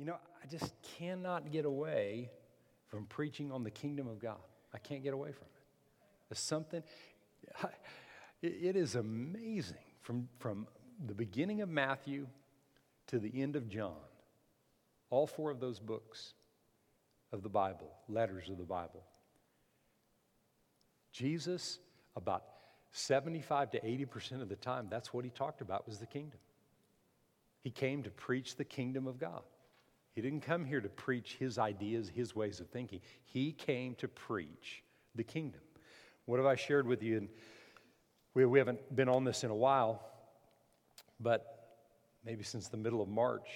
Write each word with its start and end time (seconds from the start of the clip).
You 0.00 0.06
know, 0.06 0.16
I 0.42 0.46
just 0.46 0.72
cannot 0.96 1.52
get 1.52 1.66
away 1.66 2.30
from 2.86 3.04
preaching 3.04 3.52
on 3.52 3.64
the 3.64 3.70
kingdom 3.70 4.08
of 4.08 4.18
God. 4.18 4.38
I 4.72 4.78
can't 4.78 5.02
get 5.02 5.12
away 5.12 5.30
from 5.30 5.42
it. 5.42 5.62
There's 6.30 6.38
something, 6.38 6.82
it 8.42 8.76
is 8.76 8.94
amazing 8.94 9.76
from, 10.00 10.30
from 10.38 10.66
the 11.04 11.12
beginning 11.12 11.60
of 11.60 11.68
Matthew 11.68 12.28
to 13.08 13.18
the 13.18 13.42
end 13.42 13.56
of 13.56 13.68
John, 13.68 13.92
all 15.10 15.26
four 15.26 15.50
of 15.50 15.60
those 15.60 15.78
books 15.78 16.32
of 17.30 17.42
the 17.42 17.50
Bible, 17.50 17.92
letters 18.08 18.48
of 18.48 18.56
the 18.56 18.64
Bible. 18.64 19.04
Jesus, 21.12 21.78
about 22.16 22.44
75 22.92 23.72
to 23.72 23.80
80% 23.80 24.40
of 24.40 24.48
the 24.48 24.56
time, 24.56 24.86
that's 24.88 25.12
what 25.12 25.26
he 25.26 25.30
talked 25.30 25.60
about 25.60 25.86
was 25.86 25.98
the 25.98 26.06
kingdom. 26.06 26.40
He 27.60 27.70
came 27.70 28.02
to 28.04 28.10
preach 28.10 28.56
the 28.56 28.64
kingdom 28.64 29.06
of 29.06 29.18
God. 29.18 29.42
He 30.20 30.28
didn't 30.28 30.42
come 30.42 30.66
here 30.66 30.82
to 30.82 30.88
preach 30.90 31.36
his 31.38 31.56
ideas, 31.56 32.10
his 32.14 32.36
ways 32.36 32.60
of 32.60 32.68
thinking. 32.68 33.00
He 33.24 33.52
came 33.52 33.94
to 33.94 34.06
preach 34.06 34.82
the 35.14 35.24
kingdom. 35.24 35.62
What 36.26 36.36
have 36.36 36.44
I 36.44 36.56
shared 36.56 36.86
with 36.86 37.02
you? 37.02 37.16
And 37.16 37.28
we, 38.34 38.44
we 38.44 38.58
haven't 38.58 38.94
been 38.94 39.08
on 39.08 39.24
this 39.24 39.44
in 39.44 39.50
a 39.50 39.54
while, 39.54 40.02
but 41.20 41.70
maybe 42.22 42.44
since 42.44 42.68
the 42.68 42.76
middle 42.76 43.00
of 43.00 43.08
March. 43.08 43.48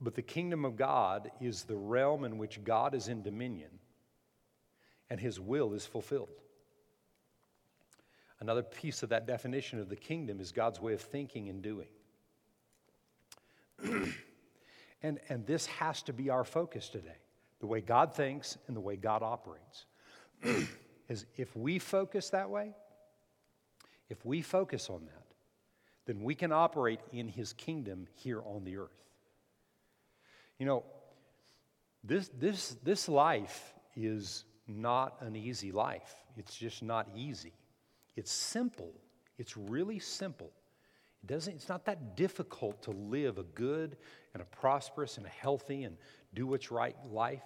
But 0.00 0.14
the 0.14 0.22
kingdom 0.22 0.64
of 0.64 0.76
God 0.76 1.32
is 1.40 1.64
the 1.64 1.74
realm 1.74 2.22
in 2.22 2.38
which 2.38 2.62
God 2.62 2.94
is 2.94 3.08
in 3.08 3.24
dominion 3.24 3.70
and 5.10 5.18
his 5.18 5.40
will 5.40 5.72
is 5.72 5.84
fulfilled. 5.84 6.28
Another 8.38 8.62
piece 8.62 9.02
of 9.02 9.08
that 9.08 9.26
definition 9.26 9.80
of 9.80 9.88
the 9.88 9.96
kingdom 9.96 10.38
is 10.38 10.52
God's 10.52 10.80
way 10.80 10.92
of 10.92 11.00
thinking 11.00 11.48
and 11.48 11.60
doing. 11.60 11.88
and, 15.04 15.20
and 15.28 15.46
this 15.46 15.66
has 15.66 16.02
to 16.04 16.14
be 16.14 16.30
our 16.30 16.44
focus 16.44 16.88
today 16.88 17.18
the 17.60 17.66
way 17.66 17.82
God 17.82 18.14
thinks 18.14 18.56
and 18.66 18.76
the 18.76 18.80
way 18.80 18.96
God 18.96 19.22
operates. 19.22 19.84
is 21.08 21.26
if 21.36 21.54
we 21.54 21.78
focus 21.78 22.30
that 22.30 22.48
way, 22.48 22.74
if 24.08 24.24
we 24.24 24.40
focus 24.40 24.88
on 24.88 25.04
that, 25.04 25.26
then 26.06 26.22
we 26.22 26.34
can 26.34 26.52
operate 26.52 27.00
in 27.12 27.28
his 27.28 27.52
kingdom 27.52 28.06
here 28.14 28.42
on 28.46 28.64
the 28.64 28.78
earth. 28.78 29.04
You 30.58 30.66
know, 30.66 30.84
this, 32.02 32.30
this, 32.38 32.76
this 32.82 33.08
life 33.08 33.74
is 33.94 34.44
not 34.66 35.16
an 35.20 35.36
easy 35.36 35.70
life. 35.70 36.14
It's 36.36 36.56
just 36.56 36.82
not 36.82 37.08
easy. 37.14 37.52
It's 38.16 38.32
simple. 38.32 38.92
It's 39.38 39.56
really 39.56 39.98
simple. 39.98 40.50
Doesn't, 41.26 41.54
it's 41.54 41.68
not 41.68 41.84
that 41.86 42.16
difficult 42.16 42.82
to 42.82 42.90
live 42.90 43.38
a 43.38 43.42
good 43.42 43.96
and 44.34 44.42
a 44.42 44.46
prosperous 44.46 45.16
and 45.16 45.26
a 45.26 45.30
healthy 45.30 45.84
and 45.84 45.96
do 46.34 46.46
what's 46.46 46.70
right 46.70 46.96
life. 47.10 47.42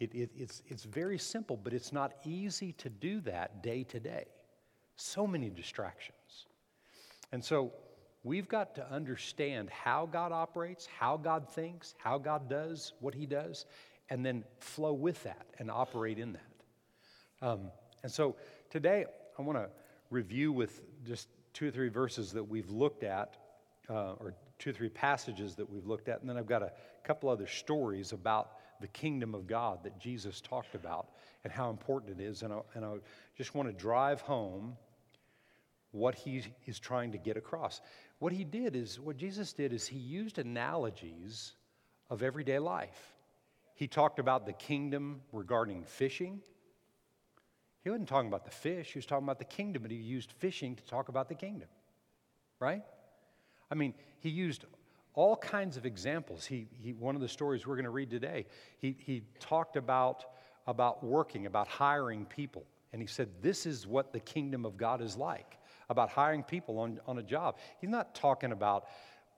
It, 0.00 0.14
it, 0.14 0.30
it's, 0.34 0.62
it's 0.66 0.84
very 0.84 1.18
simple, 1.18 1.56
but 1.56 1.72
it's 1.72 1.92
not 1.92 2.14
easy 2.24 2.72
to 2.74 2.88
do 2.88 3.20
that 3.22 3.62
day 3.62 3.84
to 3.84 4.00
day. 4.00 4.24
So 4.96 5.26
many 5.26 5.50
distractions. 5.50 6.46
And 7.32 7.44
so 7.44 7.72
we've 8.24 8.48
got 8.48 8.74
to 8.76 8.90
understand 8.90 9.70
how 9.70 10.06
God 10.06 10.32
operates, 10.32 10.88
how 10.98 11.16
God 11.16 11.48
thinks, 11.48 11.94
how 11.98 12.18
God 12.18 12.48
does 12.48 12.94
what 13.00 13.14
He 13.14 13.26
does, 13.26 13.66
and 14.08 14.24
then 14.24 14.44
flow 14.58 14.92
with 14.92 15.22
that 15.22 15.46
and 15.58 15.70
operate 15.70 16.18
in 16.18 16.32
that. 16.32 17.46
Um, 17.46 17.70
and 18.02 18.10
so 18.10 18.36
today 18.70 19.04
I 19.38 19.42
want 19.42 19.58
to 19.58 19.68
review 20.10 20.52
with 20.52 20.82
just 21.04 21.28
two 21.52 21.68
or 21.68 21.70
three 21.70 21.88
verses 21.88 22.32
that 22.32 22.44
we've 22.44 22.70
looked 22.70 23.02
at, 23.02 23.36
uh, 23.88 24.12
or 24.12 24.34
two 24.58 24.70
or 24.70 24.72
three 24.72 24.88
passages 24.88 25.54
that 25.56 25.68
we've 25.68 25.86
looked 25.86 26.08
at, 26.08 26.20
and 26.20 26.28
then 26.28 26.36
I've 26.36 26.46
got 26.46 26.62
a 26.62 26.72
couple 27.04 27.28
other 27.28 27.46
stories 27.46 28.12
about 28.12 28.52
the 28.80 28.88
kingdom 28.88 29.34
of 29.34 29.46
God 29.46 29.82
that 29.84 29.98
Jesus 29.98 30.40
talked 30.40 30.74
about 30.74 31.08
and 31.44 31.52
how 31.52 31.70
important 31.70 32.20
it 32.20 32.22
is. 32.22 32.42
And 32.42 32.52
I, 32.52 32.60
and 32.74 32.84
I 32.84 32.94
just 33.36 33.54
want 33.54 33.68
to 33.68 33.72
drive 33.72 34.20
home 34.20 34.76
what 35.92 36.14
he 36.14 36.42
is 36.66 36.78
trying 36.78 37.12
to 37.12 37.18
get 37.18 37.36
across. 37.36 37.80
What 38.18 38.32
he 38.32 38.44
did 38.44 38.76
is, 38.76 39.00
what 39.00 39.16
Jesus 39.16 39.52
did 39.52 39.72
is 39.72 39.86
he 39.86 39.98
used 39.98 40.38
analogies 40.38 41.52
of 42.08 42.22
everyday 42.22 42.58
life. 42.58 43.16
He 43.74 43.86
talked 43.86 44.18
about 44.18 44.46
the 44.46 44.52
kingdom 44.52 45.22
regarding 45.32 45.84
fishing. 45.84 46.40
He 47.82 47.90
wasn't 47.90 48.08
talking 48.08 48.28
about 48.28 48.44
the 48.44 48.50
fish, 48.50 48.92
he 48.92 48.98
was 48.98 49.06
talking 49.06 49.24
about 49.24 49.38
the 49.38 49.44
kingdom, 49.44 49.82
but 49.82 49.90
he 49.90 49.96
used 49.96 50.32
fishing 50.32 50.76
to 50.76 50.84
talk 50.84 51.08
about 51.08 51.28
the 51.28 51.34
kingdom. 51.34 51.68
Right? 52.58 52.82
I 53.70 53.74
mean, 53.74 53.94
he 54.18 54.28
used 54.28 54.64
all 55.14 55.36
kinds 55.36 55.76
of 55.76 55.86
examples. 55.86 56.44
He, 56.44 56.68
he, 56.82 56.92
one 56.92 57.14
of 57.14 57.20
the 57.20 57.28
stories 57.28 57.66
we're 57.66 57.76
going 57.76 57.84
to 57.84 57.90
read 57.90 58.10
today, 58.10 58.46
he, 58.78 58.96
he 58.98 59.22
talked 59.38 59.76
about, 59.76 60.24
about 60.66 61.02
working, 61.02 61.46
about 61.46 61.68
hiring 61.68 62.26
people. 62.26 62.64
And 62.92 63.00
he 63.00 63.08
said, 63.08 63.28
This 63.40 63.66
is 63.66 63.86
what 63.86 64.12
the 64.12 64.20
kingdom 64.20 64.64
of 64.66 64.76
God 64.76 65.00
is 65.00 65.16
like 65.16 65.58
about 65.88 66.08
hiring 66.08 66.42
people 66.42 66.78
on, 66.78 67.00
on 67.06 67.18
a 67.18 67.22
job. 67.22 67.58
He's 67.80 67.90
not 67.90 68.14
talking 68.14 68.52
about 68.52 68.86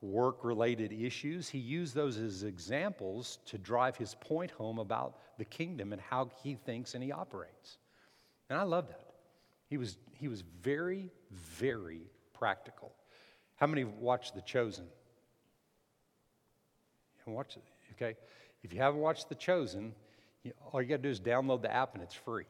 work 0.03 0.44
related 0.44 0.92
issues. 0.92 1.48
He 1.48 1.59
used 1.59 1.94
those 1.94 2.19
as 2.19 2.42
examples 2.42 3.38
to 3.47 3.56
drive 3.56 3.97
his 3.97 4.14
point 4.16 4.50
home 4.50 4.78
about 4.78 5.16
the 5.38 5.44
kingdom 5.44 5.92
and 5.92 6.03
how 6.03 6.30
he 6.42 6.54
thinks 6.54 6.94
and 6.94 7.03
he 7.03 7.12
operates. 7.12 7.78
And 8.53 8.61
I 8.61 8.65
love 8.65 8.87
that. 8.89 9.15
He 9.71 9.79
was, 9.79 9.97
he 10.13 10.29
was 10.29 10.43
very, 10.63 11.11
very 11.31 12.03
practical. 12.35 12.93
How 13.57 13.67
many 13.67 13.85
watched 13.85 14.35
The 14.35 14.43
Chosen? 14.43 14.85
Watch 17.25 17.57
it, 17.57 17.63
okay? 17.93 18.15
If 18.63 18.75
you 18.75 18.79
haven't 18.79 19.01
watched 19.01 19.31
The 19.31 19.37
Chosen, 19.37 19.95
you, 20.43 20.53
all 20.71 20.83
you 20.83 20.89
got 20.89 20.97
to 20.97 21.03
do 21.03 21.09
is 21.09 21.19
download 21.19 21.63
the 21.63 21.73
app 21.73 21.95
and 21.95 22.03
it's 22.03 22.15
free. 22.15 22.45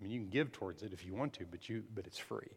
I 0.00 0.02
mean, 0.02 0.10
you 0.10 0.20
can 0.20 0.30
give 0.30 0.52
towards 0.52 0.82
it 0.82 0.94
if 0.94 1.04
you 1.04 1.14
want 1.14 1.34
to, 1.34 1.44
but, 1.44 1.68
you, 1.68 1.82
but 1.94 2.06
it's 2.06 2.16
free. 2.16 2.48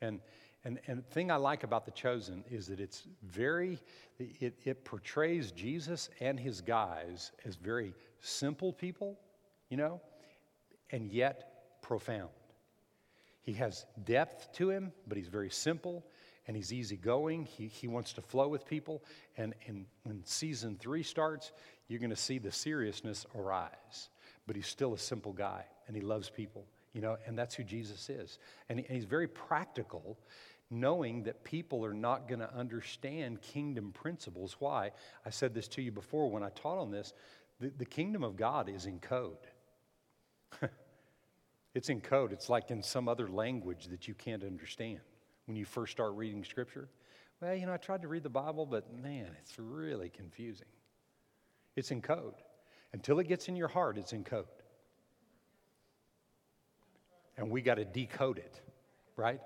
And, 0.00 0.20
and, 0.64 0.80
and 0.86 1.00
the 1.00 1.10
thing 1.10 1.30
I 1.30 1.36
like 1.36 1.62
about 1.62 1.84
The 1.84 1.90
Chosen 1.90 2.42
is 2.50 2.68
that 2.68 2.80
it's 2.80 3.02
very, 3.22 3.78
it, 4.18 4.54
it 4.64 4.82
portrays 4.86 5.52
Jesus 5.52 6.08
and 6.20 6.40
his 6.40 6.62
guys 6.62 7.32
as 7.44 7.56
very 7.56 7.92
simple 8.22 8.72
people, 8.72 9.18
you 9.68 9.76
know, 9.76 10.00
and 10.92 11.10
yet 11.12 11.49
profound. 11.90 12.30
He 13.42 13.54
has 13.54 13.84
depth 14.04 14.52
to 14.54 14.70
him, 14.70 14.92
but 15.08 15.18
he's 15.18 15.26
very 15.26 15.50
simple 15.50 16.06
and 16.46 16.56
he's 16.56 16.72
easygoing. 16.72 17.46
He, 17.46 17.66
he 17.66 17.88
wants 17.88 18.12
to 18.12 18.22
flow 18.22 18.46
with 18.46 18.64
people. 18.64 19.02
And, 19.36 19.54
and 19.66 19.86
when 20.04 20.24
season 20.24 20.76
three 20.78 21.02
starts, 21.02 21.50
you're 21.88 21.98
going 21.98 22.10
to 22.10 22.16
see 22.16 22.38
the 22.38 22.52
seriousness 22.52 23.26
arise. 23.34 24.08
But 24.46 24.54
he's 24.54 24.68
still 24.68 24.94
a 24.94 24.98
simple 24.98 25.32
guy 25.32 25.64
and 25.88 25.96
he 25.96 26.02
loves 26.02 26.30
people 26.30 26.64
you 26.92 27.00
know, 27.00 27.16
and 27.26 27.38
that's 27.38 27.54
who 27.54 27.62
Jesus 27.62 28.08
is. 28.10 28.38
And, 28.68 28.84
he's 28.88 29.04
very 29.04 29.28
practical, 29.28 30.18
knowing 30.70 31.22
that 31.24 31.44
people 31.44 31.84
are 31.84 31.94
not 31.94 32.28
going 32.28 32.40
to 32.40 32.52
understand 32.54 33.42
kingdom 33.42 33.92
principles. 33.92 34.56
Why? 34.58 34.90
I 35.24 35.30
said 35.30 35.54
this 35.54 35.68
to 35.68 35.82
you 35.82 35.92
before 35.92 36.28
when 36.30 36.42
I 36.42 36.50
taught 36.50 36.78
on 36.78 36.90
this. 36.90 37.12
The, 37.60 37.70
the 37.78 37.84
kingdom 37.84 38.24
of 38.24 38.36
God 38.36 38.68
is 38.68 38.86
in 38.86 38.98
code. 38.98 39.36
it's 41.74 41.88
in 41.88 42.00
code. 42.00 42.32
It's 42.32 42.48
like 42.48 42.70
in 42.70 42.82
some 42.82 43.08
other 43.08 43.28
language 43.28 43.86
that 43.86 44.08
you 44.08 44.14
can't 44.14 44.42
understand 44.42 45.00
when 45.46 45.56
you 45.56 45.64
first 45.64 45.92
start 45.92 46.14
reading 46.14 46.44
Scripture. 46.44 46.88
Well, 47.40 47.54
you 47.54 47.66
know, 47.66 47.72
I 47.72 47.78
tried 47.78 48.02
to 48.02 48.08
read 48.08 48.22
the 48.22 48.28
Bible, 48.28 48.66
but 48.66 48.92
man, 48.92 49.28
it's 49.40 49.58
really 49.58 50.10
confusing. 50.10 50.66
It's 51.76 51.90
in 51.90 52.02
code. 52.02 52.34
Until 52.92 53.18
it 53.20 53.28
gets 53.28 53.48
in 53.48 53.56
your 53.56 53.68
heart, 53.68 53.96
it's 53.96 54.12
in 54.12 54.24
code 54.24 54.46
and 57.40 57.50
we 57.50 57.62
got 57.62 57.76
to 57.76 57.86
decode 57.86 58.38
it, 58.38 58.60
right? 59.16 59.40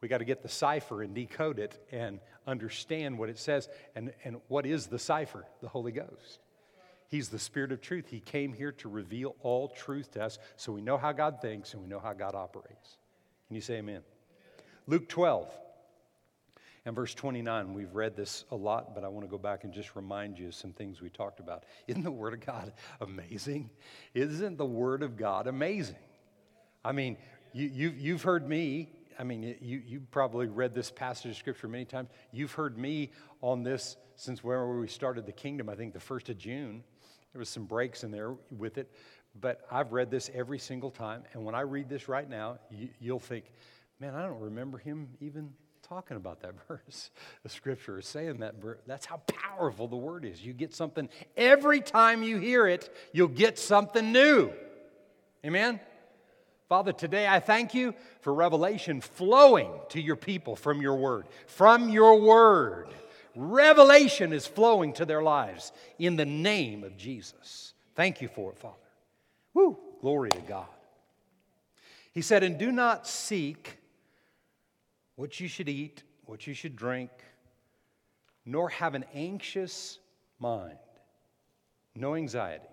We 0.00 0.08
got 0.08 0.18
to 0.18 0.24
get 0.24 0.42
the 0.42 0.48
cipher 0.48 1.02
and 1.02 1.12
decode 1.12 1.58
it 1.58 1.76
and 1.90 2.20
understand 2.46 3.18
what 3.18 3.28
it 3.28 3.38
says. 3.38 3.68
And, 3.96 4.12
and 4.24 4.36
what 4.46 4.64
is 4.64 4.86
the 4.86 4.98
cipher? 4.98 5.44
The 5.60 5.68
Holy 5.68 5.90
Ghost. 5.90 6.38
He's 7.08 7.28
the 7.28 7.38
Spirit 7.38 7.72
of 7.72 7.80
truth. 7.80 8.06
He 8.08 8.20
came 8.20 8.52
here 8.52 8.72
to 8.72 8.88
reveal 8.88 9.36
all 9.42 9.68
truth 9.68 10.12
to 10.12 10.24
us 10.24 10.38
so 10.56 10.72
we 10.72 10.80
know 10.80 10.98
how 10.98 11.12
God 11.12 11.40
thinks 11.40 11.72
and 11.72 11.82
we 11.82 11.88
know 11.88 12.00
how 12.00 12.12
God 12.12 12.34
operates. 12.34 12.98
Can 13.46 13.54
you 13.56 13.62
say 13.62 13.76
amen? 13.76 14.02
Luke 14.86 15.08
12 15.08 15.48
and 16.84 16.94
verse 16.94 17.14
29. 17.14 17.74
We've 17.74 17.94
read 17.94 18.16
this 18.16 18.44
a 18.50 18.56
lot, 18.56 18.94
but 18.94 19.04
I 19.04 19.08
want 19.08 19.26
to 19.26 19.30
go 19.30 19.38
back 19.38 19.64
and 19.64 19.72
just 19.72 19.94
remind 19.96 20.38
you 20.38 20.48
of 20.48 20.54
some 20.54 20.72
things 20.72 21.00
we 21.00 21.10
talked 21.10 21.40
about. 21.40 21.64
Isn't 21.86 22.04
the 22.04 22.10
Word 22.10 22.32
of 22.32 22.40
God 22.40 22.72
amazing? 23.00 23.70
Isn't 24.14 24.56
the 24.56 24.66
Word 24.66 25.02
of 25.02 25.16
God 25.16 25.46
amazing? 25.46 25.96
I 26.84 26.92
mean, 26.92 27.16
you, 27.52 27.70
you've, 27.72 27.98
you've 27.98 28.22
heard 28.22 28.48
me. 28.48 28.90
I 29.18 29.24
mean, 29.24 29.56
you, 29.60 29.82
you 29.84 30.00
probably 30.10 30.46
read 30.46 30.74
this 30.74 30.90
passage 30.90 31.30
of 31.30 31.36
scripture 31.36 31.68
many 31.68 31.84
times. 31.84 32.08
You've 32.32 32.52
heard 32.52 32.78
me 32.78 33.10
on 33.40 33.62
this 33.62 33.96
since 34.14 34.44
where 34.44 34.66
we 34.66 34.88
started 34.88 35.26
the 35.26 35.32
kingdom, 35.32 35.68
I 35.68 35.74
think 35.74 35.92
the 35.92 35.98
1st 35.98 36.28
of 36.30 36.38
June. 36.38 36.84
There 37.36 37.40
was 37.40 37.50
some 37.50 37.66
breaks 37.66 38.02
in 38.02 38.10
there 38.10 38.32
with 38.50 38.78
it, 38.78 38.90
but 39.38 39.60
I've 39.70 39.92
read 39.92 40.10
this 40.10 40.30
every 40.32 40.58
single 40.58 40.90
time. 40.90 41.22
And 41.34 41.44
when 41.44 41.54
I 41.54 41.60
read 41.60 41.86
this 41.86 42.08
right 42.08 42.26
now, 42.26 42.56
you, 42.70 42.88
you'll 42.98 43.20
think, 43.20 43.52
man, 44.00 44.14
I 44.14 44.22
don't 44.22 44.40
remember 44.40 44.78
him 44.78 45.08
even 45.20 45.50
talking 45.86 46.16
about 46.16 46.40
that 46.40 46.54
verse. 46.66 47.10
The 47.42 47.50
scripture 47.50 47.98
is 47.98 48.06
saying 48.06 48.38
that 48.38 48.54
verse. 48.54 48.78
That's 48.86 49.04
how 49.04 49.18
powerful 49.26 49.86
the 49.86 49.98
word 49.98 50.24
is. 50.24 50.42
You 50.42 50.54
get 50.54 50.72
something, 50.72 51.10
every 51.36 51.82
time 51.82 52.22
you 52.22 52.38
hear 52.38 52.66
it, 52.66 52.88
you'll 53.12 53.28
get 53.28 53.58
something 53.58 54.12
new. 54.12 54.50
Amen? 55.44 55.78
Father, 56.70 56.94
today 56.94 57.28
I 57.28 57.40
thank 57.40 57.74
you 57.74 57.92
for 58.22 58.32
revelation 58.32 59.02
flowing 59.02 59.72
to 59.90 60.00
your 60.00 60.16
people 60.16 60.56
from 60.56 60.80
your 60.80 60.96
word. 60.96 61.26
From 61.48 61.90
your 61.90 62.18
word. 62.18 62.88
Revelation 63.36 64.32
is 64.32 64.46
flowing 64.46 64.94
to 64.94 65.04
their 65.04 65.22
lives 65.22 65.72
in 65.98 66.16
the 66.16 66.24
name 66.24 66.82
of 66.82 66.96
Jesus. 66.96 67.74
Thank 67.94 68.22
you 68.22 68.28
for 68.28 68.52
it, 68.52 68.58
Father. 68.58 68.74
Woo! 69.54 69.78
Glory 70.00 70.30
to 70.30 70.40
God. 70.40 70.66
He 72.12 72.22
said, 72.22 72.42
And 72.42 72.58
do 72.58 72.72
not 72.72 73.06
seek 73.06 73.78
what 75.16 75.38
you 75.38 75.48
should 75.48 75.68
eat, 75.68 76.02
what 76.24 76.46
you 76.46 76.54
should 76.54 76.76
drink, 76.76 77.10
nor 78.44 78.70
have 78.70 78.94
an 78.94 79.04
anxious 79.14 79.98
mind. 80.38 80.78
No 81.94 82.14
anxiety. 82.14 82.64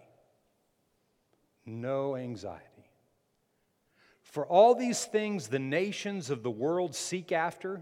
No 1.65 2.15
anxiety. 2.15 2.63
For 4.21 4.45
all 4.45 4.75
these 4.75 5.05
things 5.05 5.47
the 5.47 5.59
nations 5.59 6.29
of 6.29 6.43
the 6.43 6.51
world 6.51 6.95
seek 6.95 7.31
after. 7.31 7.81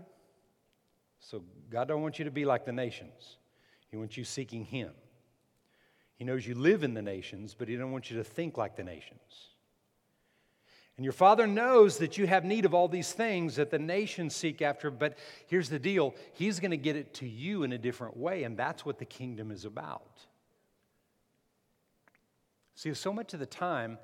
So 1.22 1.44
God 1.70 1.88
don't 1.88 2.02
want 2.02 2.20
you 2.20 2.26
to 2.26 2.32
be 2.32 2.46
like 2.46 2.66
the 2.66 2.72
nations. 2.72 3.38
He 3.90 3.98
wants 3.98 4.18
you 4.18 4.24
seeking 4.24 4.66
him. 4.66 4.92
He 6.16 6.26
knows 6.26 6.46
you 6.46 6.56
live 6.56 6.84
in 6.84 6.94
the 6.94 7.02
nations, 7.02 7.56
but 7.58 7.68
he 7.68 7.76
don't 7.76 7.92
want 7.92 8.12
you 8.12 8.18
to 8.18 8.24
think 8.24 8.58
like 8.58 8.76
the 8.76 8.84
nations. 8.84 9.50
And 10.98 11.04
your 11.04 11.14
father 11.14 11.48
knows 11.48 11.98
that 11.98 12.18
you 12.18 12.28
have 12.28 12.44
need 12.46 12.66
of 12.66 12.74
all 12.74 12.88
these 12.88 13.12
things 13.12 13.56
that 13.56 13.72
the 13.72 13.80
nations 13.80 14.36
seek 14.36 14.62
after, 14.62 14.92
but 14.92 15.18
here's 15.48 15.70
the 15.70 15.80
deal 15.80 16.14
He's 16.34 16.60
going 16.60 16.72
to 16.72 16.78
get 16.78 16.96
it 16.96 17.14
to 17.16 17.28
you 17.28 17.64
in 17.64 17.72
a 17.72 17.78
different 17.78 18.18
way, 18.18 18.44
and 18.44 18.58
that's 18.58 18.86
what 18.86 19.00
the 19.00 19.06
kingdom 19.06 19.52
is 19.52 19.66
about. 19.66 20.26
See, 22.76 22.94
so 22.94 23.14
much 23.14 23.34
of 23.34 23.40
the 23.40 23.46
time, 23.46 23.98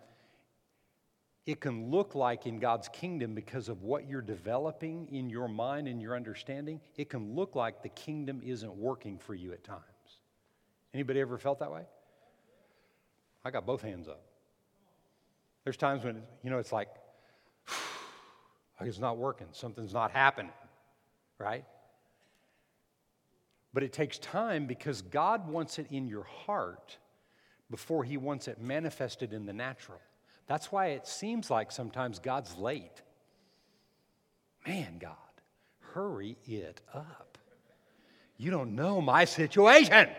it 1.48 1.62
can 1.62 1.90
look 1.90 2.14
like 2.14 2.46
in 2.46 2.60
God's 2.60 2.90
kingdom 2.90 3.34
because 3.34 3.70
of 3.70 3.82
what 3.82 4.06
you're 4.06 4.22
developing 4.22 5.08
in 5.10 5.30
your 5.30 5.48
mind 5.48 5.88
and 5.88 6.02
your 6.02 6.14
understanding, 6.14 6.82
it 6.98 7.10
can 7.10 7.36
look 7.36 7.56
like 7.56 7.82
the 7.82 7.90
kingdom 7.90 8.42
isn't 8.44 8.76
working 8.76 9.18
for 9.18 9.34
you 9.34 9.54
at 9.54 9.64
times. 9.64 9.82
Anybody 10.94 11.22
ever 11.22 11.38
felt 11.38 11.60
that 11.60 11.72
way? 11.72 11.84
I 13.46 13.52
got 13.52 13.66
both 13.66 13.82
hands 13.82 14.10
up. 14.10 14.22
There's 15.64 15.78
times 15.78 16.04
when, 16.04 16.22
you 16.44 16.50
know, 16.50 16.60
it's 16.60 16.74
like, 16.74 16.90
it's 18.82 19.00
not 19.00 19.18
working, 19.18 19.48
something's 19.54 19.94
not 19.94 20.12
happening, 20.12 20.52
right? 21.40 21.64
But 23.74 23.84
it 23.84 23.94
takes 23.94 24.20
time 24.20 24.66
because 24.66 25.02
God 25.02 25.48
wants 25.48 25.80
it 25.80 25.88
in 25.92 26.08
your 26.10 26.24
heart 26.24 26.98
before 27.72 28.04
He 28.04 28.18
wants 28.18 28.50
it 28.50 28.60
manifested 28.60 29.32
in 29.32 29.46
the 29.46 29.54
natural. 29.54 30.02
That's 30.48 30.72
why 30.72 30.88
it 30.88 31.06
seems 31.06 31.50
like 31.52 31.72
sometimes 31.72 32.20
God's 32.20 32.58
late. 32.58 33.02
Man, 34.66 34.98
God, 35.00 35.16
hurry 35.94 36.38
it 36.46 36.82
up. 36.94 37.38
You 38.38 38.52
don't 38.52 38.76
know 38.76 39.02
my 39.02 39.26
situation. 39.26 40.10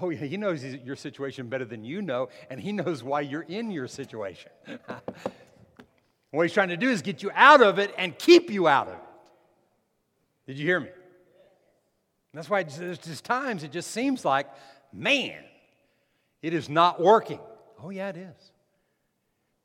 Oh, 0.00 0.10
yeah, 0.10 0.26
He 0.26 0.36
knows 0.36 0.64
your 0.64 0.96
situation 0.96 1.48
better 1.48 1.64
than 1.64 1.84
you 1.84 2.02
know, 2.02 2.28
and 2.50 2.58
He 2.60 2.72
knows 2.72 3.02
why 3.02 3.20
you're 3.20 3.42
in 3.42 3.70
your 3.70 3.86
situation. 3.86 4.50
what 6.30 6.42
He's 6.42 6.52
trying 6.52 6.70
to 6.70 6.76
do 6.76 6.88
is 6.88 7.02
get 7.02 7.22
you 7.22 7.30
out 7.34 7.62
of 7.62 7.78
it 7.78 7.94
and 7.96 8.18
keep 8.18 8.50
you 8.50 8.66
out 8.66 8.88
of 8.88 8.94
it. 8.94 9.00
Did 10.46 10.58
you 10.58 10.66
hear 10.66 10.80
me? 10.80 10.88
That's 12.32 12.50
why 12.50 12.64
there's 12.64 12.98
just 12.98 13.24
times 13.24 13.62
it 13.62 13.70
just 13.70 13.92
seems 13.92 14.24
like, 14.24 14.48
man, 14.92 15.44
it 16.42 16.52
is 16.52 16.68
not 16.68 17.00
working. 17.00 17.38
Oh, 17.80 17.90
yeah, 17.90 18.08
it 18.08 18.16
is. 18.16 18.52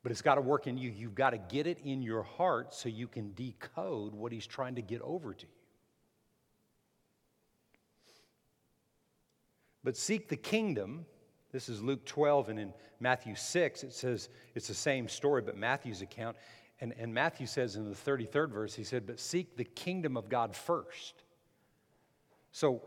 But 0.02 0.12
it's 0.12 0.22
got 0.22 0.36
to 0.36 0.40
work 0.40 0.66
in 0.66 0.78
you. 0.78 0.90
You've 0.90 1.14
got 1.14 1.30
to 1.30 1.38
get 1.38 1.66
it 1.66 1.78
in 1.84 2.02
your 2.02 2.22
heart 2.22 2.74
so 2.74 2.88
you 2.88 3.06
can 3.06 3.32
decode 3.34 4.14
what 4.14 4.32
he's 4.32 4.46
trying 4.46 4.76
to 4.76 4.82
get 4.82 5.02
over 5.02 5.34
to 5.34 5.46
you. 5.46 5.52
But 9.84 9.96
seek 9.96 10.28
the 10.28 10.36
kingdom. 10.36 11.06
This 11.52 11.68
is 11.68 11.82
Luke 11.82 12.04
12, 12.04 12.48
and 12.50 12.58
in 12.58 12.72
Matthew 13.00 13.34
6, 13.34 13.82
it 13.82 13.92
says 13.92 14.28
it's 14.54 14.68
the 14.68 14.74
same 14.74 15.08
story, 15.08 15.42
but 15.42 15.56
Matthew's 15.56 16.02
account. 16.02 16.36
And, 16.80 16.94
and 16.98 17.12
Matthew 17.12 17.46
says 17.46 17.76
in 17.76 17.88
the 17.88 17.96
33rd 17.96 18.50
verse, 18.50 18.74
he 18.74 18.84
said, 18.84 19.06
But 19.06 19.20
seek 19.20 19.56
the 19.56 19.64
kingdom 19.64 20.16
of 20.16 20.28
God 20.28 20.54
first. 20.54 21.24
So 22.52 22.82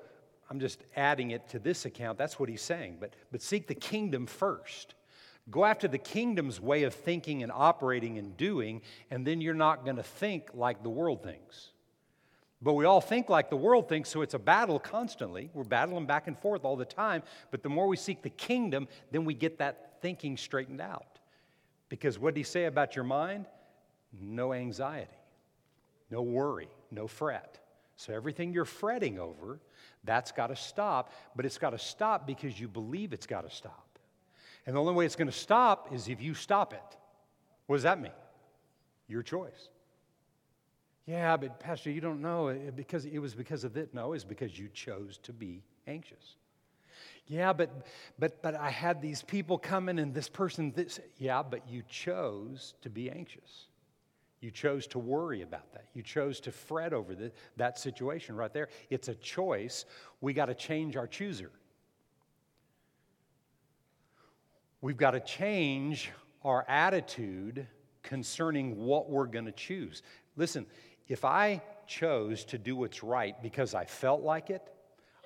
I'm 0.50 0.60
just 0.60 0.84
adding 0.96 1.32
it 1.32 1.48
to 1.50 1.60
this 1.60 1.86
account. 1.86 2.18
That's 2.18 2.40
what 2.40 2.50
he's 2.50 2.62
saying. 2.62 2.98
But, 3.00 3.14
but 3.32 3.42
seek 3.42 3.68
the 3.68 3.76
kingdom 3.76 4.26
first. 4.26 4.96
Go 5.52 5.66
after 5.66 5.88
the 5.88 5.98
kingdom's 5.98 6.62
way 6.62 6.84
of 6.84 6.94
thinking 6.94 7.44
and 7.44 7.52
operating 7.52 8.18
and 8.18 8.38
doing, 8.38 8.82
and 9.12 9.28
then 9.28 9.42
you're 9.42 9.54
not 9.54 9.84
going 9.84 9.98
to 9.98 10.04
think 10.04 10.50
like 10.54 10.84
the 10.84 10.90
world 10.90 11.22
thinks. 11.24 11.70
But 12.62 12.74
we 12.74 12.86
all 12.86 13.02
think 13.02 13.28
like 13.28 13.50
the 13.50 13.58
world 13.58 13.90
thinks, 13.90 14.10
so 14.10 14.22
it's 14.22 14.36
a 14.36 14.40
battle 14.40 14.80
constantly. 14.80 15.50
We're 15.54 15.66
battling 15.66 16.06
back 16.06 16.28
and 16.28 16.40
forth 16.40 16.64
all 16.64 16.78
the 16.78 16.86
time. 16.86 17.22
But 17.52 17.62
the 17.62 17.68
more 17.68 17.88
we 17.88 17.98
seek 17.98 18.22
the 18.22 18.30
kingdom, 18.30 18.88
then 19.12 19.26
we 19.26 19.34
get 19.34 19.58
that 19.58 20.02
thinking 20.02 20.38
straightened 20.38 20.80
out. 20.80 21.20
Because 21.90 22.18
what 22.18 22.34
did 22.34 22.40
he 22.40 22.44
say 22.46 22.66
about 22.66 22.96
your 22.96 23.04
mind? 23.04 23.48
No 24.18 24.54
anxiety, 24.54 25.12
no 26.10 26.22
worry, 26.22 26.70
no 26.90 27.06
fret. 27.08 27.60
So 27.98 28.14
everything 28.14 28.54
you're 28.54 28.64
fretting 28.64 29.20
over, 29.20 29.60
that's 30.06 30.32
got 30.32 30.48
to 30.48 30.56
stop. 30.56 31.12
But 31.36 31.46
it's 31.46 31.58
got 31.58 31.72
to 31.72 31.80
stop 31.80 32.26
because 32.26 32.58
you 32.58 32.70
believe 32.70 33.12
it's 33.12 33.28
got 33.28 33.48
to 33.48 33.54
stop. 33.54 33.93
And 34.66 34.76
the 34.76 34.80
only 34.80 34.94
way 34.94 35.06
it's 35.06 35.16
going 35.16 35.30
to 35.30 35.38
stop 35.38 35.94
is 35.94 36.08
if 36.08 36.22
you 36.22 36.34
stop 36.34 36.74
it. 36.74 36.98
What 37.68 37.78
does 37.78 37.84
that 37.84 38.00
mean? 38.00 38.12
Your 39.08 39.24
choice. 39.24 39.70
Yeah, 41.06 41.36
but 41.36 41.60
Pastor, 41.60 41.92
you 41.92 42.00
don't 42.00 42.22
know 42.22 42.56
because 42.76 43.06
it 43.06 43.20
was 43.20 43.36
because 43.36 43.64
of 43.64 43.76
it. 43.76 43.94
No, 43.94 44.14
it's 44.14 44.24
because 44.24 44.58
you 44.58 44.70
chose 44.70 45.20
to 45.24 45.34
be 45.34 45.62
anxious. 45.86 46.38
Yeah, 47.28 47.54
but 47.54 47.86
but 48.20 48.42
but 48.42 48.56
I 48.56 48.70
had 48.70 49.02
these 49.02 49.22
people 49.22 49.58
coming 49.58 50.00
and 50.00 50.14
this 50.14 50.30
person 50.30 50.72
this 50.76 51.00
yeah, 51.18 51.44
but 51.44 51.68
you 51.68 51.84
chose 51.90 52.74
to 52.82 52.90
be 52.90 53.10
anxious. 53.10 53.68
You 54.40 54.52
chose 54.52 54.88
to 54.88 55.00
worry 55.00 55.42
about 55.42 55.72
that. 55.72 55.86
You 55.94 56.04
chose 56.04 56.42
to 56.42 56.52
fret 56.52 56.92
over 56.92 57.16
the, 57.16 57.32
that 57.56 57.80
situation 57.80 58.36
right 58.36 58.54
there. 58.54 58.68
It's 58.90 59.08
a 59.08 59.16
choice. 59.16 59.86
We 60.20 60.34
got 60.34 60.48
to 60.48 60.54
change 60.54 60.98
our 60.98 61.08
chooser. 61.08 61.50
We've 64.84 64.98
got 64.98 65.12
to 65.12 65.22
change 65.22 66.12
our 66.44 66.66
attitude 66.68 67.68
concerning 68.02 68.76
what 68.76 69.10
we're 69.10 69.28
going 69.28 69.46
to 69.46 69.54
choose. 69.54 70.04
Listen, 70.36 70.66
if 71.08 71.24
I 71.24 71.62
chose 71.88 72.44
to 72.44 72.58
do 72.58 72.76
what's 72.76 73.02
right 73.02 73.42
because 73.42 73.74
I 73.74 73.86
felt 73.86 74.24
like 74.24 74.50
it, 74.50 74.62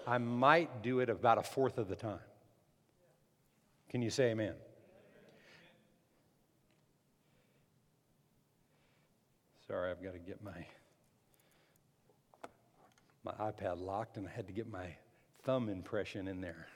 I 0.06 0.20
might 0.20 0.84
do 0.84 1.00
it 1.00 1.10
about 1.10 1.40
a 1.40 1.42
fourth 1.42 1.80
of 1.80 1.88
the 1.88 1.96
time. 1.96 2.20
Can 3.90 4.04
you 4.04 4.12
say 4.12 4.30
amen? 4.30 4.54
Sorry, 9.68 9.90
I've 9.90 10.04
got 10.04 10.14
to 10.14 10.20
get 10.20 10.44
my 10.44 10.68
my 13.24 13.32
iPad 13.52 13.84
locked 13.84 14.18
and 14.18 14.28
I 14.28 14.30
had 14.30 14.46
to 14.46 14.54
get 14.54 14.70
my 14.72 14.96
thumb 15.42 15.68
impression 15.68 16.28
in 16.28 16.42
there 16.42 16.68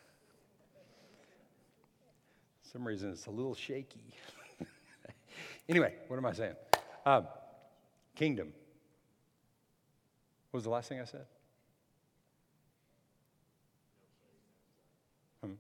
some 2.72 2.88
reason 2.88 3.12
it's 3.12 3.26
a 3.26 3.32
little 3.32 3.54
shaky. 3.54 4.14
anyway, 5.70 5.94
what 6.08 6.16
am 6.16 6.26
I 6.26 6.32
saying? 6.32 6.56
Um, 7.06 7.28
kingdom. 8.16 8.54
What 10.52 10.60
was 10.60 10.64
the 10.64 10.70
last 10.70 10.88
thing 10.88 11.02
I 11.02 11.06
said? 11.06 11.26
Hmm. 15.44 15.54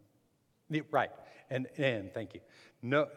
Yeah, 0.70 0.82
right. 0.90 1.10
And, 1.50 1.68
and 1.78 2.14
thank 2.14 2.34
you. 2.34 2.40
No, 2.82 3.08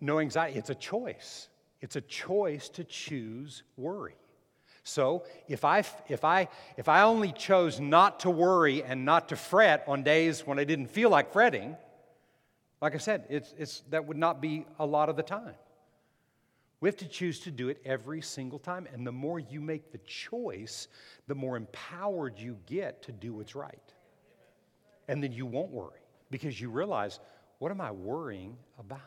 no 0.00 0.20
anxiety. 0.20 0.58
It's 0.58 0.70
a 0.70 0.74
choice. 0.74 1.48
It's 1.80 1.96
a 1.96 2.00
choice 2.00 2.68
to 2.70 2.84
choose 2.84 3.64
worry. 3.76 4.14
So 4.84 5.24
if 5.48 5.64
I, 5.64 5.78
if, 6.08 6.24
I, 6.24 6.48
if 6.76 6.88
I 6.88 7.02
only 7.02 7.32
chose 7.32 7.80
not 7.80 8.20
to 8.20 8.30
worry 8.30 8.84
and 8.84 9.04
not 9.04 9.28
to 9.30 9.36
fret 9.36 9.84
on 9.88 10.04
days 10.04 10.46
when 10.46 10.60
I 10.60 10.64
didn't 10.64 10.88
feel 10.88 11.10
like 11.10 11.32
fretting, 11.32 11.76
like 12.82 12.96
I 12.96 12.98
said, 12.98 13.24
it's, 13.30 13.54
it's, 13.56 13.84
that 13.90 14.04
would 14.06 14.16
not 14.16 14.42
be 14.42 14.66
a 14.80 14.84
lot 14.84 15.08
of 15.08 15.16
the 15.16 15.22
time. 15.22 15.54
We 16.80 16.88
have 16.88 16.96
to 16.96 17.06
choose 17.06 17.38
to 17.40 17.52
do 17.52 17.68
it 17.68 17.80
every 17.84 18.20
single 18.20 18.58
time. 18.58 18.88
And 18.92 19.06
the 19.06 19.12
more 19.12 19.38
you 19.38 19.60
make 19.60 19.92
the 19.92 19.98
choice, 19.98 20.88
the 21.28 21.34
more 21.36 21.56
empowered 21.56 22.40
you 22.40 22.58
get 22.66 23.04
to 23.04 23.12
do 23.12 23.34
what's 23.34 23.54
right. 23.54 23.94
And 25.06 25.22
then 25.22 25.30
you 25.30 25.46
won't 25.46 25.70
worry 25.70 26.00
because 26.32 26.60
you 26.60 26.70
realize 26.70 27.20
what 27.60 27.70
am 27.70 27.80
I 27.80 27.92
worrying 27.92 28.56
about? 28.80 28.98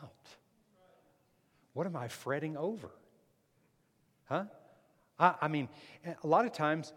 What 1.74 1.86
am 1.86 1.96
I 1.96 2.08
fretting 2.08 2.56
over? 2.56 2.88
Huh? 4.24 4.44
I, 5.18 5.34
I 5.42 5.48
mean, 5.48 5.68
eh, 6.06 6.14
a 6.24 6.26
lot 6.26 6.46
of 6.46 6.52
times 6.52 6.94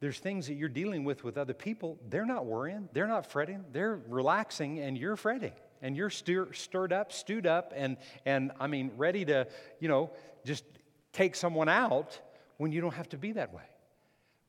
there's 0.00 0.18
things 0.18 0.46
that 0.48 0.54
you're 0.54 0.68
dealing 0.68 1.04
with 1.04 1.24
with 1.24 1.38
other 1.38 1.54
people. 1.54 1.98
They're 2.10 2.26
not 2.26 2.44
worrying, 2.44 2.90
they're 2.92 3.06
not 3.06 3.24
fretting, 3.24 3.64
they're 3.72 3.98
relaxing, 4.06 4.78
and 4.80 4.98
you're 4.98 5.16
fretting. 5.16 5.52
And 5.82 5.96
you're 5.96 6.10
stir, 6.10 6.52
stirred 6.52 6.92
up, 6.92 7.12
stewed 7.12 7.46
up, 7.46 7.72
and, 7.74 7.96
and 8.26 8.52
I 8.58 8.66
mean, 8.66 8.90
ready 8.96 9.24
to, 9.26 9.46
you 9.80 9.88
know, 9.88 10.10
just 10.44 10.64
take 11.12 11.36
someone 11.36 11.68
out 11.68 12.18
when 12.56 12.72
you 12.72 12.80
don't 12.80 12.94
have 12.94 13.08
to 13.10 13.18
be 13.18 13.32
that 13.32 13.52
way. 13.52 13.62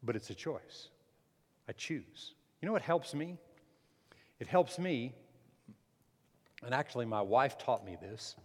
But 0.03 0.15
it's 0.15 0.29
a 0.29 0.35
choice. 0.35 0.89
I 1.67 1.73
choose. 1.73 2.33
You 2.61 2.65
know 2.65 2.73
what 2.73 2.81
helps 2.81 3.13
me? 3.13 3.37
It 4.39 4.47
helps 4.47 4.79
me, 4.79 5.13
and 6.63 6.73
actually, 6.73 7.05
my 7.05 7.21
wife 7.21 7.57
taught 7.57 7.85
me 7.85 7.97
this 8.01 8.35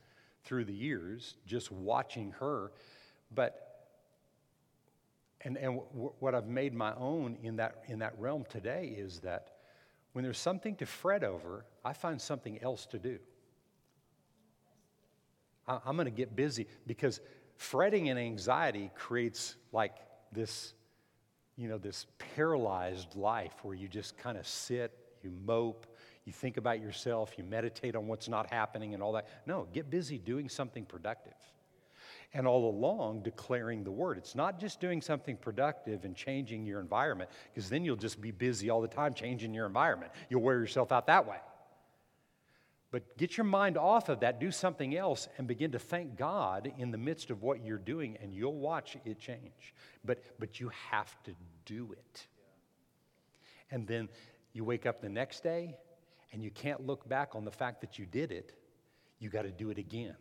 through 0.45 0.65
the 0.65 0.75
years, 0.75 1.37
just 1.47 1.73
watching 1.73 2.33
her. 2.39 2.71
But, 3.35 3.87
and, 5.41 5.57
and 5.57 5.81
w- 5.93 6.13
what 6.19 6.35
I've 6.35 6.47
made 6.47 6.75
my 6.75 6.95
own 6.95 7.39
in 7.43 7.57
that, 7.57 7.85
in 7.89 8.01
that 8.01 8.15
realm 8.19 8.45
today 8.49 8.95
is 8.97 9.21
that 9.21 9.57
when 10.13 10.23
there's 10.23 10.39
something 10.39 10.77
to 10.77 10.87
fret 10.87 11.25
over, 11.25 11.65
I 11.85 11.93
find 11.93 12.21
something 12.21 12.63
else 12.63 12.87
to 12.87 12.99
do. 12.99 13.19
I, 15.67 15.81
I'm 15.85 15.97
going 15.97 16.07
to 16.07 16.11
get 16.11 16.35
busy 16.35 16.67
because 16.87 17.21
fretting 17.57 18.09
and 18.09 18.19
anxiety 18.19 18.91
creates 18.95 19.57
like 19.73 19.97
this 20.33 20.75
you 21.57 21.69
know, 21.69 21.79
this 21.79 22.07
paralyzed 22.35 23.15
life 23.15 23.53
where 23.63 23.75
you 23.75 23.89
just 23.89 24.17
kind 24.19 24.37
of 24.37 24.47
sit, 24.47 24.93
you 25.23 25.31
mope, 25.45 25.87
you 26.25 26.33
think 26.33 26.57
about 26.57 26.81
yourself, 26.81 27.35
you 27.37 27.45
meditate 27.45 27.95
on 27.95 28.07
what's 28.07 28.29
not 28.29 28.51
happening 28.51 28.95
and 28.95 29.03
all 29.03 29.13
that. 29.13 29.29
No, 29.47 29.69
get 29.73 29.91
busy 29.91 30.19
doing 30.19 30.49
something 30.49 30.85
productive. 30.85 31.35
And 32.33 32.49
all 32.49 32.69
along, 32.69 33.23
declaring 33.23 33.85
the 33.85 33.93
word. 33.93 34.19
It's 34.19 34.35
not 34.35 34.59
just 34.59 34.81
doing 34.81 35.01
something 35.01 35.37
productive 35.37 36.05
and 36.05 36.17
changing 36.17 36.67
your 36.67 36.81
environment, 36.81 37.31
because 37.53 37.71
then 37.71 37.85
you'll 37.85 37.95
just 37.95 38.21
be 38.21 38.33
busy 38.33 38.71
all 38.71 38.81
the 38.81 38.89
time 38.89 39.15
changing 39.15 39.55
your 39.55 39.67
environment. 39.67 40.11
You'll 40.29 40.43
wear 40.43 40.59
yourself 40.59 40.91
out 40.91 41.07
that 41.07 41.29
way. 41.29 41.37
But 42.95 43.19
get 43.19 43.37
your 43.37 43.43
mind 43.43 43.77
off 43.77 44.09
of 44.09 44.21
that, 44.21 44.39
do 44.39 44.53
something 44.53 44.97
else, 44.97 45.27
and 45.37 45.49
begin 45.49 45.73
to 45.73 45.81
thank 45.81 46.17
God 46.17 46.73
in 46.79 46.93
the 46.93 46.97
midst 46.97 47.31
of 47.31 47.43
what 47.43 47.65
you're 47.65 47.77
doing, 47.77 48.17
and 48.23 48.33
you'll 48.33 48.55
watch 48.55 48.97
it 49.05 49.19
change. 49.19 49.75
But, 50.05 50.23
but 50.39 50.61
you 50.61 50.71
have 50.93 51.21
to 51.25 51.33
do 51.65 51.91
it. 51.91 52.29
And 53.73 53.85
then 53.85 54.09
you 54.53 54.63
wake 54.63 54.87
up 54.87 55.01
the 55.01 55.09
next 55.09 55.43
day, 55.43 55.75
and 56.33 56.41
you 56.41 56.53
can't 56.53 56.87
look 56.87 57.09
back 57.09 57.35
on 57.35 57.45
the 57.45 57.51
fact 57.51 57.81
that 57.81 57.99
you 57.99 58.07
did 58.07 58.31
it. 58.31 58.55
You 59.19 59.29
got 59.29 59.43
to 59.43 59.51
do 59.51 59.71
it 59.71 59.79
again. 59.79 60.15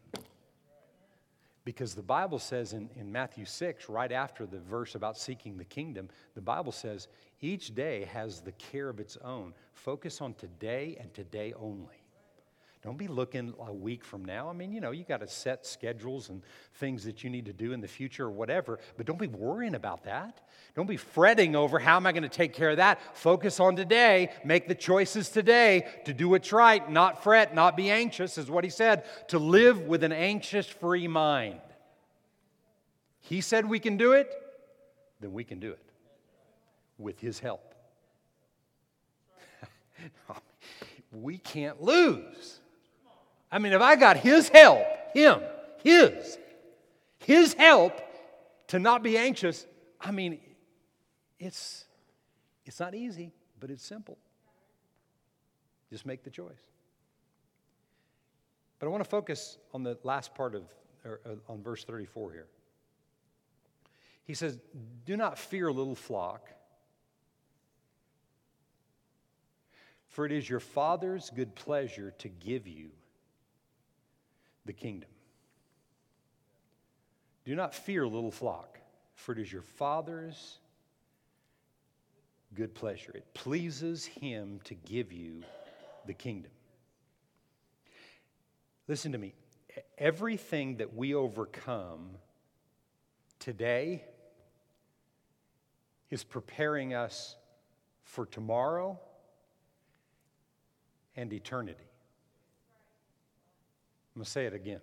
Because 1.66 1.94
the 1.94 2.02
Bible 2.02 2.40
says 2.40 2.74
in, 2.74 2.90
in 2.96 3.12
Matthew 3.12 3.46
6, 3.46 3.88
right 3.88 4.12
after 4.12 4.48
the 4.48 4.58
verse 4.58 4.96
about 4.96 5.16
seeking 5.16 5.58
the 5.58 5.64
kingdom, 5.64 6.10
the 6.34 6.42
Bible 6.42 6.72
says 6.72 7.08
each 7.40 7.76
day 7.76 8.06
has 8.06 8.42
the 8.42 8.54
care 8.54 8.90
of 8.90 9.00
its 9.00 9.16
own. 9.24 9.54
Focus 9.74 10.22
on 10.22 10.34
today 10.34 10.98
and 11.00 11.14
today 11.14 11.54
only. 11.56 12.03
Don't 12.84 12.98
be 12.98 13.08
looking 13.08 13.54
a 13.66 13.74
week 13.74 14.04
from 14.04 14.26
now. 14.26 14.50
I 14.50 14.54
mean, 14.54 14.74
you 14.74 14.82
know, 14.82 14.92
you 14.92 15.06
got 15.06 15.22
to 15.22 15.28
set 15.28 15.66
schedules 15.66 16.28
and 16.28 16.42
things 16.76 17.06
that 17.06 17.24
you 17.24 17.30
need 17.30 17.46
to 17.46 17.54
do 17.54 17.72
in 17.72 17.80
the 17.80 17.88
future 17.88 18.26
or 18.26 18.32
whatever, 18.32 18.78
but 18.98 19.06
don't 19.06 19.18
be 19.18 19.28
worrying 19.28 19.76
about 19.76 20.04
that. 20.04 20.42
Don't 20.76 20.88
be 20.88 20.98
fretting 20.98 21.56
over 21.56 21.80
how 21.80 21.96
am 21.96 22.06
I 22.06 22.12
going 22.12 22.24
to 22.24 22.30
take 22.30 22.52
care 22.54 22.72
of 22.72 22.78
that. 22.78 23.00
Focus 23.16 23.62
on 23.62 23.78
today. 23.78 24.32
Make 24.44 24.68
the 24.68 24.76
choices 24.76 25.30
today 25.30 25.88
to 26.04 26.14
do 26.14 26.28
what's 26.28 26.52
right, 26.52 26.90
not 26.92 27.24
fret, 27.24 27.56
not 27.56 27.78
be 27.78 27.90
anxious, 27.90 28.38
is 28.38 28.52
what 28.52 28.66
he 28.66 28.70
said, 28.70 29.06
to 29.30 29.40
live 29.40 29.84
with 29.84 30.04
an 30.04 30.12
anxious 30.12 30.68
free 30.68 31.08
mind. 31.08 31.62
He 33.22 33.40
said 33.40 33.66
we 33.66 33.80
can 33.80 33.96
do 33.96 34.12
it, 34.12 34.30
then 35.22 35.32
we 35.32 35.46
can 35.46 35.62
do 35.62 35.72
it 35.72 35.90
with 36.98 37.22
his 37.22 37.40
help. 37.40 37.76
we 41.14 41.38
can't 41.38 41.82
lose. 41.82 42.60
I 43.54 43.60
mean, 43.60 43.72
if 43.74 43.84
I 43.84 43.96
got 43.96 44.18
his 44.18 44.50
help, 44.50 44.84
him, 45.14 45.40
his, 45.84 46.40
his 47.20 47.54
help 47.54 48.02
to 48.70 48.80
not 48.80 49.04
be 49.04 49.16
anxious, 49.16 49.68
I 50.02 50.10
mean, 50.10 50.40
it's, 51.38 51.86
it's 52.66 52.80
not 52.80 52.96
easy, 52.96 53.32
but 53.60 53.70
it's 53.70 53.86
simple. 53.86 54.18
Just 55.92 56.04
make 56.04 56.24
the 56.24 56.32
choice. 56.32 56.64
But 58.80 58.88
I 58.88 58.90
want 58.90 59.04
to 59.04 59.10
focus 59.10 59.60
on 59.72 59.84
the 59.84 60.00
last 60.02 60.34
part 60.34 60.56
of, 60.56 60.64
or, 61.06 61.20
uh, 61.24 61.36
on 61.48 61.62
verse 61.62 61.84
34 61.84 62.32
here. 62.32 62.48
He 64.24 64.34
says, 64.34 64.58
Do 65.06 65.16
not 65.16 65.38
fear, 65.38 65.72
little 65.72 65.94
flock, 65.94 66.50
for 70.08 70.26
it 70.26 70.32
is 70.32 70.50
your 70.50 70.60
Father's 70.60 71.30
good 71.30 71.54
pleasure 71.54 72.16
to 72.18 72.30
give 72.30 72.66
you 72.66 72.90
the 74.66 74.74
kingdom. 74.74 75.10
Do 77.46 77.56
not 77.56 77.74
fear, 77.74 78.08
little 78.08 78.32
flock, 78.32 78.80
for 79.16 79.34
it 79.34 79.40
is 79.40 79.52
your 79.52 79.62
Father's 79.62 80.60
good 82.54 82.74
pleasure. 82.74 83.12
It 83.14 83.34
pleases 83.34 84.06
Him 84.06 84.60
to 84.66 84.76
give 84.76 85.12
you 85.12 85.44
the 86.06 86.14
kingdom. 86.14 86.52
Listen 88.88 89.12
to 89.12 89.18
me. 89.18 89.34
Everything 89.98 90.78
that 90.78 90.96
we 90.96 91.16
overcome 91.16 92.10
today 93.40 94.04
is 96.10 96.24
preparing 96.24 96.94
us 96.94 97.36
for 98.04 98.26
tomorrow 98.26 99.00
and 101.16 101.34
eternity. 101.34 101.84
I'm 104.16 104.20
going 104.20 104.26
to 104.26 104.32
say 104.32 104.46
it 104.46 104.54
again. 104.54 104.82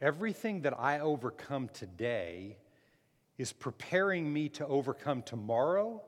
Everything 0.00 0.62
that 0.62 0.78
I 0.78 1.00
overcome 1.00 1.68
today 1.72 2.56
is 3.36 3.52
preparing 3.52 4.32
me 4.32 4.48
to 4.50 4.66
overcome 4.66 5.22
tomorrow 5.22 6.02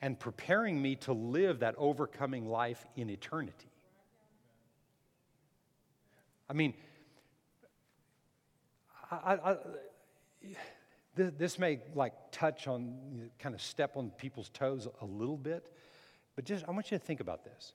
and 0.00 0.18
preparing 0.18 0.80
me 0.80 0.94
to 0.96 1.12
live 1.12 1.60
that 1.60 1.74
overcoming 1.76 2.48
life 2.48 2.86
in 2.94 3.10
eternity. 3.10 3.70
I 6.48 6.52
mean, 6.52 6.74
I, 9.10 9.34
I, 9.34 9.56
this 11.16 11.58
may 11.58 11.80
like 11.94 12.12
touch 12.30 12.68
on, 12.68 13.30
kind 13.38 13.54
of 13.54 13.62
step 13.62 13.96
on 13.96 14.10
people's 14.10 14.50
toes 14.50 14.86
a 15.00 15.04
little 15.04 15.36
bit, 15.36 15.72
but 16.36 16.44
just 16.44 16.64
I 16.68 16.70
want 16.70 16.90
you 16.92 16.98
to 16.98 17.04
think 17.04 17.20
about 17.20 17.44
this. 17.44 17.72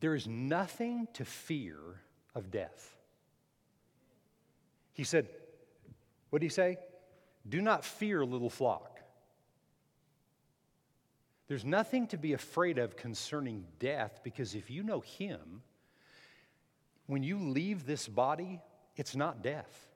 There 0.00 0.14
is 0.14 0.26
nothing 0.26 1.08
to 1.14 1.24
fear 1.24 1.76
of 2.34 2.50
death. 2.50 2.96
He 4.92 5.04
said, 5.04 5.28
What 6.30 6.40
did 6.40 6.46
he 6.46 6.50
say? 6.50 6.78
Do 7.48 7.60
not 7.62 7.84
fear, 7.84 8.24
little 8.24 8.50
flock. 8.50 8.98
There's 11.48 11.64
nothing 11.64 12.06
to 12.08 12.18
be 12.18 12.34
afraid 12.34 12.78
of 12.78 12.96
concerning 12.96 13.64
death 13.78 14.20
because 14.22 14.54
if 14.54 14.70
you 14.70 14.82
know 14.82 15.00
Him, 15.00 15.62
when 17.06 17.22
you 17.22 17.38
leave 17.38 17.86
this 17.86 18.06
body, 18.06 18.60
it's 18.96 19.16
not 19.16 19.42
death. 19.42 19.88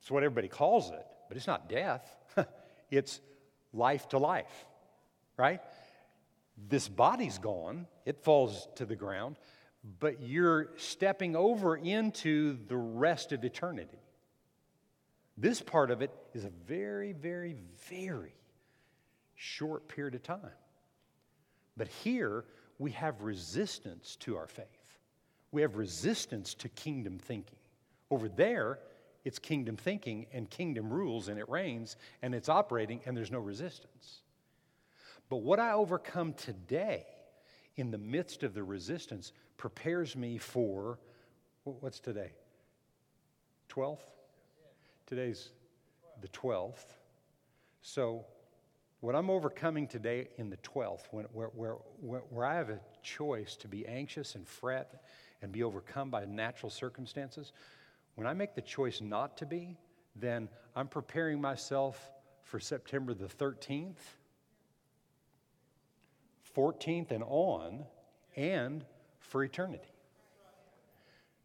It's 0.00 0.10
what 0.10 0.22
everybody 0.22 0.48
calls 0.48 0.90
it, 0.90 1.06
but 1.28 1.36
it's 1.36 1.46
not 1.46 1.68
death. 1.68 2.16
it's 2.90 3.20
life 3.74 4.08
to 4.08 4.18
life, 4.18 4.64
right? 5.36 5.60
This 6.68 6.88
body's 6.88 7.38
gone, 7.38 7.86
it 8.04 8.22
falls 8.22 8.68
to 8.76 8.86
the 8.86 8.96
ground, 8.96 9.36
but 9.98 10.20
you're 10.22 10.70
stepping 10.76 11.34
over 11.34 11.76
into 11.76 12.58
the 12.68 12.76
rest 12.76 13.32
of 13.32 13.44
eternity. 13.44 13.98
This 15.36 15.62
part 15.62 15.90
of 15.90 16.02
it 16.02 16.10
is 16.34 16.44
a 16.44 16.50
very, 16.66 17.12
very, 17.12 17.56
very 17.88 18.34
short 19.34 19.88
period 19.88 20.14
of 20.14 20.22
time. 20.22 20.50
But 21.76 21.88
here, 21.88 22.44
we 22.78 22.90
have 22.92 23.22
resistance 23.22 24.16
to 24.16 24.36
our 24.36 24.46
faith. 24.46 24.66
We 25.50 25.62
have 25.62 25.76
resistance 25.76 26.54
to 26.54 26.68
kingdom 26.68 27.18
thinking. 27.18 27.58
Over 28.10 28.28
there, 28.28 28.80
it's 29.24 29.38
kingdom 29.38 29.76
thinking 29.76 30.26
and 30.32 30.48
kingdom 30.48 30.92
rules, 30.92 31.28
and 31.28 31.38
it 31.38 31.48
reigns 31.48 31.96
and 32.22 32.34
it's 32.34 32.48
operating, 32.48 33.00
and 33.06 33.16
there's 33.16 33.30
no 33.30 33.38
resistance. 33.38 34.22
But 35.30 35.38
what 35.38 35.60
I 35.60 35.72
overcome 35.72 36.34
today 36.34 37.06
in 37.76 37.92
the 37.92 37.98
midst 37.98 38.42
of 38.42 38.52
the 38.52 38.64
resistance 38.64 39.32
prepares 39.56 40.16
me 40.16 40.36
for 40.36 40.98
what's 41.62 42.00
today? 42.00 42.32
12th? 43.70 44.00
Today's 45.06 45.50
the 46.20 46.28
12th. 46.28 46.84
So, 47.80 48.26
what 48.98 49.14
I'm 49.14 49.30
overcoming 49.30 49.86
today 49.86 50.28
in 50.36 50.50
the 50.50 50.58
12th, 50.58 51.04
when, 51.10 51.24
where, 51.32 51.46
where, 51.46 51.76
where 52.00 52.44
I 52.44 52.56
have 52.56 52.68
a 52.68 52.80
choice 53.02 53.56
to 53.56 53.68
be 53.68 53.86
anxious 53.86 54.34
and 54.34 54.46
fret 54.46 55.04
and 55.40 55.50
be 55.50 55.62
overcome 55.62 56.10
by 56.10 56.26
natural 56.26 56.68
circumstances, 56.68 57.52
when 58.16 58.26
I 58.26 58.34
make 58.34 58.54
the 58.54 58.60
choice 58.60 59.00
not 59.00 59.38
to 59.38 59.46
be, 59.46 59.78
then 60.16 60.50
I'm 60.76 60.88
preparing 60.88 61.40
myself 61.40 62.10
for 62.42 62.60
September 62.60 63.14
the 63.14 63.26
13th, 63.26 63.94
14th, 66.56 67.10
and 67.10 67.24
on, 67.26 67.84
and 68.36 68.84
for 69.18 69.44
eternity. 69.44 69.92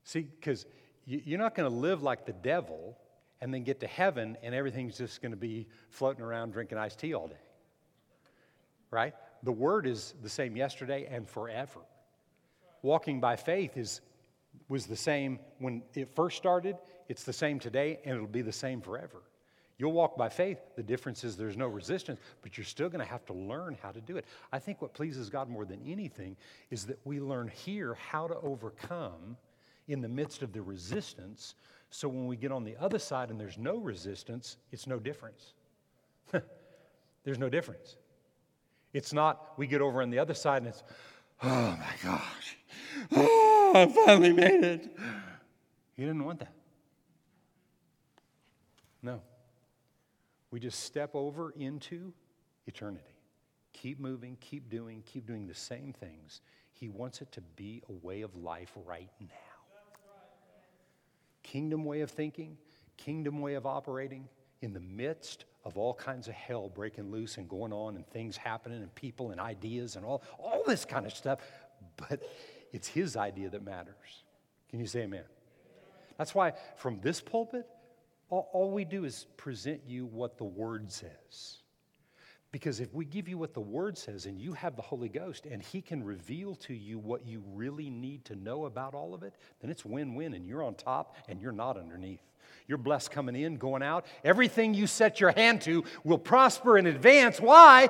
See, 0.03 0.21
because 0.21 0.65
you're 1.05 1.39
not 1.39 1.55
going 1.55 1.69
to 1.69 1.75
live 1.75 2.03
like 2.03 2.25
the 2.25 2.33
devil 2.33 2.97
and 3.41 3.53
then 3.53 3.63
get 3.63 3.79
to 3.81 3.87
heaven 3.87 4.37
and 4.41 4.55
everything's 4.55 4.97
just 4.97 5.21
going 5.21 5.31
to 5.31 5.37
be 5.37 5.67
floating 5.89 6.23
around 6.23 6.51
drinking 6.51 6.77
iced 6.77 6.99
tea 6.99 7.13
all 7.13 7.27
day. 7.27 7.35
Right? 8.91 9.13
The 9.43 9.51
word 9.51 9.85
is 9.85 10.13
the 10.23 10.29
same 10.29 10.55
yesterday 10.55 11.07
and 11.09 11.27
forever. 11.27 11.81
Walking 12.81 13.19
by 13.19 13.35
faith 13.35 13.77
is 13.77 14.01
was 14.69 14.85
the 14.85 14.95
same 14.95 15.39
when 15.59 15.83
it 15.93 16.15
first 16.15 16.37
started, 16.37 16.77
it's 17.07 17.23
the 17.23 17.33
same 17.33 17.59
today, 17.59 17.99
and 18.05 18.15
it'll 18.15 18.27
be 18.27 18.41
the 18.41 18.51
same 18.51 18.81
forever. 18.81 19.21
You'll 19.77 19.91
walk 19.91 20.15
by 20.15 20.29
faith. 20.29 20.57
The 20.75 20.83
difference 20.83 21.23
is 21.23 21.35
there's 21.35 21.57
no 21.57 21.67
resistance, 21.67 22.19
but 22.41 22.57
you're 22.57 22.65
still 22.65 22.87
going 22.87 23.03
to 23.03 23.11
have 23.11 23.25
to 23.25 23.33
learn 23.33 23.77
how 23.81 23.91
to 23.91 23.99
do 23.99 24.15
it. 24.15 24.25
I 24.51 24.59
think 24.59 24.81
what 24.81 24.93
pleases 24.93 25.29
God 25.29 25.49
more 25.49 25.65
than 25.65 25.81
anything 25.85 26.37
is 26.71 26.85
that 26.85 26.99
we 27.03 27.19
learn 27.19 27.49
here 27.49 27.95
how 27.95 28.27
to 28.27 28.35
overcome 28.37 29.35
in 29.87 30.01
the 30.01 30.07
midst 30.07 30.43
of 30.43 30.53
the 30.53 30.61
resistance. 30.61 31.55
So 31.89 32.07
when 32.07 32.25
we 32.25 32.37
get 32.37 32.51
on 32.51 32.63
the 32.63 32.77
other 32.79 32.99
side 32.99 33.29
and 33.29 33.39
there's 33.39 33.57
no 33.57 33.77
resistance, 33.77 34.57
it's 34.71 34.87
no 34.87 34.97
difference. 34.97 35.53
there's 37.23 37.39
no 37.39 37.49
difference. 37.49 37.97
It's 38.93 39.11
not 39.11 39.57
we 39.57 39.67
get 39.67 39.81
over 39.81 40.01
on 40.01 40.09
the 40.09 40.19
other 40.19 40.33
side 40.33 40.61
and 40.61 40.67
it's, 40.67 40.83
oh 41.43 41.77
my 41.77 41.93
gosh, 42.01 42.57
oh, 43.11 43.71
I 43.75 44.05
finally 44.05 44.31
made 44.31 44.63
it. 44.63 44.97
He 45.97 46.03
didn't 46.03 46.23
want 46.23 46.39
that. 46.39 46.53
No. 49.01 49.21
We 50.55 50.61
just 50.61 50.85
step 50.85 51.15
over 51.15 51.51
into 51.57 52.13
eternity. 52.65 53.19
Keep 53.73 53.99
moving, 53.99 54.37
keep 54.39 54.69
doing, 54.69 55.03
keep 55.05 55.27
doing 55.27 55.47
the 55.47 55.53
same 55.53 55.91
things. 55.91 56.39
He 56.71 56.87
wants 56.87 57.19
it 57.19 57.29
to 57.33 57.41
be 57.57 57.83
a 57.89 57.91
way 57.91 58.21
of 58.21 58.33
life 58.37 58.71
right 58.85 59.09
now. 59.19 59.27
Kingdom 61.43 61.83
way 61.83 61.99
of 61.99 62.09
thinking, 62.09 62.55
kingdom 62.95 63.41
way 63.41 63.55
of 63.55 63.65
operating 63.65 64.29
in 64.61 64.71
the 64.71 64.79
midst 64.79 65.43
of 65.65 65.77
all 65.77 65.93
kinds 65.93 66.29
of 66.29 66.35
hell 66.35 66.69
breaking 66.69 67.11
loose 67.11 67.35
and 67.35 67.49
going 67.49 67.73
on 67.73 67.97
and 67.97 68.07
things 68.07 68.37
happening 68.37 68.81
and 68.81 68.95
people 68.95 69.31
and 69.31 69.41
ideas 69.41 69.97
and 69.97 70.05
all, 70.05 70.23
all 70.39 70.63
this 70.65 70.85
kind 70.85 71.05
of 71.05 71.11
stuff. 71.11 71.39
But 71.97 72.23
it's 72.71 72.87
his 72.87 73.17
idea 73.17 73.49
that 73.49 73.61
matters. 73.61 74.23
Can 74.69 74.79
you 74.79 74.87
say 74.87 75.01
amen? 75.01 75.25
That's 76.17 76.33
why 76.33 76.53
from 76.77 77.01
this 77.01 77.19
pulpit, 77.19 77.67
all, 78.29 78.49
all 78.53 78.71
we 78.71 78.85
do 78.85 79.05
is 79.05 79.27
present 79.37 79.81
you 79.87 80.05
what 80.05 80.37
the 80.37 80.43
Word 80.43 80.91
says. 80.91 81.57
Because 82.51 82.79
if 82.79 82.93
we 82.93 83.03
give 83.03 83.27
you 83.27 83.37
what 83.37 83.53
the 83.53 83.59
Word 83.59 83.97
says 83.97 84.25
and 84.25 84.39
you 84.39 84.53
have 84.53 84.75
the 84.77 84.81
Holy 84.81 85.09
Ghost 85.09 85.45
and 85.45 85.61
He 85.61 85.81
can 85.81 86.03
reveal 86.03 86.55
to 86.55 86.73
you 86.73 86.97
what 86.97 87.25
you 87.25 87.43
really 87.53 87.89
need 87.89 88.23
to 88.25 88.35
know 88.35 88.65
about 88.65 88.93
all 88.93 89.13
of 89.13 89.23
it, 89.23 89.35
then 89.59 89.69
it's 89.69 89.83
win 89.83 90.15
win 90.15 90.33
and 90.33 90.47
you're 90.47 90.63
on 90.63 90.75
top 90.75 91.17
and 91.27 91.41
you're 91.41 91.51
not 91.51 91.77
underneath. 91.77 92.21
You're 92.67 92.77
blessed 92.77 93.11
coming 93.11 93.35
in, 93.35 93.57
going 93.57 93.83
out. 93.83 94.05
Everything 94.23 94.73
you 94.73 94.87
set 94.87 95.19
your 95.19 95.31
hand 95.31 95.61
to 95.63 95.83
will 96.03 96.17
prosper 96.17 96.77
in 96.77 96.87
advance. 96.87 97.39
Why? 97.39 97.89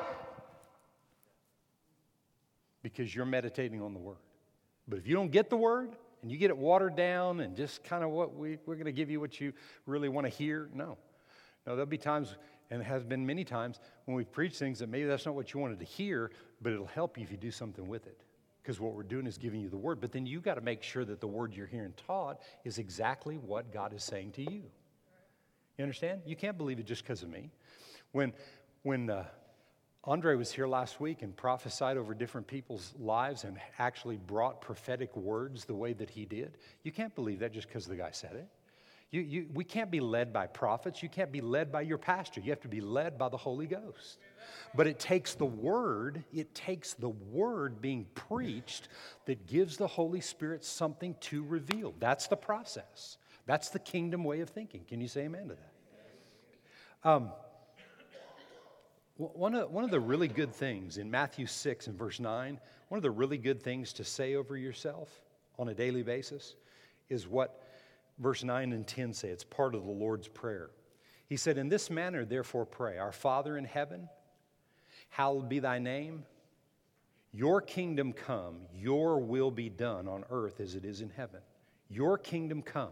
Because 2.82 3.14
you're 3.16 3.26
meditating 3.26 3.82
on 3.82 3.94
the 3.94 4.00
Word. 4.00 4.18
But 4.88 4.98
if 4.98 5.08
you 5.08 5.16
don't 5.16 5.32
get 5.32 5.50
the 5.50 5.58
Word, 5.58 5.96
and 6.26 6.32
you 6.32 6.40
get 6.40 6.50
it 6.50 6.58
watered 6.58 6.96
down 6.96 7.40
and 7.42 7.56
just 7.56 7.84
kind 7.84 8.04
of 8.04 8.10
what 8.10 8.36
we, 8.36 8.58
we're 8.66 8.74
going 8.74 8.88
to 8.88 8.92
give 8.92 9.12
you 9.12 9.20
what 9.20 9.40
you 9.40 9.54
really 9.86 10.10
want 10.10 10.26
to 10.26 10.30
hear. 10.36 10.72
No. 10.74 10.98
No, 11.68 11.76
there'll 11.76 11.86
be 11.86 12.00
times, 12.00 12.36
and 12.72 12.82
it 12.82 12.86
has 12.86 13.04
been 13.04 13.24
many 13.24 13.44
times, 13.44 13.80
when 14.06 14.18
we 14.18 14.24
preach 14.24 14.58
things 14.58 14.80
that 14.80 14.90
maybe 14.90 15.06
that's 15.06 15.28
not 15.28 15.36
what 15.36 15.54
you 15.54 15.60
wanted 15.60 15.78
to 15.78 15.86
hear, 15.86 16.32
but 16.64 16.74
it'll 16.74 16.88
help 16.88 17.20
you 17.20 17.24
if 17.24 17.30
you 17.30 17.38
do 17.38 17.52
something 17.52 17.88
with 17.88 18.08
it. 18.08 18.24
Because 18.64 18.80
what 18.80 18.96
we're 18.96 19.04
doing 19.04 19.28
is 19.28 19.38
giving 19.38 19.62
you 19.62 19.70
the 19.70 19.78
word, 19.78 20.02
but 20.02 20.12
then 20.12 20.26
you 20.26 20.42
got 20.42 20.56
to 20.56 20.62
make 20.62 20.82
sure 20.82 21.06
that 21.06 21.22
the 21.22 21.28
word 21.28 21.54
you're 21.54 21.68
hearing 21.68 21.94
taught 22.08 22.42
is 22.64 22.80
exactly 22.80 23.38
what 23.38 23.72
God 23.72 23.94
is 23.94 24.04
saying 24.04 24.32
to 24.32 24.42
you. 24.42 24.64
You 25.78 25.84
understand? 25.84 26.22
You 26.26 26.36
can't 26.36 26.58
believe 26.58 26.80
it 26.80 26.88
just 26.88 27.04
because 27.04 27.22
of 27.22 27.30
me. 27.30 27.52
When, 28.14 28.34
when 28.82 29.12
uh, 29.12 29.26
Andre 30.08 30.36
was 30.36 30.52
here 30.52 30.68
last 30.68 31.00
week 31.00 31.24
and 31.24 31.36
prophesied 31.36 31.98
over 31.98 32.14
different 32.14 32.46
people's 32.46 32.94
lives 33.00 33.44
and 33.44 33.58
actually 33.80 34.18
brought 34.18 34.62
prophetic 34.62 35.16
words 35.18 35.66
the 35.66 35.74
way 35.74 35.94
that 35.94 36.12
he 36.12 36.26
did. 36.26 36.58
You 36.84 36.92
can't 36.92 37.14
believe 37.16 37.40
that 37.40 37.54
just 37.54 37.68
because 37.68 37.88
the 37.88 37.96
guy 37.96 38.12
said 38.12 38.36
it. 38.36 38.48
You, 39.10 39.22
you, 39.22 39.48
we 39.54 39.64
can't 39.64 39.90
be 39.90 40.00
led 40.00 40.34
by 40.34 40.48
prophets. 40.48 41.02
You 41.02 41.10
can't 41.10 41.32
be 41.32 41.42
led 41.42 41.72
by 41.72 41.82
your 41.82 41.98
pastor. 41.98 42.42
You 42.42 42.52
have 42.52 42.62
to 42.62 42.68
be 42.68 42.82
led 42.82 43.18
by 43.18 43.30
the 43.30 43.38
Holy 43.38 43.66
Ghost. 43.66 44.20
But 44.76 44.88
it 44.88 45.00
takes 45.00 45.34
the 45.36 45.46
word, 45.46 46.24
it 46.34 46.54
takes 46.54 46.94
the 46.94 47.10
word 47.10 47.82
being 47.82 48.06
preached 48.14 48.90
that 49.26 49.48
gives 49.48 49.78
the 49.78 49.88
Holy 49.88 50.22
Spirit 50.22 50.64
something 50.64 51.16
to 51.22 51.44
reveal. 51.44 51.96
That's 52.00 52.28
the 52.28 52.36
process. 52.36 53.18
That's 53.48 53.70
the 53.70 53.80
kingdom 53.80 54.24
way 54.24 54.42
of 54.42 54.50
thinking. 54.50 54.84
Can 54.88 55.02
you 55.02 55.08
say 55.08 55.22
amen 55.22 55.48
to 55.48 55.56
that? 55.56 57.10
Um, 57.10 57.32
one 59.18 59.56
of, 59.56 59.72
one 59.72 59.84
of 59.84 59.92
the 59.92 60.00
really 60.00 60.28
good 60.28 60.54
things 60.54 60.98
in 60.98 61.10
Matthew 61.10 61.46
6 61.46 61.88
and 61.88 61.98
verse 61.98 62.20
9, 62.20 62.60
one 62.90 62.98
of 62.98 63.04
the 63.04 63.12
really 63.12 63.38
good 63.38 63.62
things 63.62 63.94
to 63.94 64.04
say 64.04 64.36
over 64.36 64.58
yourself 64.58 65.10
on 65.58 65.70
a 65.70 65.74
daily 65.74 66.04
basis 66.04 66.56
is 67.10 67.28
what 67.28 67.62
verse 68.20 68.44
9 68.44 68.74
and 68.74 68.86
10 68.86 69.14
say. 69.14 69.30
It's 69.30 69.44
part 69.44 69.74
of 69.74 69.86
the 69.86 69.92
Lord's 69.92 70.28
Prayer. 70.28 70.70
He 71.28 71.38
said, 71.38 71.58
In 71.58 71.70
this 71.70 71.90
manner, 71.90 72.26
therefore, 72.26 72.66
pray 72.66 72.98
Our 72.98 73.14
Father 73.14 73.58
in 73.58 73.66
heaven, 73.66 74.10
hallowed 75.10 75.50
be 75.50 75.60
thy 75.60 75.80
name. 75.80 76.26
Your 77.32 77.62
kingdom 77.62 78.14
come, 78.14 78.62
your 78.74 79.20
will 79.20 79.52
be 79.52 79.70
done 79.70 80.08
on 80.08 80.24
earth 80.30 80.60
as 80.60 80.76
it 80.76 80.86
is 80.86 81.02
in 81.02 81.10
heaven. 81.10 81.42
Your 81.90 82.18
kingdom 82.18 82.62
come. 82.62 82.92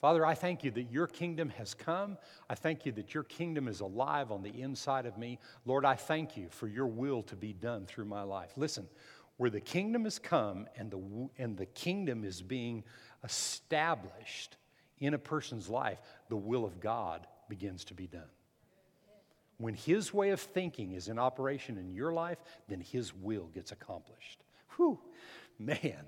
Father, 0.00 0.24
I 0.24 0.34
thank 0.34 0.62
you 0.62 0.70
that 0.72 0.92
your 0.92 1.08
kingdom 1.08 1.48
has 1.50 1.74
come. 1.74 2.18
I 2.48 2.54
thank 2.54 2.86
you 2.86 2.92
that 2.92 3.14
your 3.14 3.24
kingdom 3.24 3.66
is 3.66 3.80
alive 3.80 4.30
on 4.30 4.42
the 4.42 4.60
inside 4.60 5.06
of 5.06 5.18
me. 5.18 5.38
Lord, 5.66 5.84
I 5.84 5.96
thank 5.96 6.36
you 6.36 6.46
for 6.50 6.68
your 6.68 6.86
will 6.86 7.22
to 7.24 7.36
be 7.36 7.52
done 7.52 7.84
through 7.86 8.04
my 8.04 8.22
life. 8.22 8.52
Listen, 8.56 8.88
where 9.38 9.50
the 9.50 9.60
kingdom 9.60 10.04
has 10.04 10.18
come 10.18 10.68
and 10.76 10.90
the, 10.90 11.28
and 11.42 11.56
the 11.56 11.66
kingdom 11.66 12.24
is 12.24 12.42
being 12.42 12.84
established 13.24 14.56
in 15.00 15.14
a 15.14 15.18
person's 15.18 15.68
life, 15.68 16.00
the 16.28 16.36
will 16.36 16.64
of 16.64 16.80
God 16.80 17.26
begins 17.48 17.84
to 17.86 17.94
be 17.94 18.06
done. 18.06 18.22
When 19.58 19.74
his 19.74 20.14
way 20.14 20.30
of 20.30 20.40
thinking 20.40 20.92
is 20.92 21.08
in 21.08 21.18
operation 21.18 21.78
in 21.78 21.90
your 21.90 22.12
life, 22.12 22.38
then 22.68 22.80
his 22.80 23.12
will 23.14 23.46
gets 23.54 23.72
accomplished. 23.72 24.44
Whew, 24.76 25.00
man. 25.58 26.04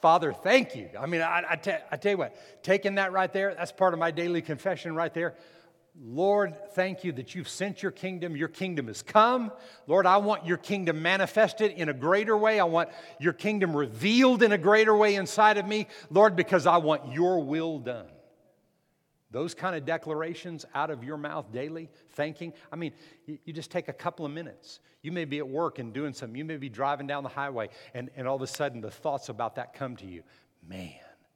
Father, 0.00 0.32
thank 0.32 0.74
you. 0.74 0.88
I 0.98 1.06
mean, 1.06 1.20
I, 1.20 1.44
I, 1.50 1.56
te- 1.56 1.72
I 1.90 1.96
tell 1.96 2.12
you 2.12 2.18
what, 2.18 2.62
taking 2.62 2.94
that 2.94 3.12
right 3.12 3.32
there, 3.32 3.54
that's 3.54 3.72
part 3.72 3.92
of 3.92 4.00
my 4.00 4.10
daily 4.10 4.40
confession 4.40 4.94
right 4.94 5.12
there. 5.12 5.34
Lord, 6.02 6.54
thank 6.74 7.04
you 7.04 7.12
that 7.12 7.34
you've 7.34 7.48
sent 7.48 7.82
your 7.82 7.92
kingdom. 7.92 8.36
Your 8.36 8.48
kingdom 8.48 8.86
has 8.86 9.02
come. 9.02 9.52
Lord, 9.86 10.06
I 10.06 10.16
want 10.18 10.46
your 10.46 10.56
kingdom 10.56 11.02
manifested 11.02 11.72
in 11.72 11.88
a 11.88 11.92
greater 11.92 12.36
way. 12.36 12.58
I 12.58 12.64
want 12.64 12.88
your 13.18 13.32
kingdom 13.34 13.76
revealed 13.76 14.42
in 14.42 14.52
a 14.52 14.58
greater 14.58 14.96
way 14.96 15.16
inside 15.16 15.58
of 15.58 15.66
me, 15.66 15.88
Lord, 16.10 16.36
because 16.36 16.66
I 16.66 16.78
want 16.78 17.12
your 17.12 17.44
will 17.44 17.78
done. 17.78 18.06
Those 19.30 19.54
kind 19.54 19.76
of 19.76 19.84
declarations 19.84 20.64
out 20.74 20.90
of 20.90 21.04
your 21.04 21.16
mouth 21.16 21.52
daily, 21.52 21.88
thanking. 22.10 22.52
I 22.72 22.76
mean, 22.76 22.92
you, 23.26 23.52
just 23.52 23.70
take 23.70 23.88
a 23.88 23.92
couple 23.92 24.26
of 24.26 24.32
minutes. 24.32 24.80
You 25.02 25.12
may 25.12 25.24
be 25.24 25.38
at 25.38 25.48
work 25.48 25.78
and 25.78 25.92
doing 25.92 26.12
something. 26.12 26.36
You 26.36 26.44
may 26.44 26.56
be 26.56 26.68
driving 26.68 27.06
down 27.06 27.22
the 27.22 27.28
highway, 27.28 27.68
and, 27.94 28.10
and 28.16 28.26
all 28.26 28.36
of 28.36 28.42
a 28.42 28.46
sudden 28.46 28.80
the 28.80 28.90
thoughts 28.90 29.28
about 29.28 29.54
that 29.54 29.72
come 29.72 29.96
to 29.96 30.06
you. 30.06 30.22
Man, 30.68 30.94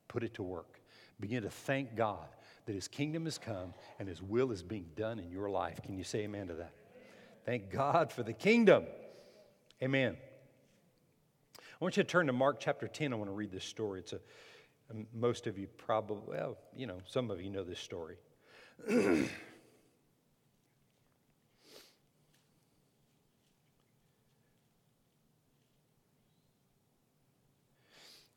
put 0.08 0.24
it 0.24 0.34
to 0.34 0.42
work. 0.42 0.80
Begin 1.20 1.44
to 1.44 1.50
thank 1.50 1.94
God 1.94 2.26
that 2.66 2.74
His 2.74 2.88
kingdom 2.88 3.26
has 3.26 3.38
come 3.38 3.74
and 3.98 4.08
His 4.08 4.20
will 4.20 4.50
is 4.50 4.62
being 4.62 4.86
done 4.96 5.20
in 5.20 5.30
your 5.30 5.48
life. 5.48 5.80
Can 5.82 5.96
you 5.96 6.04
say 6.04 6.20
amen 6.20 6.48
to 6.48 6.54
that? 6.54 6.72
Thank 7.44 7.70
God 7.70 8.10
for 8.10 8.22
the 8.22 8.32
kingdom. 8.32 8.84
Amen. 9.82 10.16
I 11.58 11.84
want 11.84 11.96
you 11.96 12.02
to 12.02 12.08
turn 12.08 12.26
to 12.26 12.32
Mark 12.32 12.58
chapter 12.58 12.88
10. 12.88 13.12
I 13.12 13.16
want 13.16 13.28
to 13.28 13.34
read 13.34 13.52
this 13.52 13.64
story. 13.64 14.00
It's 14.00 14.14
a 14.14 14.20
most 15.12 15.46
of 15.46 15.58
you 15.58 15.66
probably, 15.66 16.22
well, 16.26 16.56
you 16.76 16.86
know, 16.86 16.98
some 17.06 17.30
of 17.30 17.40
you 17.40 17.50
know 17.50 17.64
this 17.64 17.78
story. 17.78 18.16
and 18.88 19.28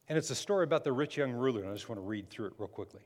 it's 0.07 0.29
a 0.29 0.35
story 0.35 0.63
about 0.63 0.83
the 0.83 0.91
rich 0.91 1.17
young 1.17 1.31
ruler, 1.31 1.61
and 1.61 1.69
I 1.69 1.73
just 1.73 1.89
want 1.89 1.99
to 1.99 2.05
read 2.05 2.29
through 2.29 2.47
it 2.47 2.53
real 2.57 2.67
quickly. 2.67 3.01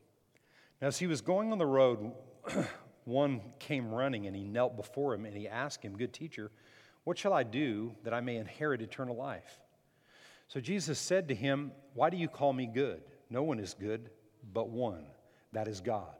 Now, 0.82 0.88
as 0.88 0.97
he 0.97 1.08
was 1.08 1.21
going 1.21 1.51
on 1.51 1.58
the 1.58 1.65
road, 1.65 2.12
one 3.06 3.41
came 3.60 3.91
running 3.93 4.27
and 4.27 4.36
he 4.36 4.43
knelt 4.43 4.75
before 4.75 5.13
him 5.13 5.25
and 5.25 5.36
he 5.36 5.47
asked 5.47 5.84
him, 5.84 5.97
Good 5.97 6.13
teacher, 6.13 6.51
what 7.04 7.17
shall 7.17 7.34
I 7.34 7.43
do 7.43 7.93
that 8.04 8.13
I 8.13 8.21
may 8.21 8.38
inherit 8.38 8.82
eternal 8.82 9.15
life? 9.15 9.60
So 10.47 10.60
Jesus 10.60 10.99
said 10.99 11.27
to 11.30 11.36
him, 11.36 11.71
Why 11.93 12.10
do 12.10 12.17
you 12.17 12.27
call 12.27 12.54
me 12.54 12.67
good? 12.67 13.01
No 13.31 13.41
one 13.41 13.59
is 13.59 13.73
good 13.73 14.11
but 14.53 14.69
one, 14.69 15.05
that 15.53 15.67
is 15.67 15.81
God. 15.81 16.13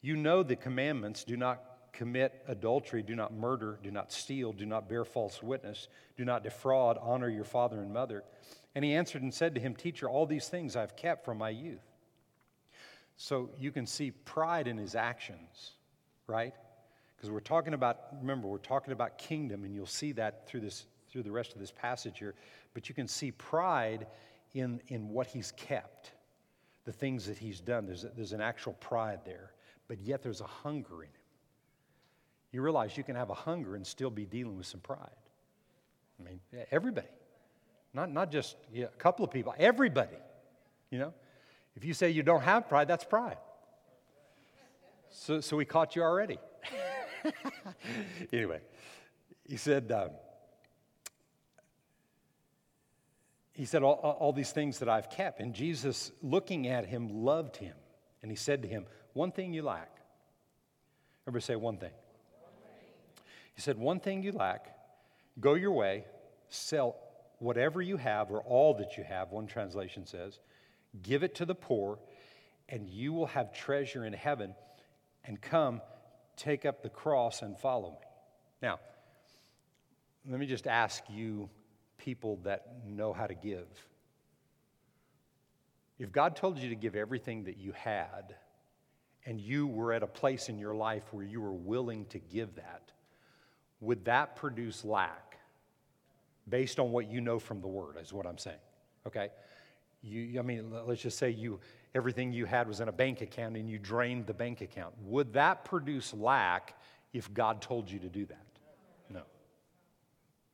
You 0.00 0.16
know 0.16 0.42
the 0.42 0.56
commandments 0.56 1.24
do 1.24 1.36
not 1.36 1.62
commit 1.92 2.44
adultery, 2.46 3.02
do 3.02 3.14
not 3.14 3.32
murder, 3.32 3.78
do 3.82 3.90
not 3.90 4.12
steal, 4.12 4.52
do 4.52 4.66
not 4.66 4.88
bear 4.88 5.04
false 5.04 5.42
witness, 5.42 5.88
do 6.16 6.24
not 6.24 6.42
defraud, 6.44 6.98
honor 7.00 7.28
your 7.28 7.44
father 7.44 7.80
and 7.80 7.92
mother. 7.92 8.22
And 8.74 8.84
he 8.84 8.92
answered 8.94 9.22
and 9.22 9.32
said 9.32 9.54
to 9.54 9.60
him, 9.60 9.74
Teacher, 9.74 10.08
all 10.08 10.26
these 10.26 10.48
things 10.48 10.76
I've 10.76 10.96
kept 10.96 11.24
from 11.24 11.38
my 11.38 11.50
youth. 11.50 11.84
So 13.16 13.50
you 13.58 13.70
can 13.70 13.86
see 13.86 14.10
pride 14.10 14.66
in 14.66 14.76
his 14.76 14.94
actions, 14.94 15.72
right? 16.26 16.52
Because 17.16 17.30
we're 17.30 17.40
talking 17.40 17.72
about, 17.72 17.98
remember, 18.20 18.48
we're 18.48 18.58
talking 18.58 18.92
about 18.92 19.18
kingdom, 19.18 19.64
and 19.64 19.74
you'll 19.74 19.86
see 19.86 20.12
that 20.12 20.48
through 20.48 20.60
this 20.60 20.86
through 21.14 21.22
the 21.22 21.30
rest 21.30 21.52
of 21.52 21.60
this 21.60 21.70
passage 21.70 22.18
here. 22.18 22.34
But 22.74 22.88
you 22.88 22.94
can 22.94 23.06
see 23.06 23.30
pride 23.30 24.08
in, 24.52 24.80
in 24.88 25.10
what 25.10 25.28
he's 25.28 25.52
kept, 25.52 26.10
the 26.84 26.92
things 26.92 27.26
that 27.26 27.38
he's 27.38 27.60
done. 27.60 27.86
There's, 27.86 28.04
a, 28.04 28.08
there's 28.08 28.32
an 28.32 28.40
actual 28.40 28.74
pride 28.74 29.20
there, 29.24 29.52
but 29.88 30.00
yet 30.00 30.22
there's 30.22 30.40
a 30.40 30.46
hunger 30.46 31.02
in 31.02 31.08
him. 31.08 31.14
You 32.52 32.62
realize 32.62 32.96
you 32.96 33.04
can 33.04 33.16
have 33.16 33.30
a 33.30 33.34
hunger 33.34 33.74
and 33.74 33.86
still 33.86 34.10
be 34.10 34.24
dealing 34.24 34.56
with 34.56 34.66
some 34.66 34.80
pride. 34.80 35.08
I 36.20 36.22
mean, 36.22 36.40
everybody, 36.70 37.08
not, 37.92 38.12
not 38.12 38.30
just 38.30 38.56
yeah, 38.72 38.84
a 38.84 38.88
couple 38.98 39.24
of 39.24 39.30
people, 39.30 39.54
everybody, 39.58 40.16
you 40.90 40.98
know. 40.98 41.12
If 41.76 41.84
you 41.84 41.92
say 41.92 42.10
you 42.10 42.22
don't 42.22 42.42
have 42.42 42.68
pride, 42.68 42.86
that's 42.86 43.04
pride. 43.04 43.38
So, 45.10 45.40
so 45.40 45.56
we 45.56 45.64
caught 45.64 45.96
you 45.96 46.02
already. 46.02 46.38
anyway, 48.32 48.60
he 49.48 49.56
said, 49.56 49.90
um, 49.90 50.10
he 53.54 53.64
said, 53.64 53.82
all, 53.82 53.94
all, 53.94 54.32
these 54.32 54.50
things 54.50 54.80
that 54.80 54.88
I've 54.88 55.08
kept. 55.08 55.40
And 55.40 55.54
Jesus, 55.54 56.12
looking 56.22 56.66
at 56.68 56.86
him, 56.86 57.24
loved 57.24 57.56
him. 57.56 57.74
And 58.22 58.30
he 58.30 58.36
said 58.36 58.62
to 58.62 58.68
him, 58.68 58.84
One 59.12 59.32
thing 59.32 59.52
you 59.52 59.62
lack. 59.62 59.90
Everybody 61.26 61.44
say 61.44 61.56
one 61.56 61.78
thing. 61.78 61.92
He 63.54 63.62
said, 63.62 63.78
One 63.78 64.00
thing 64.00 64.22
you 64.22 64.32
lack. 64.32 64.76
Go 65.40 65.54
your 65.54 65.72
way, 65.72 66.04
sell 66.48 66.96
whatever 67.38 67.82
you 67.82 67.96
have 67.96 68.30
or 68.30 68.40
all 68.40 68.74
that 68.74 68.96
you 68.96 69.04
have, 69.04 69.30
one 69.30 69.46
translation 69.46 70.06
says, 70.06 70.38
give 71.02 71.22
it 71.22 71.34
to 71.36 71.44
the 71.44 71.54
poor, 71.54 71.98
and 72.68 72.88
you 72.88 73.12
will 73.12 73.26
have 73.26 73.52
treasure 73.52 74.04
in 74.04 74.12
heaven. 74.12 74.54
And 75.24 75.40
come, 75.40 75.80
take 76.36 76.64
up 76.64 76.82
the 76.82 76.88
cross 76.88 77.42
and 77.42 77.58
follow 77.58 77.90
me. 77.90 78.06
Now, 78.62 78.80
let 80.28 80.38
me 80.38 80.46
just 80.46 80.66
ask 80.66 81.02
you, 81.08 81.48
people 82.04 82.38
that 82.44 82.66
know 82.86 83.14
how 83.14 83.26
to 83.26 83.34
give. 83.34 83.66
If 85.98 86.12
God 86.12 86.36
told 86.36 86.58
you 86.58 86.68
to 86.68 86.74
give 86.74 86.94
everything 86.94 87.44
that 87.44 87.56
you 87.56 87.72
had, 87.72 88.34
and 89.24 89.40
you 89.40 89.66
were 89.66 89.94
at 89.94 90.02
a 90.02 90.06
place 90.06 90.50
in 90.50 90.58
your 90.58 90.74
life 90.74 91.04
where 91.12 91.24
you 91.24 91.40
were 91.40 91.54
willing 91.54 92.04
to 92.06 92.18
give 92.18 92.56
that, 92.56 92.92
would 93.80 94.04
that 94.04 94.36
produce 94.36 94.84
lack 94.84 95.38
based 96.46 96.78
on 96.78 96.92
what 96.92 97.10
you 97.10 97.22
know 97.22 97.38
from 97.38 97.62
the 97.62 97.68
Word, 97.68 97.96
is 98.02 98.12
what 98.12 98.26
I'm 98.26 98.36
saying. 98.36 98.58
Okay? 99.06 99.30
You, 100.02 100.38
I 100.38 100.42
mean, 100.42 100.70
let's 100.86 101.00
just 101.00 101.16
say 101.16 101.30
you 101.30 101.58
everything 101.94 102.34
you 102.34 102.44
had 102.44 102.68
was 102.68 102.80
in 102.80 102.88
a 102.88 102.92
bank 102.92 103.22
account 103.22 103.56
and 103.56 103.70
you 103.70 103.78
drained 103.78 104.26
the 104.26 104.34
bank 104.34 104.60
account. 104.60 104.92
Would 105.04 105.32
that 105.32 105.64
produce 105.64 106.12
lack 106.12 106.78
if 107.14 107.32
God 107.32 107.62
told 107.62 107.90
you 107.90 107.98
to 108.00 108.08
do 108.10 108.26
that? 108.26 108.46
No. 109.08 109.22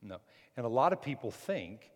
No. 0.01 0.17
And 0.57 0.65
a 0.65 0.69
lot 0.69 0.93
of 0.93 1.01
people 1.01 1.31
think 1.31 1.91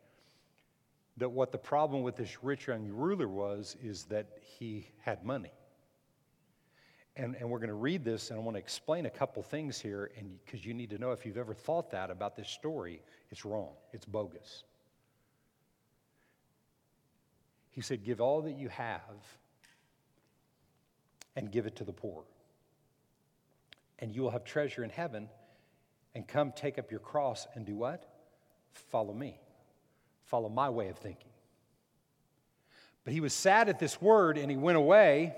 that 1.17 1.29
what 1.29 1.51
the 1.51 1.57
problem 1.57 2.03
with 2.03 2.15
this 2.15 2.43
rich 2.43 2.67
young 2.67 2.87
ruler 2.89 3.27
was 3.27 3.77
is 3.81 4.05
that 4.05 4.27
he 4.41 4.89
had 5.01 5.23
money. 5.23 5.51
And, 7.17 7.35
and 7.39 7.49
we're 7.49 7.59
going 7.59 7.69
to 7.69 7.73
read 7.73 8.03
this, 8.03 8.29
and 8.29 8.39
I 8.39 8.43
want 8.43 8.55
to 8.55 8.59
explain 8.59 9.05
a 9.05 9.09
couple 9.09 9.41
things 9.41 9.79
here, 9.79 10.11
and 10.17 10.37
because 10.43 10.65
you 10.65 10.73
need 10.73 10.89
to 10.89 10.97
know 10.97 11.11
if 11.11 11.25
you've 11.25 11.37
ever 11.37 11.53
thought 11.53 11.91
that 11.91 12.09
about 12.09 12.35
this 12.35 12.49
story, 12.49 13.01
it's 13.31 13.45
wrong. 13.45 13.69
It's 13.93 14.05
bogus. 14.05 14.63
He 17.71 17.79
said, 17.79 18.03
Give 18.03 18.19
all 18.19 18.41
that 18.41 18.57
you 18.57 18.67
have 18.67 18.99
and 21.37 21.51
give 21.51 21.65
it 21.65 21.77
to 21.77 21.85
the 21.85 21.93
poor. 21.93 22.23
And 23.99 24.13
you 24.13 24.21
will 24.21 24.31
have 24.31 24.43
treasure 24.43 24.83
in 24.83 24.89
heaven, 24.89 25.29
and 26.13 26.27
come 26.27 26.51
take 26.53 26.77
up 26.77 26.91
your 26.91 26.99
cross 26.99 27.47
and 27.55 27.65
do 27.65 27.75
what? 27.75 28.14
Follow 28.89 29.13
me. 29.13 29.39
Follow 30.25 30.49
my 30.49 30.69
way 30.69 30.89
of 30.89 30.97
thinking. 30.97 31.31
But 33.03 33.13
he 33.13 33.21
was 33.21 33.33
sad 33.33 33.69
at 33.69 33.79
this 33.79 34.01
word, 34.01 34.37
and 34.37 34.49
he 34.49 34.57
went 34.57 34.77
away 34.77 35.35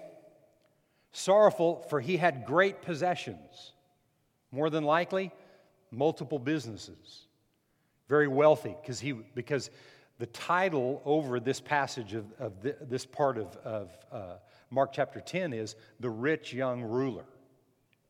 sorrowful, 1.11 1.85
for 1.89 1.99
he 1.99 2.17
had 2.17 2.45
great 2.45 2.81
possessions. 2.81 3.73
More 4.51 4.69
than 4.69 4.83
likely, 4.83 5.31
multiple 5.91 6.39
businesses. 6.39 7.25
Very 8.07 8.27
wealthy, 8.27 8.75
because 8.81 8.99
he 8.99 9.11
because 9.11 9.69
the 10.19 10.27
title 10.27 11.01
over 11.05 11.39
this 11.39 11.59
passage 11.59 12.13
of, 12.13 12.25
of 12.39 12.53
this 12.61 13.05
part 13.05 13.37
of, 13.37 13.55
of 13.57 13.91
uh, 14.11 14.35
Mark 14.69 14.91
chapter 14.93 15.19
10 15.19 15.53
is 15.53 15.75
The 15.99 16.09
Rich 16.09 16.53
Young 16.53 16.81
Ruler. 16.83 17.25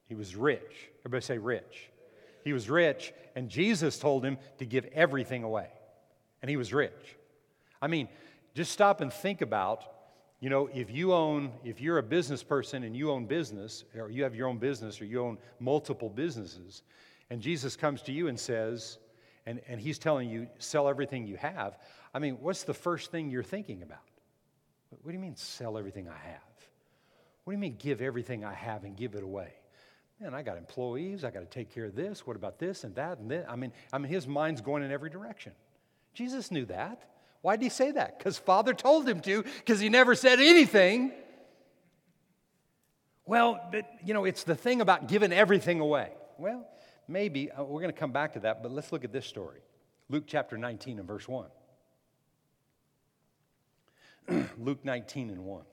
He 0.08 0.16
was 0.16 0.36
rich. 0.36 0.90
Everybody 1.00 1.24
say 1.24 1.38
rich. 1.38 1.90
He 2.44 2.54
was 2.54 2.70
rich, 2.70 3.14
and 3.36 3.50
Jesus 3.50 4.00
told 4.00 4.24
him 4.24 4.38
to 4.60 4.66
give 4.66 4.86
everything 4.94 5.44
away. 5.44 5.68
And 6.42 6.50
he 6.50 6.58
was 6.58 6.74
rich. 6.74 7.18
I 7.82 7.88
mean, 7.88 8.08
just 8.54 8.72
stop 8.72 9.02
and 9.02 9.12
think 9.12 9.42
about 9.42 9.84
you 10.40 10.52
know, 10.52 10.70
if 10.72 10.92
you 10.92 11.14
own, 11.14 11.52
if 11.64 11.82
you're 11.82 11.98
a 11.98 12.04
business 12.04 12.44
person 12.44 12.84
and 12.84 12.96
you 12.96 13.12
own 13.12 13.26
business, 13.26 13.84
or 13.96 14.12
you 14.12 14.24
have 14.24 14.36
your 14.36 14.48
own 14.48 14.58
business, 14.58 15.02
or 15.02 15.06
you 15.06 15.22
own 15.22 15.38
multiple 15.60 16.10
businesses, 16.10 16.84
and 17.30 17.42
Jesus 17.42 17.76
comes 17.76 18.04
to 18.04 18.12
you 18.12 18.28
and 18.28 18.40
says, 18.40 19.00
and, 19.48 19.62
and 19.68 19.82
he's 19.82 19.98
telling 19.98 20.30
you, 20.30 20.48
sell 20.60 20.88
everything 20.88 21.26
you 21.26 21.38
have, 21.38 21.80
I 22.14 22.20
mean, 22.20 22.38
what's 22.40 22.64
the 22.64 22.74
first 22.74 23.12
thing 23.12 23.32
you're 23.32 23.44
thinking 23.44 23.82
about? 23.82 23.98
What 24.90 25.12
do 25.12 25.14
you 25.14 25.20
mean, 25.20 25.36
sell 25.36 25.78
everything 25.78 26.08
I 26.08 26.18
have? 26.28 26.42
What 27.44 27.52
do 27.54 27.56
you 27.56 27.62
mean, 27.62 27.78
give 27.80 28.02
everything 28.02 28.46
I 28.46 28.54
have 28.54 28.84
and 28.84 28.96
give 28.96 29.16
it 29.16 29.24
away? 29.24 29.54
Man, 30.20 30.34
I 30.34 30.42
got 30.42 30.58
employees, 30.58 31.24
I 31.24 31.30
got 31.30 31.42
to 31.42 31.46
take 31.46 31.74
care 31.74 31.86
of 31.86 31.96
this. 31.96 32.26
What 32.26 32.36
about 32.36 32.58
this 32.58 32.84
and 32.84 32.96
that 32.96 33.20
and 33.20 33.30
this? 33.30 33.46
I 33.48 33.56
mean, 33.56 33.72
I 33.94 34.00
mean, 34.00 34.12
his 34.12 34.28
mind's 34.28 34.62
going 34.62 34.82
in 34.84 34.92
every 34.92 35.10
direction. 35.10 35.52
Jesus 36.14 36.50
knew 36.50 36.66
that. 36.66 37.04
Why 37.42 37.56
did 37.56 37.64
he 37.64 37.70
say 37.70 37.92
that? 37.92 38.18
Because 38.18 38.38
Father 38.38 38.74
told 38.74 39.08
him 39.08 39.22
to, 39.22 39.44
because 39.44 39.80
he 39.80 39.90
never 39.90 40.16
said 40.16 40.40
anything. 40.40 41.12
Well, 43.26 43.62
but 43.72 43.86
you 44.04 44.16
know, 44.16 44.26
it's 44.26 44.44
the 44.44 44.56
thing 44.56 44.82
about 44.82 45.08
giving 45.08 45.32
everything 45.32 45.80
away. 45.80 46.12
Well, 46.40 46.68
maybe 47.08 47.52
uh, 47.52 47.64
we're 47.64 47.82
going 47.82 47.94
to 47.94 48.00
come 48.00 48.12
back 48.12 48.34
to 48.34 48.40
that, 48.40 48.64
but 48.64 48.72
let's 48.72 48.92
look 48.92 49.04
at 49.04 49.12
this 49.12 49.26
story 49.26 49.60
Luke 50.10 50.24
chapter 50.26 50.58
19 50.58 51.00
and 51.00 51.08
verse 51.08 51.28
1. 51.28 51.48
Luke 54.58 54.84
19 54.84 55.30
and 55.30 55.46
1. 55.46 55.64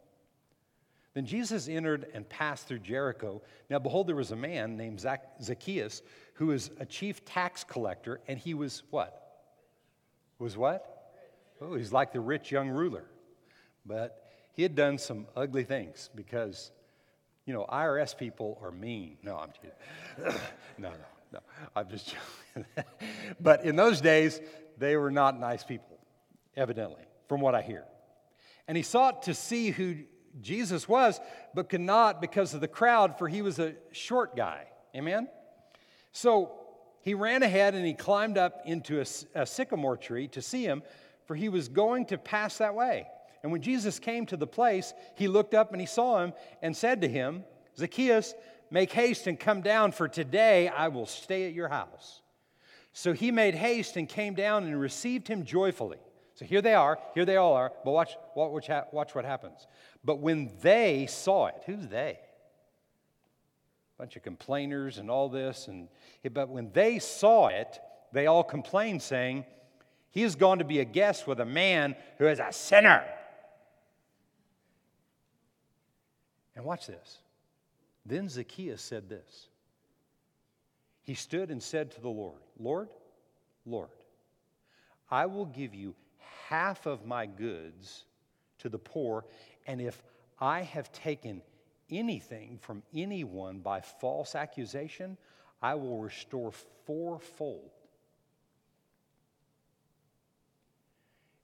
Then 1.15 1.27
Jesus 1.27 1.69
entered 1.69 2.07
and 2.13 2.29
passed 2.29 2.67
through 2.67 2.81
Jericho. 2.81 3.41
Now, 3.71 3.79
behold, 3.79 4.09
there 4.09 4.17
was 4.17 4.33
a 4.33 4.37
man 4.37 4.77
named 4.77 5.01
Zacchaeus 5.01 6.03
who 6.35 6.47
was 6.47 6.71
a 6.81 6.87
chief 6.87 7.25
tax 7.25 7.63
collector, 7.63 8.21
and 8.27 8.37
he 8.37 8.53
was 8.53 8.83
what? 8.91 9.21
Was 10.41 10.57
what? 10.57 11.13
Oh, 11.61 11.77
he's 11.77 11.93
like 11.93 12.13
the 12.13 12.21
rich 12.21 12.51
young 12.51 12.69
ruler. 12.69 13.05
But 13.87 14.29
he 14.55 14.63
had 14.63 14.75
done 14.75 14.99
some 14.99 15.27
ugly 15.37 15.63
things 15.63 16.11
because, 16.17 16.73
you 17.47 17.55
know, 17.55 17.65
IRS 17.73 18.17
people 18.17 18.59
are 18.61 18.73
mean. 18.73 19.17
No, 19.23 19.37
I'm 19.37 19.51
kidding. 19.51 20.41
no, 20.79 20.89
no, 20.91 20.97
no. 21.33 21.39
I'm 21.77 21.89
just 21.89 22.13
joking. 22.57 22.67
but 23.41 23.65
in 23.65 23.77
those 23.77 24.01
days, 24.01 24.41
they 24.79 24.97
were 24.97 25.13
not 25.13 25.39
nice 25.39 25.63
people, 25.63 25.97
evidently, 26.57 27.05
from 27.29 27.41
what 27.41 27.55
I 27.55 27.63
hear. 27.63 27.85
And 28.67 28.77
he 28.77 28.83
sought 28.83 29.25
to 29.25 29.35
see 29.35 29.71
who 29.71 29.99
Jesus 30.41 30.89
was, 30.89 31.21
but 31.55 31.69
could 31.69 31.81
not 31.81 32.21
because 32.21 32.55
of 32.55 32.61
the 32.61 32.69
crowd, 32.69 33.19
for 33.19 33.29
he 33.29 33.43
was 33.43 33.59
a 33.59 33.75
short 33.93 34.37
guy. 34.37 34.67
Amen? 34.95 35.29
So 36.13 36.53
he 37.03 37.15
ran 37.15 37.43
ahead 37.43 37.75
and 37.75 37.85
he 37.85 37.95
climbed 37.95 38.39
up 38.39 38.63
into 38.65 39.01
a, 39.01 39.41
a 39.41 39.47
sycamore 39.47 39.97
tree 39.97 40.29
to 40.29 40.43
see 40.43 40.65
him 40.65 40.83
for 41.27 41.35
he 41.35 41.49
was 41.49 41.69
going 41.69 42.07
to 42.07 42.19
pass 42.19 42.59
that 42.59 42.75
way. 42.75 43.07
And 43.43 43.53
when 43.53 43.63
Jesus 43.63 43.99
came 43.99 44.27
to 44.27 44.37
the 44.37 44.47
place, 44.47 44.95
he 45.17 45.29
looked 45.29 45.55
up 45.55 45.73
and 45.73 45.81
he 45.81 45.87
saw 45.87 46.23
him 46.23 46.33
and 46.63 46.77
said 46.77 47.03
to 47.03 47.09
him, 47.09 47.45
Zacchaeus, 47.77 48.35
make 48.71 48.93
haste 48.93 49.27
and 49.27 49.39
come 49.39 49.61
down, 49.61 49.93
for 49.93 50.09
today 50.09 50.69
I 50.69 50.89
will 50.89 51.07
stay 51.07 51.47
at 51.47 51.53
your 51.53 51.69
house. 51.69 52.23
So 52.93 53.13
he 53.13 53.31
made 53.31 53.55
haste 53.55 53.97
and 53.97 54.09
came 54.09 54.35
down 54.35 54.65
and 54.65 54.81
received 54.81 55.29
him 55.29 55.45
joyfully. 55.45 55.99
So 56.35 56.45
here 56.45 56.63
they 56.63 56.75
are, 56.75 56.99
here 57.15 57.25
they 57.25 57.37
all 57.37 57.55
are, 57.55 57.73
but 57.85 57.93
watch, 57.93 58.17
watch, 58.35 58.69
watch 58.93 59.15
what 59.15 59.25
happens. 59.25 59.67
But 60.05 60.19
when 60.19 60.53
they 60.61 61.07
saw 61.07 61.47
it, 61.47 61.63
who's 61.67 61.89
they? 61.89 62.19
A 63.97 63.99
bunch 63.99 64.17
of 64.17 64.23
complainers 64.23 64.99
and 64.99 65.11
all 65.11 65.29
this, 65.29 65.69
and 65.69 65.89
but 66.33 66.49
when 66.49 66.71
they 66.73 66.99
saw 66.99 67.49
it, 67.49 67.79
they 68.13 68.27
all 68.27 68.45
complained, 68.45 69.03
saying, 69.03 69.45
he 70.15 70.23
is 70.23 70.37
going 70.37 70.61
to 70.61 70.65
be 70.65 70.79
a 70.79 70.85
guest 70.85 71.27
with 71.27 71.41
a 71.41 71.45
man 71.45 71.97
who 72.19 72.29
is 72.29 72.39
a 72.39 72.53
sinner. 72.53 73.03
And 76.55 76.65
watch 76.65 76.87
this. 76.87 77.19
Then 78.07 78.29
Zacchaeus 78.29 78.81
said 78.81 79.09
this 79.09 79.49
He 81.03 81.15
stood 81.15 81.51
and 81.51 81.61
said 81.61 81.91
to 81.93 82.01
the 82.01 82.09
Lord, 82.09 82.39
Lord, 82.61 82.91
Lord, 83.67 83.89
I 85.11 85.27
will 85.27 85.47
give 85.47 85.75
you 85.75 85.97
half 86.49 86.87
of 86.87 87.05
my 87.05 87.27
goods 87.27 88.05
to 88.65 88.71
the 88.71 88.79
poor, 88.79 89.27
and 89.67 89.81
if 89.81 90.03
I 90.41 90.63
have 90.63 90.91
taken 90.91 91.43
anything 91.91 92.59
from 92.63 92.83
anyone 92.95 93.59
by 93.59 93.83
false 93.83 94.35
accusation, 94.35 95.19
I 95.61 95.75
will 95.75 95.99
restore 95.99 96.51
fourfold. 96.87 97.71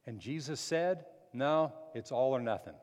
And 0.07 0.19
Jesus 0.19 0.61
said, 0.61 1.05
No, 1.35 1.75
it's 1.95 2.11
all 2.11 2.35
or 2.35 2.41
nothing. 2.41 2.75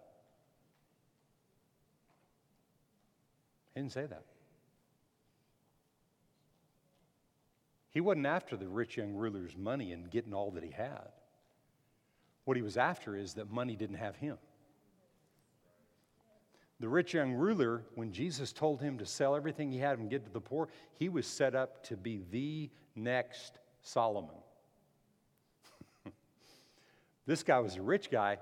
He 3.73 3.81
didn't 3.81 3.93
say 3.93 4.05
that. 4.05 4.23
He 7.89 8.01
wasn't 8.01 8.27
after 8.27 8.55
the 8.55 8.67
rich 8.67 8.97
young 8.97 9.15
ruler's 9.15 9.57
money 9.57 9.93
and 9.93 10.11
getting 10.11 10.33
all 10.33 10.51
that 10.51 10.63
he 10.63 10.69
had. 10.69 11.09
What 12.47 12.55
he 12.55 12.63
was 12.63 12.77
after 12.77 13.13
is 13.13 13.33
that 13.33 13.51
money 13.51 13.75
didn't 13.75 13.97
have 13.97 14.15
him. 14.15 14.37
The 16.79 16.87
rich 16.87 17.13
young 17.13 17.33
ruler, 17.33 17.83
when 17.95 18.13
Jesus 18.13 18.53
told 18.53 18.81
him 18.81 18.99
to 18.99 19.05
sell 19.05 19.35
everything 19.35 19.69
he 19.69 19.79
had 19.79 19.99
and 19.99 20.09
get 20.09 20.23
to 20.23 20.31
the 20.31 20.39
poor, 20.39 20.69
he 20.95 21.09
was 21.09 21.27
set 21.27 21.55
up 21.55 21.83
to 21.87 21.97
be 21.97 22.21
the 22.31 22.69
next 22.95 23.59
Solomon. 23.81 24.37
this 27.25 27.43
guy 27.43 27.59
was 27.59 27.75
a 27.75 27.81
rich 27.81 28.09
guy, 28.09 28.37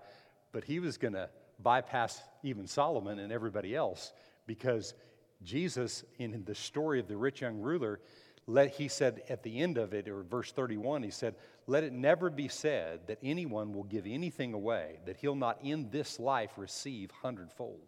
but 0.51 0.63
he 0.63 0.79
was 0.79 0.99
going 0.99 1.15
to 1.15 1.27
bypass 1.63 2.21
even 2.43 2.67
Solomon 2.67 3.17
and 3.17 3.33
everybody 3.33 3.75
else 3.75 4.13
because 4.45 4.93
Jesus, 5.41 6.03
in 6.19 6.43
the 6.45 6.53
story 6.53 6.99
of 6.99 7.07
the 7.07 7.17
rich 7.17 7.41
young 7.41 7.59
ruler, 7.59 7.99
let, 8.45 8.69
he 8.69 8.87
said 8.87 9.23
at 9.29 9.41
the 9.41 9.59
end 9.59 9.79
of 9.79 9.95
it, 9.95 10.07
or 10.07 10.21
verse 10.21 10.51
31, 10.51 11.01
he 11.01 11.09
said, 11.09 11.33
Let 11.67 11.84
it 11.84 11.93
never 11.93 12.30
be 12.30 12.47
said 12.47 13.08
that 13.08 13.17
anyone 13.23 13.73
will 13.73 13.84
give 13.84 14.06
anything 14.06 14.54
away, 14.54 14.99
that 15.06 15.17
he'll 15.17 15.36
not 15.36 15.60
in 15.63 15.89
this 15.89 16.19
life 16.19 16.51
receive 16.58 17.10
hundredfold. 17.23 17.82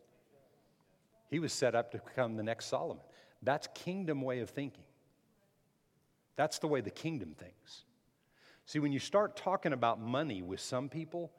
He 1.30 1.40
was 1.40 1.54
set 1.54 1.76
up 1.76 1.92
to 1.92 2.00
become 2.00 2.36
the 2.36 2.44
next 2.44 2.68
Solomon. 2.68 3.04
That's 3.44 3.68
kingdom 3.76 4.22
way 4.22 4.40
of 4.40 4.50
thinking. 4.50 4.86
That's 6.38 6.60
the 6.60 6.68
way 6.68 6.82
the 6.82 6.90
kingdom 6.90 7.36
thinks. 7.38 7.84
See, 8.66 8.80
when 8.80 8.92
you 8.92 9.00
start 9.00 9.36
talking 9.36 9.74
about 9.74 10.00
money 10.02 10.42
with 10.42 10.60
some 10.60 10.90
people, 10.90 11.32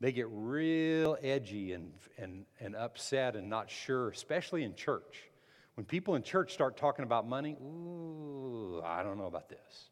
they 0.00 0.12
get 0.12 0.26
real 0.30 1.16
edgy 1.22 1.72
and, 1.72 1.92
and, 2.18 2.44
and 2.60 2.76
upset 2.76 3.36
and 3.36 3.48
not 3.48 3.70
sure, 3.70 4.10
especially 4.10 4.64
in 4.64 4.74
church. 4.74 5.30
When 5.74 5.86
people 5.86 6.14
in 6.14 6.22
church 6.22 6.52
start 6.52 6.76
talking 6.76 7.04
about 7.04 7.26
money, 7.26 7.56
ooh, 7.62 8.82
I 8.84 9.02
don't 9.02 9.18
know 9.18 9.26
about 9.26 9.48
this. 9.48 9.90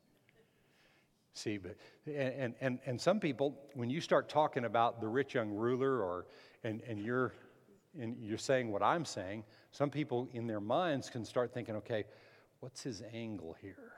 See, 1.35 1.59
but 1.59 1.77
and, 2.07 2.55
and, 2.61 2.79
and 2.87 3.01
some 3.01 3.19
people, 3.19 3.59
when 3.75 3.91
you 3.91 4.01
start 4.01 4.29
talking 4.29 4.65
about 4.65 5.01
the 5.01 5.09
rich 5.09 5.35
young 5.35 5.51
ruler 5.51 6.01
or 6.01 6.27
and, 6.63 6.81
and 6.89 7.01
you're 7.01 7.33
and 8.01 8.17
you're 8.21 8.39
saying 8.39 8.71
what 8.71 8.83
I'm 8.83 9.05
saying, 9.05 9.45
some 9.71 9.91
people 9.91 10.29
in 10.33 10.47
their 10.47 10.61
minds 10.61 11.11
can 11.11 11.25
start 11.25 11.53
thinking, 11.53 11.77
okay, 11.77 12.05
what's 12.61 12.83
his 12.83 13.03
angle 13.13 13.57
here? 13.61 13.93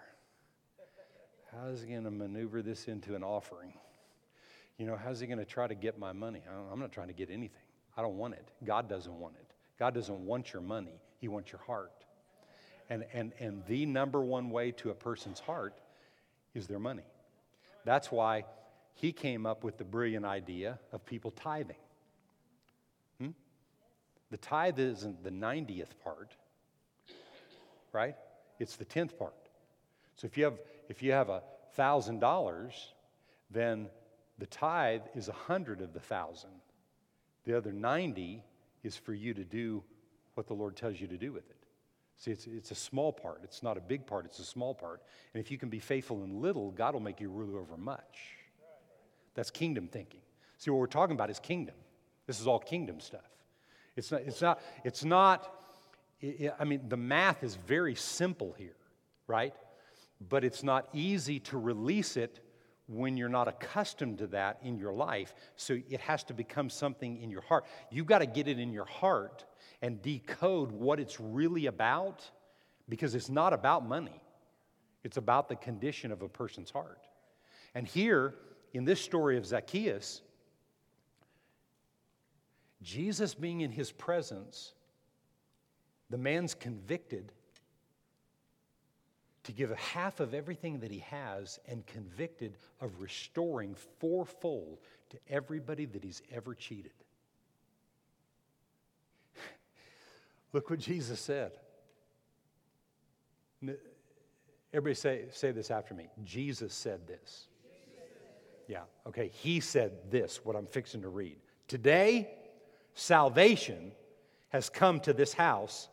How 1.52 1.68
is 1.68 1.82
he 1.82 1.88
going 1.88 2.04
to 2.04 2.10
maneuver 2.10 2.60
this 2.60 2.88
into 2.88 3.14
an 3.14 3.22
offering? 3.22 3.72
You 4.78 4.86
know, 4.86 4.96
how's 5.02 5.20
he 5.20 5.26
going 5.26 5.38
to 5.38 5.46
try 5.46 5.66
to 5.66 5.74
get 5.74 5.98
my 5.98 6.12
money? 6.12 6.42
I'm 6.70 6.78
not 6.78 6.92
trying 6.92 7.08
to 7.08 7.14
get 7.14 7.30
anything. 7.30 7.62
I 7.96 8.02
don't 8.02 8.18
want 8.18 8.34
it. 8.34 8.50
God 8.64 8.88
doesn't 8.88 9.18
want 9.18 9.36
it. 9.36 9.46
God 9.78 9.94
doesn't 9.94 10.20
want 10.26 10.52
your 10.52 10.62
money, 10.62 11.00
He 11.18 11.28
wants 11.28 11.52
your 11.52 11.60
heart. 11.66 11.92
And, 12.88 13.04
and, 13.12 13.32
and 13.40 13.64
the 13.66 13.84
number 13.84 14.22
one 14.22 14.50
way 14.50 14.70
to 14.72 14.90
a 14.90 14.94
person's 14.94 15.40
heart 15.40 15.80
is 16.54 16.66
their 16.66 16.78
money. 16.78 17.02
That's 17.86 18.10
why 18.10 18.44
he 18.94 19.12
came 19.12 19.46
up 19.46 19.62
with 19.62 19.78
the 19.78 19.84
brilliant 19.84 20.26
idea 20.26 20.80
of 20.92 21.06
people 21.06 21.30
tithing. 21.30 21.76
Hmm? 23.20 23.30
The 24.30 24.38
tithe 24.38 24.80
isn't 24.80 25.22
the 25.22 25.30
90th 25.30 25.96
part, 26.02 26.32
right? 27.92 28.16
It's 28.58 28.74
the 28.74 28.84
10th 28.84 29.16
part. 29.16 29.34
So 30.16 30.26
if 30.26 30.36
you 30.36 30.44
have, 30.44 30.58
if 30.88 31.00
you 31.00 31.12
have 31.12 31.28
a 31.28 31.44
$1,000, 31.78 32.72
then 33.52 33.88
the 34.38 34.46
tithe 34.46 35.02
is 35.14 35.28
a 35.28 35.32
hundred 35.32 35.80
of 35.80 35.92
the 35.92 36.00
thousand. 36.00 36.50
The 37.44 37.56
other 37.56 37.72
90 37.72 38.42
is 38.82 38.96
for 38.96 39.14
you 39.14 39.32
to 39.34 39.44
do 39.44 39.84
what 40.34 40.48
the 40.48 40.54
Lord 40.54 40.74
tells 40.74 41.00
you 41.00 41.06
to 41.06 41.16
do 41.16 41.32
with 41.32 41.48
it. 41.48 41.55
See, 42.16 42.30
it's, 42.30 42.46
it's 42.46 42.70
a 42.70 42.76
small 42.76 43.12
part. 43.12 43.40
It's 43.44 43.62
not 43.62 43.76
a 43.76 43.80
big 43.80 44.06
part, 44.06 44.24
it's 44.24 44.38
a 44.38 44.44
small 44.44 44.74
part. 44.74 45.02
And 45.34 45.40
if 45.42 45.50
you 45.50 45.58
can 45.58 45.68
be 45.68 45.78
faithful 45.78 46.24
in 46.24 46.40
little, 46.40 46.70
God 46.70 46.94
will 46.94 47.00
make 47.00 47.20
you 47.20 47.28
ruler 47.28 47.60
over 47.60 47.76
much. 47.76 48.32
That's 49.34 49.50
kingdom 49.50 49.88
thinking. 49.88 50.20
See, 50.58 50.70
what 50.70 50.80
we're 50.80 50.86
talking 50.86 51.14
about 51.14 51.30
is 51.30 51.38
kingdom. 51.38 51.74
This 52.26 52.40
is 52.40 52.46
all 52.46 52.58
kingdom 52.58 53.00
stuff. 53.00 53.20
It's 53.96 54.10
not, 54.10 54.22
it's 54.22 54.40
not, 54.40 54.60
it's 54.84 55.04
not 55.04 55.52
I 56.58 56.64
mean, 56.64 56.88
the 56.88 56.96
math 56.96 57.42
is 57.42 57.56
very 57.56 57.94
simple 57.94 58.54
here, 58.56 58.76
right? 59.26 59.54
But 60.28 60.44
it's 60.44 60.62
not 60.62 60.88
easy 60.92 61.40
to 61.40 61.58
release 61.58 62.16
it 62.16 62.40
when 62.88 63.16
you're 63.16 63.28
not 63.28 63.48
accustomed 63.48 64.18
to 64.18 64.28
that 64.28 64.58
in 64.62 64.78
your 64.78 64.92
life. 64.92 65.34
So 65.56 65.78
it 65.90 66.00
has 66.00 66.24
to 66.24 66.34
become 66.34 66.70
something 66.70 67.20
in 67.20 67.30
your 67.30 67.42
heart. 67.42 67.66
You've 67.90 68.06
got 68.06 68.20
to 68.20 68.26
get 68.26 68.48
it 68.48 68.58
in 68.58 68.72
your 68.72 68.86
heart 68.86 69.44
and 69.82 70.00
decode 70.02 70.72
what 70.72 70.98
it's 71.00 71.20
really 71.20 71.66
about 71.66 72.24
because 72.88 73.14
it's 73.14 73.28
not 73.28 73.52
about 73.52 73.86
money, 73.86 74.22
it's 75.04 75.16
about 75.16 75.48
the 75.48 75.56
condition 75.56 76.12
of 76.12 76.22
a 76.22 76.28
person's 76.28 76.70
heart. 76.70 77.06
And 77.74 77.86
here, 77.86 78.34
in 78.72 78.84
this 78.84 79.00
story 79.00 79.36
of 79.36 79.46
Zacchaeus, 79.46 80.22
Jesus 82.82 83.34
being 83.34 83.62
in 83.62 83.70
his 83.70 83.90
presence, 83.90 84.72
the 86.10 86.18
man's 86.18 86.54
convicted 86.54 87.32
to 89.44 89.52
give 89.52 89.70
half 89.72 90.20
of 90.20 90.34
everything 90.34 90.80
that 90.80 90.90
he 90.90 90.98
has 90.98 91.60
and 91.68 91.86
convicted 91.86 92.58
of 92.80 93.00
restoring 93.00 93.76
fourfold 94.00 94.78
to 95.10 95.18
everybody 95.28 95.84
that 95.84 96.02
he's 96.02 96.22
ever 96.32 96.54
cheated. 96.54 96.92
Look 100.52 100.70
what 100.70 100.78
Jesus 100.78 101.20
said. 101.20 101.52
Everybody 104.72 104.94
say, 104.94 105.24
say 105.30 105.52
this 105.52 105.70
after 105.70 105.94
me. 105.94 106.08
Jesus 106.24 106.74
said 106.74 107.06
this. 107.06 107.48
Yeah, 108.68 108.82
okay. 109.06 109.28
He 109.28 109.60
said 109.60 110.10
this, 110.10 110.44
what 110.44 110.56
I'm 110.56 110.66
fixing 110.66 111.02
to 111.02 111.08
read. 111.08 111.36
Today, 111.68 112.28
salvation 112.94 113.92
has 114.48 114.68
come 114.68 115.00
to 115.00 115.12
this 115.12 115.32
house 115.32 115.88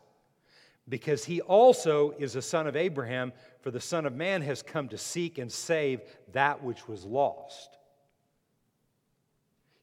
because 0.88 1.24
he 1.24 1.40
also 1.40 2.14
is 2.18 2.36
a 2.36 2.42
son 2.42 2.66
of 2.66 2.76
Abraham, 2.76 3.32
for 3.60 3.70
the 3.70 3.80
Son 3.80 4.04
of 4.04 4.14
Man 4.14 4.42
has 4.42 4.62
come 4.62 4.88
to 4.88 4.98
seek 4.98 5.38
and 5.38 5.50
save 5.50 6.00
that 6.32 6.62
which 6.62 6.86
was 6.86 7.04
lost. 7.04 7.78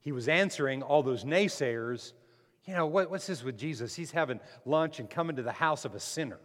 He 0.02 0.12
was 0.12 0.28
answering 0.28 0.84
all 0.84 1.02
those 1.02 1.24
naysayers. 1.24 2.14
You 2.66 2.76
know, 2.76 2.86
what, 2.86 3.10
what's 3.10 3.28
this 3.28 3.44
with 3.44 3.58
Jesus? 3.58 3.96
He's 3.96 4.12
having 4.12 4.40
lunch 4.66 5.00
and 5.00 5.10
coming 5.10 5.36
to 5.38 5.44
the 5.44 5.52
house 5.52 5.86
of 5.86 5.96
a 5.96 6.00
sinner. 6.00 6.40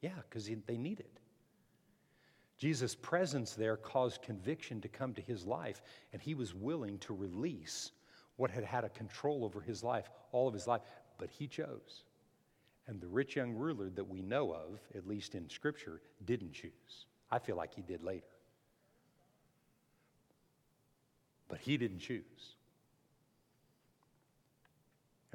Yeah, 0.00 0.10
because 0.28 0.50
they 0.66 0.76
need 0.76 1.00
it. 1.00 1.20
Jesus' 2.58 2.94
presence 2.94 3.52
there 3.52 3.76
caused 3.76 4.22
conviction 4.22 4.80
to 4.80 4.88
come 4.88 5.12
to 5.14 5.20
his 5.20 5.44
life, 5.44 5.82
and 6.12 6.22
he 6.22 6.34
was 6.34 6.54
willing 6.54 6.98
to 7.00 7.14
release 7.14 7.92
what 8.36 8.50
had 8.50 8.64
had 8.64 8.84
a 8.84 8.88
control 8.88 9.44
over 9.44 9.60
his 9.60 9.82
life 9.82 10.08
all 10.32 10.48
of 10.48 10.54
his 10.54 10.66
life, 10.66 10.82
but 11.18 11.30
he 11.30 11.46
chose. 11.46 12.04
And 12.86 13.00
the 13.00 13.08
rich 13.08 13.36
young 13.36 13.52
ruler 13.52 13.90
that 13.90 14.08
we 14.08 14.22
know 14.22 14.52
of, 14.52 14.80
at 14.94 15.06
least 15.06 15.34
in 15.34 15.48
Scripture, 15.50 16.00
didn't 16.24 16.52
choose. 16.52 17.06
I 17.30 17.38
feel 17.38 17.56
like 17.56 17.74
he 17.74 17.82
did 17.82 18.02
later. 18.02 18.26
But 21.48 21.58
he 21.58 21.76
didn't 21.76 21.98
choose. 21.98 22.55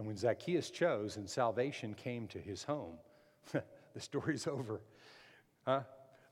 And 0.01 0.07
when 0.07 0.17
Zacchaeus 0.17 0.71
chose 0.71 1.17
and 1.17 1.29
salvation 1.29 1.93
came 1.93 2.25
to 2.29 2.39
his 2.39 2.63
home, 2.63 2.95
the 3.51 3.99
story's 3.99 4.47
over. 4.47 4.81
Huh? 5.63 5.81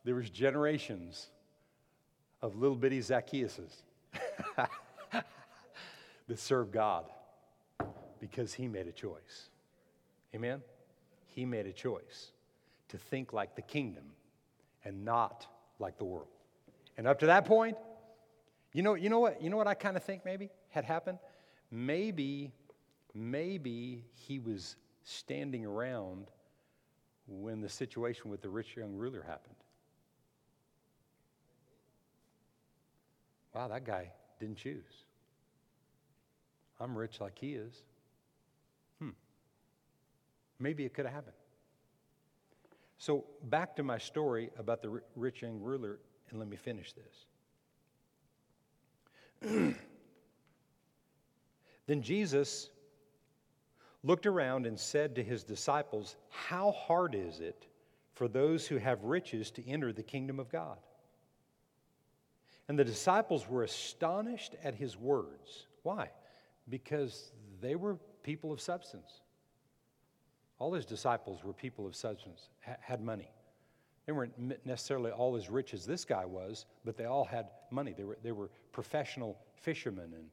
There 0.03 0.15
was 0.15 0.31
generations 0.31 1.27
of 2.41 2.55
little 2.55 2.75
bitty 2.75 2.99
Zacchaeuses 2.99 3.83
that 4.57 6.39
served 6.39 6.71
God 6.71 7.05
because 8.19 8.55
he 8.55 8.67
made 8.67 8.87
a 8.87 8.91
choice. 8.91 9.49
Amen? 10.33 10.63
he 11.27 11.45
made 11.45 11.67
a 11.67 11.71
choice 11.71 12.31
to 12.87 12.97
think 12.97 13.33
like 13.33 13.55
the 13.55 13.61
kingdom 13.61 14.05
and 14.83 15.05
not 15.05 15.45
like 15.77 15.99
the 15.99 16.05
world. 16.05 16.27
And 16.97 17.05
up 17.05 17.19
to 17.19 17.27
that 17.27 17.45
point, 17.45 17.77
you 18.73 18.81
know, 18.81 18.95
you 18.95 19.09
know 19.09 19.19
what, 19.19 19.43
you 19.43 19.51
know 19.51 19.57
what 19.57 19.67
I 19.67 19.75
kind 19.75 19.95
of 19.95 20.03
think 20.03 20.25
maybe 20.25 20.49
had 20.69 20.85
happened? 20.85 21.19
Maybe, 21.69 22.51
maybe 23.13 24.05
he 24.13 24.39
was 24.39 24.75
standing 25.03 25.65
around 25.65 26.27
when 27.27 27.61
the 27.61 27.69
situation 27.69 28.29
with 28.29 28.41
the 28.41 28.49
rich 28.49 28.75
young 28.75 28.93
ruler 28.95 29.23
happened. 29.27 29.55
Wow, 33.53 33.67
that 33.67 33.85
guy 33.85 34.11
didn't 34.39 34.57
choose. 34.57 35.03
I'm 36.79 36.97
rich 36.97 37.19
like 37.19 37.37
he 37.37 37.53
is. 37.53 37.83
Hmm. 38.99 39.09
Maybe 40.59 40.85
it 40.85 40.93
could 40.93 41.05
have 41.05 41.13
happened. 41.13 41.35
So, 42.97 43.25
back 43.43 43.75
to 43.77 43.83
my 43.83 43.97
story 43.97 44.49
about 44.57 44.81
the 44.81 45.01
rich 45.15 45.41
young 45.41 45.59
ruler, 45.59 45.99
and 46.29 46.39
let 46.39 46.47
me 46.49 46.57
finish 46.57 46.93
this. 46.93 47.25
then 51.87 52.01
Jesus 52.01 52.69
looked 54.03 54.25
around 54.25 54.65
and 54.65 54.79
said 54.79 55.15
to 55.15 55.23
his 55.23 55.43
disciples, 55.43 56.15
How 56.29 56.71
hard 56.71 57.15
is 57.15 57.39
it 57.39 57.67
for 58.13 58.27
those 58.27 58.67
who 58.67 58.77
have 58.77 59.03
riches 59.03 59.51
to 59.51 59.67
enter 59.67 59.91
the 59.91 60.03
kingdom 60.03 60.39
of 60.39 60.51
God? 60.51 60.77
And 62.67 62.77
the 62.77 62.85
disciples 62.85 63.47
were 63.49 63.63
astonished 63.63 64.55
at 64.63 64.75
his 64.75 64.95
words. 64.95 65.65
Why? 65.83 66.11
Because 66.69 67.31
they 67.61 67.75
were 67.75 67.97
people 68.23 68.51
of 68.51 68.61
substance. 68.61 69.21
All 70.59 70.73
his 70.73 70.85
disciples 70.85 71.43
were 71.43 71.53
people 71.53 71.87
of 71.87 71.95
substance, 71.95 72.49
had 72.59 73.01
money. 73.01 73.31
They 74.05 74.11
weren't 74.11 74.65
necessarily 74.65 75.11
all 75.11 75.35
as 75.35 75.49
rich 75.49 75.73
as 75.73 75.85
this 75.85 76.03
guy 76.03 76.25
was, 76.25 76.65
but 76.83 76.97
they 76.97 77.05
all 77.05 77.25
had 77.25 77.47
money. 77.71 77.93
They 77.97 78.03
were, 78.03 78.17
they 78.23 78.31
were 78.31 78.49
professional 78.71 79.37
fishermen 79.55 80.13
and 80.13 80.29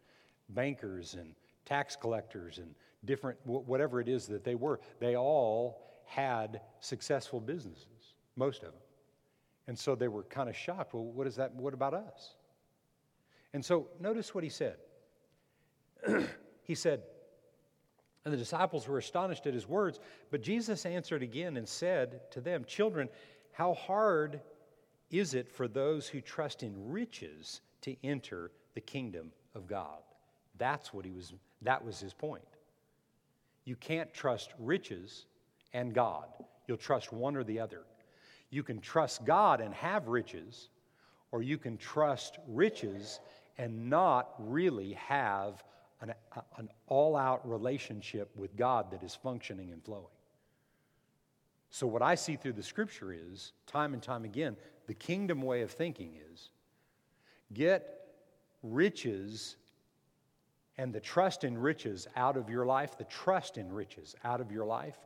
bankers 0.51 1.15
and 1.15 1.35
tax 1.65 1.97
collectors 1.97 2.59
and 2.59 2.75
different, 3.07 3.39
whatever 3.45 4.01
it 4.01 4.09
is 4.09 4.27
that 4.27 4.45
they 4.45 4.55
were. 4.55 4.81
They 5.01 5.17
all 5.17 5.83
had 6.05 6.61
successful 6.81 7.41
businesses, 7.41 8.15
most 8.37 8.63
of 8.63 8.73
them. 8.73 8.81
And 9.69 9.79
so 9.79 9.95
they 9.95 10.09
were 10.09 10.23
kind 10.25 10.49
of 10.49 10.57
shocked. 10.57 10.95
Well, 10.95 11.05
what 11.05 11.27
is 11.27 11.37
that? 11.37 11.55
What 11.55 11.75
about 11.75 11.95
us? 11.95 12.35
And 13.53 13.65
so 13.65 13.89
notice 14.01 14.35
what 14.35 14.45
he 14.45 14.51
said. 14.51 14.77
he 16.63 16.75
said, 16.75 17.03
and 18.25 18.33
the 18.33 18.39
disciples 18.39 18.89
were 18.89 18.99
astonished 18.99 19.47
at 19.47 19.55
his 19.55 19.69
words, 19.69 20.01
but 20.31 20.43
Jesus 20.43 20.85
answered 20.85 21.23
again 21.23 21.57
and 21.57 21.67
said 21.69 22.31
to 22.33 22.41
them, 22.41 22.65
Children, 22.65 23.09
how 23.53 23.75
hard 23.75 24.41
is 25.11 25.35
it 25.35 25.49
for 25.49 25.69
those 25.69 26.09
who 26.09 26.21
trust 26.21 26.63
in 26.63 26.91
riches 26.91 27.61
to 27.83 27.97
enter 28.05 28.51
the 28.75 28.81
kingdom 28.81 29.31
of 29.55 29.67
God? 29.69 30.03
That's 30.59 30.93
what 30.93 31.05
he 31.05 31.13
was, 31.13 31.35
that 31.63 31.85
was 31.85 32.01
his 32.01 32.13
point. 32.13 32.43
You 33.67 33.77
can't 33.77 34.15
trust 34.15 34.55
riches 34.59 35.27
and 35.75 35.93
God. 35.93 36.29
You'll 36.67 36.79
trust 36.79 37.13
one 37.13 37.37
or 37.37 37.45
the 37.45 37.61
other. 37.61 37.83
You 38.49 38.63
can 38.63 38.81
trust 38.81 39.27
God 39.27 39.61
and 39.61 39.75
have 39.75 40.07
riches, 40.07 40.71
or 41.33 41.43
you 41.43 41.59
can 41.59 41.77
trust 41.77 42.39
riches 42.49 43.21
and 43.59 43.91
not 43.91 44.31
really 44.39 44.93
have 44.95 45.63
an, 46.01 46.15
an 46.57 46.69
all 46.87 47.17
out 47.17 47.47
relationship 47.49 48.31
with 48.37 48.57
God 48.57 48.91
that 48.93 49.03
is 49.03 49.15
functioning 49.15 49.73
and 49.73 49.85
flowing. 49.85 50.07
So, 51.71 51.87
what 51.87 52.03
I 52.03 52.15
see 52.15 52.37
through 52.37 52.53
the 52.53 52.63
scripture 52.63 53.13
is, 53.13 53.53
time 53.67 53.93
and 53.93 54.03
time 54.03 54.25
again, 54.25 54.57
the 54.87 54.95
kingdom 54.95 55.43
way 55.43 55.63
of 55.63 55.73
thinking 55.73 56.15
is 56.33 56.51
get 57.53 58.07
riches 58.63 59.57
and 60.79 60.93
the 60.93 61.01
trust 61.01 61.45
in 61.45 61.57
riches 61.57 62.07
out 62.17 62.37
of 62.37 62.51
your 62.51 62.67
life, 62.67 62.99
the 62.99 63.05
trust 63.05 63.57
in 63.57 63.73
riches 63.73 64.15
out 64.25 64.41
of 64.41 64.53
your 64.53 64.67
life, 64.67 64.99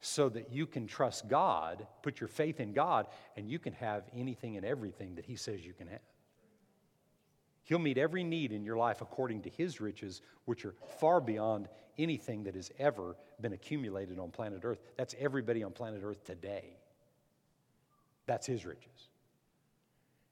so 0.00 0.28
that 0.30 0.50
you 0.50 0.66
can 0.66 0.86
trust 0.86 1.28
God, 1.28 1.86
put 2.02 2.20
your 2.20 2.28
faith 2.28 2.58
in 2.58 2.72
God, 2.72 3.06
and 3.36 3.50
you 3.50 3.58
can 3.58 3.74
have 3.74 4.04
anything 4.16 4.56
and 4.56 4.64
everything 4.64 5.16
that 5.16 5.26
He 5.26 5.36
says 5.36 5.64
you 5.64 5.74
can 5.74 5.88
have. 5.88 6.00
He'll 7.64 7.78
meet 7.78 7.98
every 7.98 8.24
need 8.24 8.50
in 8.50 8.64
your 8.64 8.76
life 8.76 9.02
according 9.02 9.42
to 9.42 9.50
His 9.50 9.80
riches, 9.80 10.22
which 10.46 10.64
are 10.64 10.74
far 10.98 11.20
beyond 11.20 11.68
anything 11.98 12.44
that 12.44 12.54
has 12.54 12.70
ever 12.78 13.14
been 13.40 13.52
accumulated 13.52 14.18
on 14.18 14.30
planet 14.30 14.62
Earth. 14.64 14.80
That's 14.96 15.14
everybody 15.20 15.62
on 15.62 15.72
planet 15.72 16.00
Earth 16.02 16.24
today. 16.24 16.78
That's 18.26 18.46
His 18.46 18.64
riches. 18.64 19.08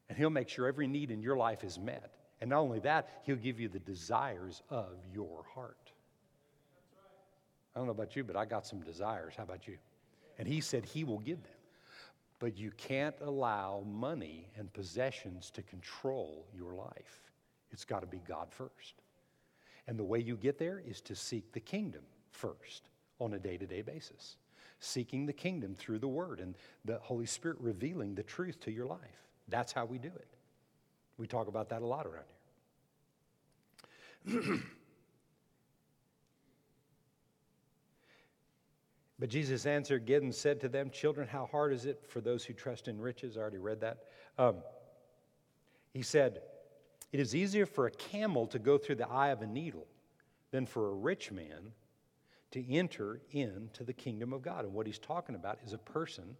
And 0.08 0.16
He'll 0.16 0.30
make 0.30 0.48
sure 0.48 0.66
every 0.66 0.88
need 0.88 1.10
in 1.10 1.20
your 1.20 1.36
life 1.36 1.62
is 1.62 1.78
met. 1.78 2.14
And 2.40 2.50
not 2.50 2.60
only 2.60 2.80
that, 2.80 3.22
He'll 3.24 3.36
give 3.36 3.58
you 3.58 3.68
the 3.68 3.78
desires 3.80 4.62
of 4.70 4.96
your 5.12 5.44
heart. 5.54 5.92
I 7.74 7.78
don't 7.80 7.86
know 7.86 7.92
about 7.92 8.16
you, 8.16 8.24
but 8.24 8.36
I 8.36 8.44
got 8.44 8.66
some 8.66 8.80
desires. 8.80 9.34
How 9.36 9.44
about 9.44 9.66
you? 9.68 9.76
And 10.38 10.46
He 10.46 10.60
said 10.60 10.84
He 10.84 11.04
will 11.04 11.18
give 11.18 11.42
them. 11.42 11.52
But 12.38 12.56
you 12.56 12.70
can't 12.76 13.16
allow 13.20 13.82
money 13.86 14.48
and 14.56 14.72
possessions 14.72 15.50
to 15.50 15.62
control 15.62 16.46
your 16.56 16.74
life. 16.74 17.20
It's 17.70 17.84
got 17.84 18.00
to 18.00 18.06
be 18.06 18.20
God 18.26 18.48
first. 18.50 18.94
And 19.88 19.98
the 19.98 20.04
way 20.04 20.20
you 20.20 20.36
get 20.36 20.58
there 20.58 20.82
is 20.86 21.00
to 21.02 21.16
seek 21.16 21.52
the 21.52 21.60
kingdom 21.60 22.02
first 22.30 22.90
on 23.18 23.34
a 23.34 23.38
day 23.38 23.56
to 23.56 23.66
day 23.66 23.82
basis. 23.82 24.36
Seeking 24.80 25.26
the 25.26 25.32
kingdom 25.32 25.74
through 25.74 25.98
the 25.98 26.08
Word 26.08 26.38
and 26.38 26.54
the 26.84 26.98
Holy 26.98 27.26
Spirit 27.26 27.58
revealing 27.60 28.14
the 28.14 28.22
truth 28.22 28.60
to 28.60 28.70
your 28.70 28.86
life. 28.86 29.28
That's 29.48 29.72
how 29.72 29.86
we 29.86 29.98
do 29.98 30.08
it. 30.08 30.37
We 31.18 31.26
talk 31.26 31.48
about 31.48 31.68
that 31.70 31.82
a 31.82 31.86
lot 31.86 32.06
around 32.06 32.24
here. 34.24 34.40
but 39.18 39.28
Jesus 39.28 39.66
answered 39.66 40.02
again 40.02 40.22
and 40.22 40.34
said 40.34 40.60
to 40.60 40.68
them, 40.68 40.90
Children, 40.90 41.26
how 41.28 41.46
hard 41.46 41.72
is 41.72 41.86
it 41.86 42.04
for 42.08 42.20
those 42.20 42.44
who 42.44 42.54
trust 42.54 42.88
in 42.88 43.00
riches? 43.00 43.36
I 43.36 43.40
already 43.40 43.58
read 43.58 43.80
that. 43.80 44.04
Um, 44.38 44.56
he 45.92 46.02
said, 46.02 46.40
It 47.12 47.18
is 47.20 47.34
easier 47.34 47.66
for 47.66 47.86
a 47.86 47.90
camel 47.90 48.46
to 48.46 48.58
go 48.58 48.78
through 48.78 48.96
the 48.96 49.08
eye 49.08 49.30
of 49.30 49.42
a 49.42 49.46
needle 49.46 49.86
than 50.52 50.66
for 50.66 50.88
a 50.88 50.94
rich 50.94 51.32
man 51.32 51.72
to 52.52 52.72
enter 52.72 53.20
into 53.32 53.84
the 53.84 53.92
kingdom 53.92 54.32
of 54.32 54.42
God. 54.42 54.64
And 54.64 54.72
what 54.72 54.86
he's 54.86 54.98
talking 54.98 55.34
about 55.34 55.58
is 55.66 55.72
a 55.72 55.78
person 55.78 56.36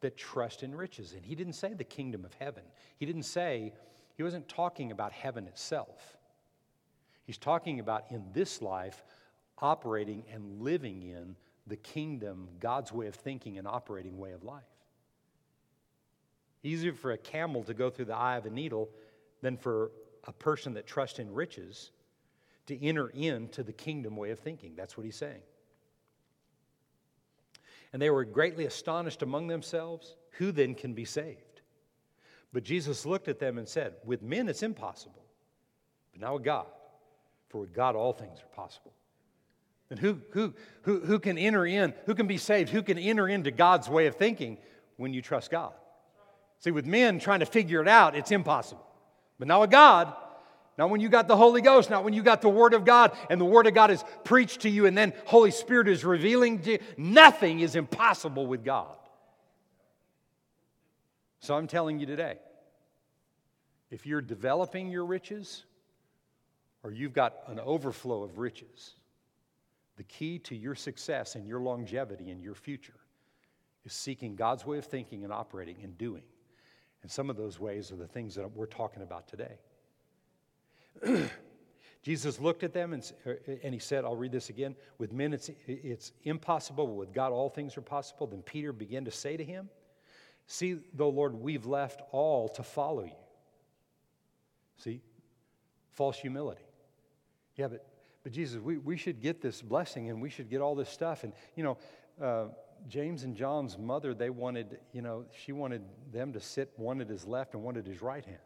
that 0.00 0.16
trusts 0.16 0.62
in 0.62 0.74
riches. 0.74 1.12
And 1.12 1.24
he 1.24 1.34
didn't 1.34 1.52
say 1.52 1.74
the 1.74 1.84
kingdom 1.84 2.24
of 2.24 2.34
heaven, 2.34 2.64
he 2.96 3.06
didn't 3.06 3.24
say, 3.24 3.72
he 4.16 4.22
wasn't 4.22 4.48
talking 4.48 4.92
about 4.92 5.12
heaven 5.12 5.46
itself. 5.46 6.16
He's 7.24 7.38
talking 7.38 7.80
about 7.80 8.04
in 8.10 8.24
this 8.32 8.62
life 8.62 9.02
operating 9.58 10.24
and 10.32 10.60
living 10.60 11.02
in 11.02 11.36
the 11.66 11.76
kingdom, 11.76 12.48
God's 12.60 12.92
way 12.92 13.06
of 13.06 13.14
thinking 13.14 13.58
and 13.58 13.66
operating 13.66 14.18
way 14.18 14.32
of 14.32 14.44
life. 14.44 14.62
Easier 16.62 16.92
for 16.92 17.12
a 17.12 17.18
camel 17.18 17.62
to 17.64 17.74
go 17.74 17.90
through 17.90 18.06
the 18.06 18.16
eye 18.16 18.36
of 18.36 18.46
a 18.46 18.50
needle 18.50 18.90
than 19.40 19.56
for 19.56 19.90
a 20.24 20.32
person 20.32 20.74
that 20.74 20.86
trusts 20.86 21.18
in 21.18 21.32
riches 21.32 21.90
to 22.66 22.82
enter 22.82 23.08
into 23.08 23.62
the 23.62 23.72
kingdom 23.72 24.16
way 24.16 24.30
of 24.30 24.38
thinking. 24.38 24.74
That's 24.76 24.96
what 24.96 25.04
he's 25.04 25.16
saying. 25.16 25.42
And 27.92 28.00
they 28.00 28.10
were 28.10 28.24
greatly 28.24 28.66
astonished 28.66 29.22
among 29.22 29.48
themselves. 29.48 30.16
Who 30.38 30.52
then 30.52 30.74
can 30.74 30.94
be 30.94 31.04
saved? 31.04 31.53
But 32.54 32.62
Jesus 32.62 33.04
looked 33.04 33.26
at 33.26 33.40
them 33.40 33.58
and 33.58 33.68
said, 33.68 33.94
With 34.04 34.22
men 34.22 34.48
it's 34.48 34.62
impossible, 34.62 35.24
but 36.12 36.20
now 36.20 36.34
with 36.34 36.44
God, 36.44 36.66
for 37.48 37.62
with 37.62 37.74
God 37.74 37.96
all 37.96 38.12
things 38.12 38.38
are 38.38 38.54
possible. 38.54 38.92
And 39.90 39.98
who, 39.98 40.20
who, 40.30 40.54
who, 40.82 41.00
who 41.00 41.18
can 41.18 41.36
enter 41.36 41.66
in, 41.66 41.92
who 42.06 42.14
can 42.14 42.28
be 42.28 42.38
saved, 42.38 42.70
who 42.70 42.82
can 42.82 42.96
enter 42.96 43.28
into 43.28 43.50
God's 43.50 43.88
way 43.88 44.06
of 44.06 44.14
thinking 44.14 44.58
when 44.96 45.12
you 45.12 45.20
trust 45.20 45.50
God? 45.50 45.72
See, 46.60 46.70
with 46.70 46.86
men 46.86 47.18
trying 47.18 47.40
to 47.40 47.46
figure 47.46 47.82
it 47.82 47.88
out, 47.88 48.14
it's 48.14 48.30
impossible. 48.30 48.86
But 49.40 49.48
now 49.48 49.62
with 49.62 49.72
God, 49.72 50.14
not 50.78 50.90
when 50.90 51.00
you 51.00 51.08
got 51.08 51.26
the 51.26 51.36
Holy 51.36 51.60
Ghost, 51.60 51.90
not 51.90 52.04
when 52.04 52.14
you 52.14 52.22
got 52.22 52.40
the 52.40 52.48
Word 52.48 52.72
of 52.72 52.84
God 52.84 53.16
and 53.30 53.40
the 53.40 53.44
Word 53.44 53.66
of 53.66 53.74
God 53.74 53.90
is 53.90 54.04
preached 54.22 54.60
to 54.60 54.70
you 54.70 54.86
and 54.86 54.96
then 54.96 55.12
Holy 55.26 55.50
Spirit 55.50 55.88
is 55.88 56.04
revealing 56.04 56.60
to 56.60 56.72
you, 56.72 56.78
nothing 56.96 57.58
is 57.58 57.74
impossible 57.74 58.46
with 58.46 58.64
God. 58.64 58.96
So 61.40 61.56
I'm 61.56 61.66
telling 61.66 61.98
you 61.98 62.06
today 62.06 62.38
if 63.90 64.06
you're 64.06 64.20
developing 64.20 64.90
your 64.90 65.04
riches 65.04 65.64
or 66.82 66.92
you've 66.92 67.12
got 67.12 67.36
an 67.46 67.60
overflow 67.60 68.22
of 68.22 68.38
riches, 68.38 68.94
the 69.96 70.04
key 70.04 70.38
to 70.40 70.56
your 70.56 70.74
success 70.74 71.34
and 71.34 71.46
your 71.46 71.60
longevity 71.60 72.30
and 72.30 72.42
your 72.42 72.54
future 72.54 72.98
is 73.84 73.92
seeking 73.92 74.34
God's 74.34 74.66
way 74.66 74.78
of 74.78 74.84
thinking 74.84 75.24
and 75.24 75.32
operating 75.32 75.76
and 75.82 75.96
doing. 75.96 76.22
And 77.02 77.10
some 77.10 77.28
of 77.30 77.36
those 77.36 77.60
ways 77.60 77.92
are 77.92 77.96
the 77.96 78.08
things 78.08 78.34
that 78.34 78.50
we're 78.56 78.66
talking 78.66 79.02
about 79.02 79.28
today. 79.28 79.58
Jesus 82.02 82.38
looked 82.40 82.62
at 82.64 82.72
them 82.72 82.92
and, 82.92 83.12
er, 83.26 83.40
er, 83.48 83.58
and 83.62 83.72
he 83.72 83.80
said, 83.80 84.04
I'll 84.04 84.16
read 84.16 84.32
this 84.32 84.50
again. 84.50 84.74
With 84.98 85.12
men, 85.12 85.32
it's, 85.32 85.50
it's 85.66 86.12
impossible, 86.24 86.86
but 86.86 86.94
with 86.94 87.12
God, 87.12 87.32
all 87.32 87.48
things 87.48 87.76
are 87.76 87.82
possible. 87.82 88.26
Then 88.26 88.42
Peter 88.42 88.72
began 88.72 89.04
to 89.04 89.10
say 89.10 89.36
to 89.36 89.44
him, 89.44 89.68
See, 90.46 90.78
though, 90.92 91.08
Lord, 91.08 91.34
we've 91.34 91.64
left 91.64 92.02
all 92.12 92.48
to 92.50 92.62
follow 92.62 93.04
you. 93.04 93.23
See? 94.76 95.00
False 95.92 96.18
humility. 96.18 96.64
Yeah, 97.56 97.68
but, 97.68 97.86
but 98.22 98.32
Jesus, 98.32 98.60
we, 98.60 98.78
we 98.78 98.96
should 98.96 99.20
get 99.20 99.40
this 99.40 99.62
blessing 99.62 100.10
and 100.10 100.20
we 100.20 100.30
should 100.30 100.50
get 100.50 100.60
all 100.60 100.74
this 100.74 100.88
stuff. 100.88 101.24
And, 101.24 101.32
you 101.54 101.62
know, 101.62 101.78
uh, 102.20 102.46
James 102.88 103.24
and 103.24 103.36
John's 103.36 103.78
mother, 103.78 104.14
they 104.14 104.30
wanted, 104.30 104.78
you 104.92 105.02
know, 105.02 105.24
she 105.44 105.52
wanted 105.52 105.82
them 106.12 106.32
to 106.32 106.40
sit 106.40 106.72
one 106.76 107.00
at 107.00 107.08
his 107.08 107.26
left 107.26 107.54
and 107.54 107.62
one 107.62 107.76
at 107.76 107.86
his 107.86 108.02
right 108.02 108.24
hand, 108.24 108.38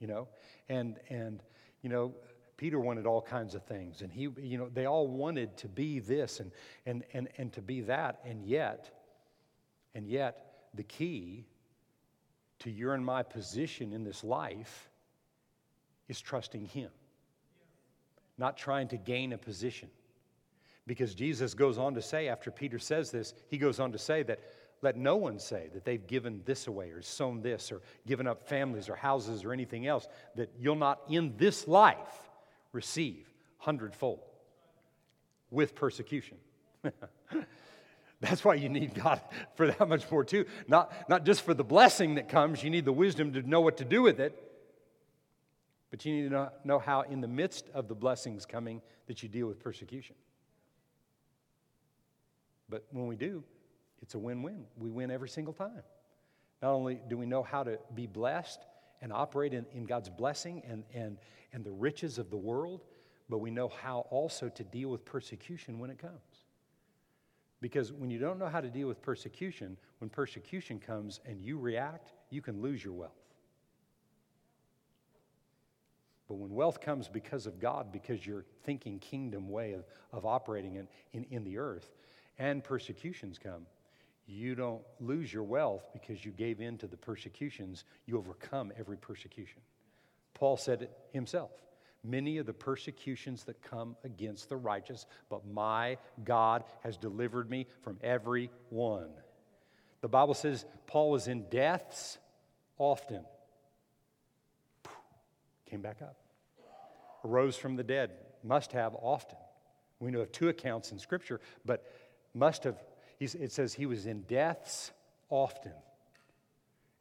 you 0.00 0.06
know, 0.06 0.28
and 0.68 0.98
and 1.08 1.42
you 1.82 1.90
know, 1.90 2.14
Peter 2.56 2.80
wanted 2.80 3.06
all 3.06 3.22
kinds 3.22 3.54
of 3.54 3.62
things, 3.64 4.02
and 4.02 4.12
he, 4.12 4.28
you 4.40 4.58
know, 4.58 4.68
they 4.72 4.86
all 4.86 5.06
wanted 5.06 5.56
to 5.58 5.68
be 5.68 6.00
this 6.00 6.40
and 6.40 6.50
and 6.86 7.04
and 7.12 7.28
and 7.38 7.52
to 7.52 7.62
be 7.62 7.82
that, 7.82 8.20
and 8.24 8.44
yet, 8.44 8.90
and 9.94 10.08
yet, 10.08 10.66
the 10.74 10.82
key 10.82 11.46
to 12.60 12.70
your 12.70 12.94
and 12.94 13.04
my 13.04 13.22
position 13.22 13.92
in 13.92 14.02
this 14.02 14.24
life 14.24 14.90
is 16.08 16.20
trusting 16.20 16.66
Him, 16.66 16.90
not 18.38 18.56
trying 18.56 18.88
to 18.88 18.96
gain 18.96 19.32
a 19.32 19.38
position. 19.38 19.88
Because 20.86 21.14
Jesus 21.14 21.54
goes 21.54 21.78
on 21.78 21.94
to 21.94 22.02
say, 22.02 22.28
after 22.28 22.50
Peter 22.50 22.78
says 22.78 23.10
this, 23.10 23.32
he 23.48 23.56
goes 23.56 23.80
on 23.80 23.92
to 23.92 23.98
say 23.98 24.22
that 24.24 24.40
let 24.82 24.98
no 24.98 25.16
one 25.16 25.38
say 25.38 25.70
that 25.72 25.86
they've 25.86 26.06
given 26.06 26.42
this 26.44 26.66
away 26.66 26.90
or 26.90 27.00
sown 27.00 27.40
this 27.40 27.72
or 27.72 27.80
given 28.06 28.26
up 28.26 28.42
families 28.42 28.90
or 28.90 28.94
houses 28.94 29.42
or 29.42 29.52
anything 29.54 29.86
else, 29.86 30.06
that 30.34 30.52
you'll 30.58 30.74
not 30.74 31.00
in 31.08 31.34
this 31.38 31.66
life 31.66 32.28
receive 32.72 33.26
hundredfold 33.56 34.20
with 35.50 35.74
persecution. 35.74 36.36
That's 38.20 38.44
why 38.44 38.54
you 38.54 38.68
need 38.68 38.94
God 38.94 39.20
for 39.54 39.68
that 39.68 39.88
much 39.88 40.10
more, 40.10 40.24
too. 40.24 40.44
Not, 40.68 40.92
not 41.08 41.24
just 41.24 41.42
for 41.42 41.54
the 41.54 41.64
blessing 41.64 42.16
that 42.16 42.28
comes, 42.28 42.62
you 42.62 42.68
need 42.68 42.84
the 42.84 42.92
wisdom 42.92 43.32
to 43.32 43.42
know 43.42 43.62
what 43.62 43.78
to 43.78 43.84
do 43.84 44.02
with 44.02 44.20
it, 44.20 44.43
but 45.94 46.04
you 46.04 46.12
need 46.12 46.30
to 46.30 46.50
know, 46.64 46.80
how, 46.80 47.02
in 47.02 47.20
the 47.20 47.28
midst 47.28 47.70
of 47.72 47.86
the 47.86 47.94
blessings 47.94 48.44
coming, 48.44 48.82
that 49.06 49.22
you 49.22 49.28
deal 49.28 49.46
with 49.46 49.60
persecution. 49.60 50.16
But 52.68 52.84
when 52.90 53.06
we 53.06 53.14
do, 53.14 53.44
it's 54.02 54.16
a 54.16 54.18
win 54.18 54.42
win. 54.42 54.64
We 54.76 54.90
win 54.90 55.12
every 55.12 55.28
single 55.28 55.54
time. 55.54 55.84
Not 56.60 56.72
only 56.72 57.00
do 57.08 57.16
we 57.16 57.26
know 57.26 57.44
how 57.44 57.62
to 57.62 57.78
be 57.94 58.08
blessed 58.08 58.58
and 59.02 59.12
operate 59.12 59.54
in, 59.54 59.66
in 59.72 59.84
God's 59.84 60.10
blessing 60.10 60.64
and, 60.68 60.82
and, 60.92 61.16
and 61.52 61.64
the 61.64 61.70
riches 61.70 62.18
of 62.18 62.28
the 62.28 62.36
world, 62.36 62.82
but 63.28 63.38
we 63.38 63.52
know 63.52 63.68
how 63.68 64.00
also 64.10 64.48
to 64.48 64.64
deal 64.64 64.88
with 64.88 65.04
persecution 65.04 65.78
when 65.78 65.90
it 65.90 65.98
comes. 65.98 66.42
Because 67.60 67.92
when 67.92 68.10
you 68.10 68.18
don't 68.18 68.40
know 68.40 68.48
how 68.48 68.60
to 68.60 68.68
deal 68.68 68.88
with 68.88 69.00
persecution, 69.00 69.76
when 69.98 70.10
persecution 70.10 70.80
comes 70.80 71.20
and 71.24 71.40
you 71.40 71.56
react, 71.56 72.14
you 72.30 72.42
can 72.42 72.60
lose 72.60 72.82
your 72.82 72.94
wealth. 72.94 73.23
But 76.28 76.36
when 76.36 76.54
wealth 76.54 76.80
comes 76.80 77.08
because 77.08 77.46
of 77.46 77.60
God, 77.60 77.92
because 77.92 78.26
you're 78.26 78.46
thinking 78.64 78.98
kingdom 78.98 79.48
way 79.48 79.72
of, 79.72 79.84
of 80.12 80.24
operating 80.24 80.76
in, 80.76 80.88
in, 81.12 81.24
in 81.30 81.44
the 81.44 81.58
earth, 81.58 81.90
and 82.38 82.64
persecutions 82.64 83.38
come, 83.38 83.66
you 84.26 84.54
don't 84.54 84.82
lose 85.00 85.32
your 85.32 85.42
wealth 85.42 85.84
because 85.92 86.24
you 86.24 86.32
gave 86.32 86.60
in 86.60 86.78
to 86.78 86.86
the 86.86 86.96
persecutions. 86.96 87.84
You 88.06 88.16
overcome 88.16 88.72
every 88.78 88.96
persecution. 88.96 89.60
Paul 90.32 90.56
said 90.56 90.82
it 90.82 90.90
himself. 91.12 91.50
Many 92.02 92.38
of 92.38 92.46
the 92.46 92.52
persecutions 92.52 93.44
that 93.44 93.62
come 93.62 93.96
against 94.04 94.48
the 94.48 94.56
righteous, 94.56 95.06
but 95.30 95.46
my 95.46 95.98
God 96.22 96.64
has 96.82 96.96
delivered 96.96 97.48
me 97.48 97.66
from 97.82 97.98
every 98.02 98.50
one. 98.70 99.08
The 100.00 100.08
Bible 100.08 100.34
says 100.34 100.66
Paul 100.86 101.10
was 101.10 101.28
in 101.28 101.48
deaths 101.48 102.18
often. 102.78 103.24
Came 105.74 105.82
back 105.82 106.02
up. 106.02 106.14
Arose 107.24 107.56
from 107.56 107.74
the 107.74 107.82
dead. 107.82 108.12
Must 108.44 108.70
have 108.70 108.94
often. 108.94 109.38
We 109.98 110.12
know 110.12 110.20
of 110.20 110.30
two 110.30 110.48
accounts 110.48 110.92
in 110.92 111.00
Scripture, 111.00 111.40
but 111.64 111.84
must 112.32 112.62
have, 112.62 112.76
it 113.18 113.50
says 113.50 113.74
he 113.74 113.84
was 113.84 114.06
in 114.06 114.20
deaths 114.22 114.92
often. 115.30 115.72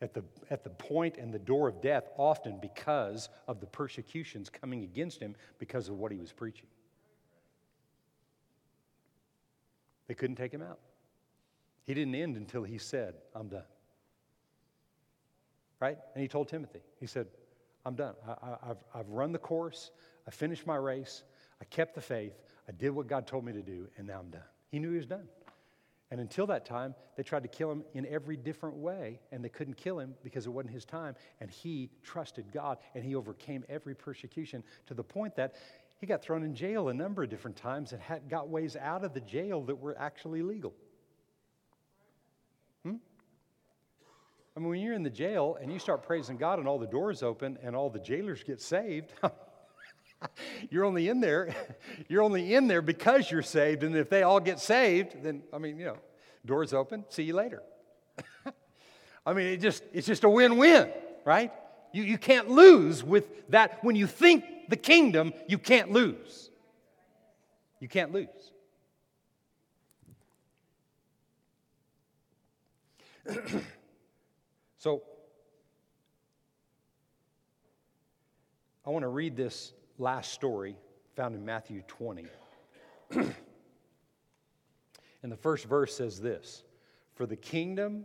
At 0.01 0.15
the, 0.15 0.23
at 0.49 0.63
the 0.63 0.71
point 0.71 1.17
and 1.17 1.31
the 1.31 1.37
door 1.37 1.67
of 1.67 1.83
death 1.83 2.09
often 2.17 2.57
because 2.59 3.29
of 3.47 3.59
the 3.59 3.67
persecutions 3.67 4.49
coming 4.49 4.81
against 4.81 5.19
him 5.19 5.35
because 5.59 5.87
of 5.87 5.99
what 5.99 6.11
he 6.11 6.17
was 6.17 6.31
preaching. 6.31 6.65
They 10.07 10.15
couldn't 10.15 10.37
take 10.37 10.51
him 10.51 10.63
out. 10.63 10.79
He 11.85 11.93
didn't 11.93 12.15
end 12.15 12.37
until 12.37 12.63
he 12.63 12.79
said, 12.79 13.13
I'm 13.35 13.49
done. 13.49 13.61
Right? 15.79 15.99
And 16.15 16.23
he 16.23 16.27
told 16.27 16.47
Timothy, 16.47 16.81
he 16.99 17.05
said, 17.05 17.27
I'm 17.85 17.95
done. 17.95 18.15
I, 18.27 18.67
have 18.67 18.77
I've 18.93 19.09
run 19.09 19.31
the 19.31 19.39
course. 19.39 19.91
I 20.27 20.31
finished 20.31 20.65
my 20.65 20.75
race. 20.75 21.23
I 21.61 21.65
kept 21.65 21.95
the 21.95 22.01
faith. 22.01 22.33
I 22.67 22.71
did 22.71 22.91
what 22.91 23.07
God 23.07 23.27
told 23.27 23.45
me 23.45 23.53
to 23.53 23.61
do, 23.61 23.87
and 23.97 24.07
now 24.07 24.19
I'm 24.19 24.29
done. 24.29 24.41
He 24.69 24.79
knew 24.79 24.91
he 24.91 24.97
was 24.97 25.05
done. 25.05 25.27
And 26.11 26.21
until 26.21 26.45
that 26.47 26.65
time, 26.65 26.93
they 27.17 27.23
tried 27.23 27.41
to 27.43 27.49
kill 27.49 27.71
him 27.71 27.83
in 27.93 28.05
every 28.05 28.37
different 28.37 28.75
way, 28.75 29.19
and 29.31 29.43
they 29.43 29.49
couldn't 29.49 29.75
kill 29.75 29.99
him 29.99 30.13
because 30.23 30.45
it 30.45 30.49
wasn't 30.51 30.73
his 30.73 30.85
time. 30.85 31.15
And 31.41 31.49
he 31.49 31.89
trusted 32.03 32.51
God, 32.51 32.77
and 32.93 33.03
he 33.03 33.15
overcame 33.15 33.63
every 33.67 33.95
persecution 33.95 34.63
to 34.85 34.93
the 34.93 35.03
point 35.03 35.35
that 35.35 35.55
he 35.97 36.05
got 36.05 36.21
thrown 36.21 36.43
in 36.43 36.53
jail 36.53 36.89
a 36.89 36.93
number 36.93 37.23
of 37.23 37.29
different 37.29 37.55
times 37.57 37.93
and 37.93 38.01
had, 38.01 38.29
got 38.29 38.49
ways 38.49 38.75
out 38.75 39.03
of 39.03 39.13
the 39.13 39.21
jail 39.21 39.61
that 39.63 39.75
were 39.75 39.97
actually 39.97 40.41
legal. 40.41 40.73
I 44.55 44.59
mean, 44.59 44.69
when 44.69 44.79
you're 44.81 44.93
in 44.93 45.01
the 45.01 45.09
jail 45.09 45.57
and 45.59 45.73
you 45.73 45.79
start 45.79 46.03
praising 46.03 46.37
God 46.37 46.59
and 46.59 46.67
all 46.67 46.77
the 46.77 46.85
doors 46.85 47.23
open 47.23 47.57
and 47.63 47.75
all 47.75 47.89
the 47.89 47.99
jailers 47.99 48.43
get 48.43 48.61
saved, 48.61 49.11
you're 50.69 50.85
only 50.85 51.09
in 51.09 51.19
there, 51.19 51.55
you're 52.07 52.21
only 52.21 52.53
in 52.53 52.67
there 52.67 52.83
because 52.83 53.31
you're 53.31 53.41
saved. 53.41 53.83
And 53.83 53.95
if 53.95 54.09
they 54.09 54.21
all 54.21 54.39
get 54.39 54.59
saved, 54.59 55.23
then 55.23 55.41
I 55.51 55.57
mean, 55.57 55.79
you 55.79 55.85
know, 55.85 55.97
doors 56.45 56.71
open, 56.73 57.03
see 57.09 57.23
you 57.23 57.33
later. 57.33 57.63
I 59.25 59.33
mean, 59.33 59.47
it 59.47 59.57
just 59.57 59.83
it's 59.91 60.05
just 60.05 60.23
a 60.23 60.29
win-win, 60.29 60.91
right? 61.25 61.51
You, 61.91 62.03
you 62.03 62.19
can't 62.19 62.49
lose 62.49 63.03
with 63.03 63.49
that. 63.49 63.83
When 63.83 63.95
you 63.95 64.05
think 64.05 64.43
the 64.69 64.77
kingdom, 64.77 65.33
you 65.47 65.57
can't 65.57 65.91
lose. 65.91 66.51
You 67.79 67.87
can't 67.87 68.11
lose. 68.11 68.27
so 74.83 75.01
I 78.85 78.89
want 78.89 79.03
to 79.03 79.07
read 79.07 79.37
this 79.37 79.71
last 79.97 80.33
story 80.33 80.75
found 81.15 81.35
in 81.35 81.45
Matthew 81.45 81.83
20. 81.87 82.25
and 83.11 83.31
the 85.23 85.37
first 85.37 85.67
verse 85.67 85.95
says 85.95 86.19
this 86.19 86.63
For 87.15 87.25
the 87.25 87.37
kingdom 87.37 88.03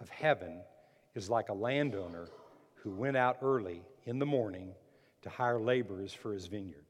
of 0.00 0.08
heaven 0.08 0.62
is 1.14 1.30
like 1.30 1.50
a 1.50 1.54
landowner 1.54 2.26
who 2.82 2.90
went 2.90 3.16
out 3.16 3.38
early 3.40 3.82
in 4.04 4.18
the 4.18 4.26
morning 4.26 4.72
to 5.22 5.30
hire 5.30 5.60
laborers 5.60 6.12
for 6.12 6.32
his 6.32 6.46
vineyard. 6.46 6.86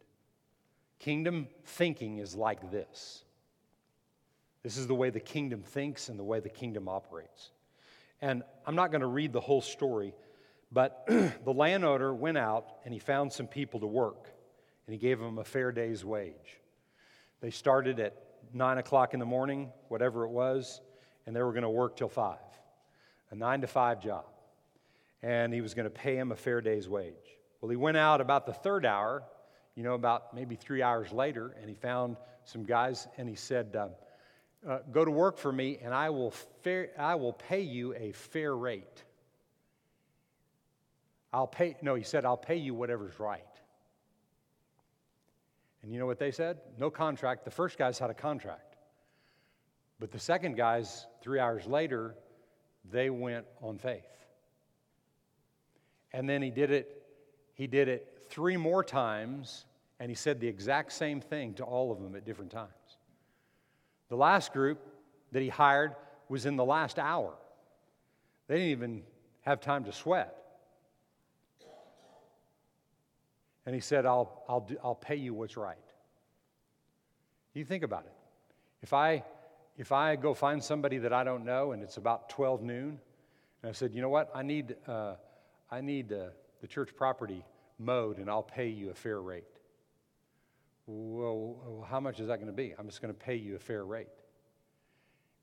Kingdom 1.00 1.48
thinking 1.66 2.16
is 2.16 2.34
like 2.34 2.70
this. 2.70 3.24
This 4.62 4.78
is 4.78 4.86
the 4.86 4.94
way 4.94 5.10
the 5.10 5.20
kingdom 5.20 5.62
thinks 5.62 6.08
and 6.08 6.18
the 6.18 6.24
way 6.24 6.40
the 6.40 6.48
kingdom 6.48 6.88
operates. 6.88 7.50
And 8.20 8.42
I'm 8.66 8.74
not 8.74 8.90
going 8.90 9.00
to 9.02 9.06
read 9.06 9.32
the 9.32 9.40
whole 9.40 9.62
story 9.62 10.14
but 10.70 11.04
the 11.44 11.52
landowner 11.52 12.14
went 12.14 12.38
out 12.38 12.66
and 12.84 12.92
he 12.92 13.00
found 13.00 13.32
some 13.32 13.46
people 13.46 13.80
to 13.80 13.86
work, 13.86 14.28
and 14.86 14.92
he 14.92 14.98
gave 14.98 15.18
them 15.18 15.38
a 15.38 15.44
fair 15.44 15.72
day's 15.72 16.04
wage. 16.04 16.60
They 17.40 17.50
started 17.50 18.00
at 18.00 18.14
nine 18.52 18.78
o'clock 18.78 19.14
in 19.14 19.20
the 19.20 19.26
morning, 19.26 19.70
whatever 19.88 20.24
it 20.24 20.30
was, 20.30 20.80
and 21.26 21.34
they 21.34 21.42
were 21.42 21.52
going 21.52 21.62
to 21.62 21.70
work 21.70 21.96
till 21.96 22.08
five. 22.08 22.38
A 23.30 23.34
nine 23.34 23.60
to 23.60 23.66
five 23.66 24.02
job. 24.02 24.24
And 25.22 25.52
he 25.52 25.60
was 25.60 25.74
going 25.74 25.84
to 25.84 25.90
pay 25.90 26.16
him 26.16 26.32
a 26.32 26.36
fair 26.36 26.60
day's 26.60 26.88
wage. 26.88 27.14
Well, 27.60 27.70
he 27.70 27.76
went 27.76 27.96
out 27.96 28.20
about 28.20 28.46
the 28.46 28.52
third 28.52 28.86
hour, 28.86 29.24
you 29.74 29.82
know, 29.82 29.94
about 29.94 30.34
maybe 30.34 30.54
three 30.54 30.80
hours 30.80 31.12
later, 31.12 31.54
and 31.60 31.68
he 31.68 31.74
found 31.74 32.16
some 32.44 32.64
guys 32.64 33.08
and 33.16 33.28
he 33.28 33.34
said, 33.34 33.74
uh, 33.76 33.88
uh, 34.66 34.78
Go 34.90 35.04
to 35.04 35.10
work 35.10 35.38
for 35.38 35.52
me, 35.52 35.78
and 35.82 35.92
I 35.92 36.10
will, 36.10 36.30
fair, 36.62 36.90
I 36.98 37.16
will 37.16 37.32
pay 37.32 37.60
you 37.60 37.94
a 37.94 38.12
fair 38.12 38.56
rate. 38.56 39.04
I'll 41.32 41.46
pay, 41.46 41.76
no, 41.82 41.94
he 41.94 42.02
said, 42.02 42.24
I'll 42.24 42.36
pay 42.36 42.56
you 42.56 42.74
whatever's 42.74 43.20
right. 43.20 43.42
And 45.82 45.92
you 45.92 45.98
know 45.98 46.06
what 46.06 46.18
they 46.18 46.30
said? 46.30 46.58
No 46.78 46.90
contract. 46.90 47.44
The 47.44 47.50
first 47.50 47.78
guys 47.78 47.98
had 47.98 48.10
a 48.10 48.14
contract. 48.14 48.76
But 50.00 50.10
the 50.10 50.18
second 50.18 50.56
guys, 50.56 51.06
three 51.20 51.38
hours 51.38 51.66
later, 51.66 52.14
they 52.90 53.10
went 53.10 53.46
on 53.60 53.78
faith. 53.78 54.04
And 56.12 56.28
then 56.28 56.40
he 56.40 56.50
did 56.50 56.70
it, 56.70 57.02
he 57.54 57.66
did 57.66 57.88
it 57.88 58.26
three 58.30 58.56
more 58.56 58.82
times, 58.82 59.66
and 60.00 60.10
he 60.10 60.14
said 60.14 60.40
the 60.40 60.48
exact 60.48 60.92
same 60.92 61.20
thing 61.20 61.54
to 61.54 61.64
all 61.64 61.92
of 61.92 62.00
them 62.00 62.14
at 62.16 62.24
different 62.24 62.50
times. 62.50 62.72
The 64.08 64.16
last 64.16 64.52
group 64.52 64.80
that 65.32 65.42
he 65.42 65.48
hired 65.48 65.94
was 66.28 66.46
in 66.46 66.56
the 66.56 66.64
last 66.64 66.98
hour. 66.98 67.34
They 68.46 68.56
didn't 68.56 68.70
even 68.70 69.02
have 69.42 69.60
time 69.60 69.84
to 69.84 69.92
sweat. 69.92 70.34
And 73.66 73.74
he 73.74 73.82
said, 73.82 74.06
I'll, 74.06 74.44
I'll, 74.48 74.60
do, 74.60 74.76
I'll 74.82 74.94
pay 74.94 75.16
you 75.16 75.34
what's 75.34 75.56
right. 75.56 75.76
You 77.52 77.64
think 77.64 77.82
about 77.82 78.04
it. 78.06 78.12
If 78.82 78.94
I, 78.94 79.24
if 79.76 79.92
I 79.92 80.16
go 80.16 80.32
find 80.32 80.64
somebody 80.64 80.98
that 80.98 81.12
I 81.12 81.22
don't 81.22 81.44
know 81.44 81.72
and 81.72 81.82
it's 81.82 81.98
about 81.98 82.30
12 82.30 82.62
noon, 82.62 82.98
and 83.62 83.68
I 83.68 83.72
said, 83.72 83.92
you 83.94 84.00
know 84.00 84.08
what, 84.08 84.30
I 84.34 84.42
need, 84.42 84.76
uh, 84.86 85.16
I 85.70 85.82
need 85.82 86.12
uh, 86.12 86.28
the 86.62 86.66
church 86.66 86.96
property 86.96 87.44
mowed 87.78 88.18
and 88.18 88.30
I'll 88.30 88.42
pay 88.42 88.68
you 88.68 88.90
a 88.90 88.94
fair 88.94 89.20
rate. 89.20 89.44
Well, 90.90 91.86
how 91.86 92.00
much 92.00 92.18
is 92.18 92.28
that 92.28 92.36
going 92.36 92.46
to 92.46 92.52
be? 92.52 92.74
I'm 92.78 92.86
just 92.86 93.02
going 93.02 93.12
to 93.12 93.20
pay 93.20 93.36
you 93.36 93.56
a 93.56 93.58
fair 93.58 93.84
rate. 93.84 94.08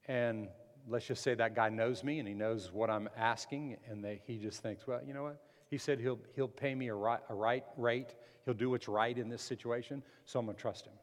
And 0.07 0.47
let's 0.87 1.05
just 1.05 1.21
say 1.21 1.35
that 1.35 1.55
guy 1.55 1.69
knows 1.69 2.03
me 2.03 2.17
and 2.17 2.27
he 2.27 2.33
knows 2.33 2.73
what 2.73 2.89
I'm 2.89 3.07
asking, 3.15 3.77
and 3.87 4.03
he 4.25 4.39
just 4.39 4.63
thinks, 4.63 4.87
well, 4.87 5.01
you 5.05 5.13
know 5.13 5.21
what? 5.21 5.39
He 5.69 5.77
said 5.77 5.99
he'll, 5.99 6.19
he'll 6.35 6.47
pay 6.47 6.73
me 6.73 6.87
a 6.87 6.95
right, 6.95 7.19
a 7.29 7.35
right 7.35 7.63
rate. 7.77 8.15
He'll 8.43 8.55
do 8.55 8.71
what's 8.71 8.87
right 8.87 9.15
in 9.15 9.29
this 9.29 9.43
situation, 9.43 10.01
so 10.25 10.39
I'm 10.39 10.45
going 10.45 10.55
to 10.55 10.61
trust 10.61 10.87
him. 10.87 10.93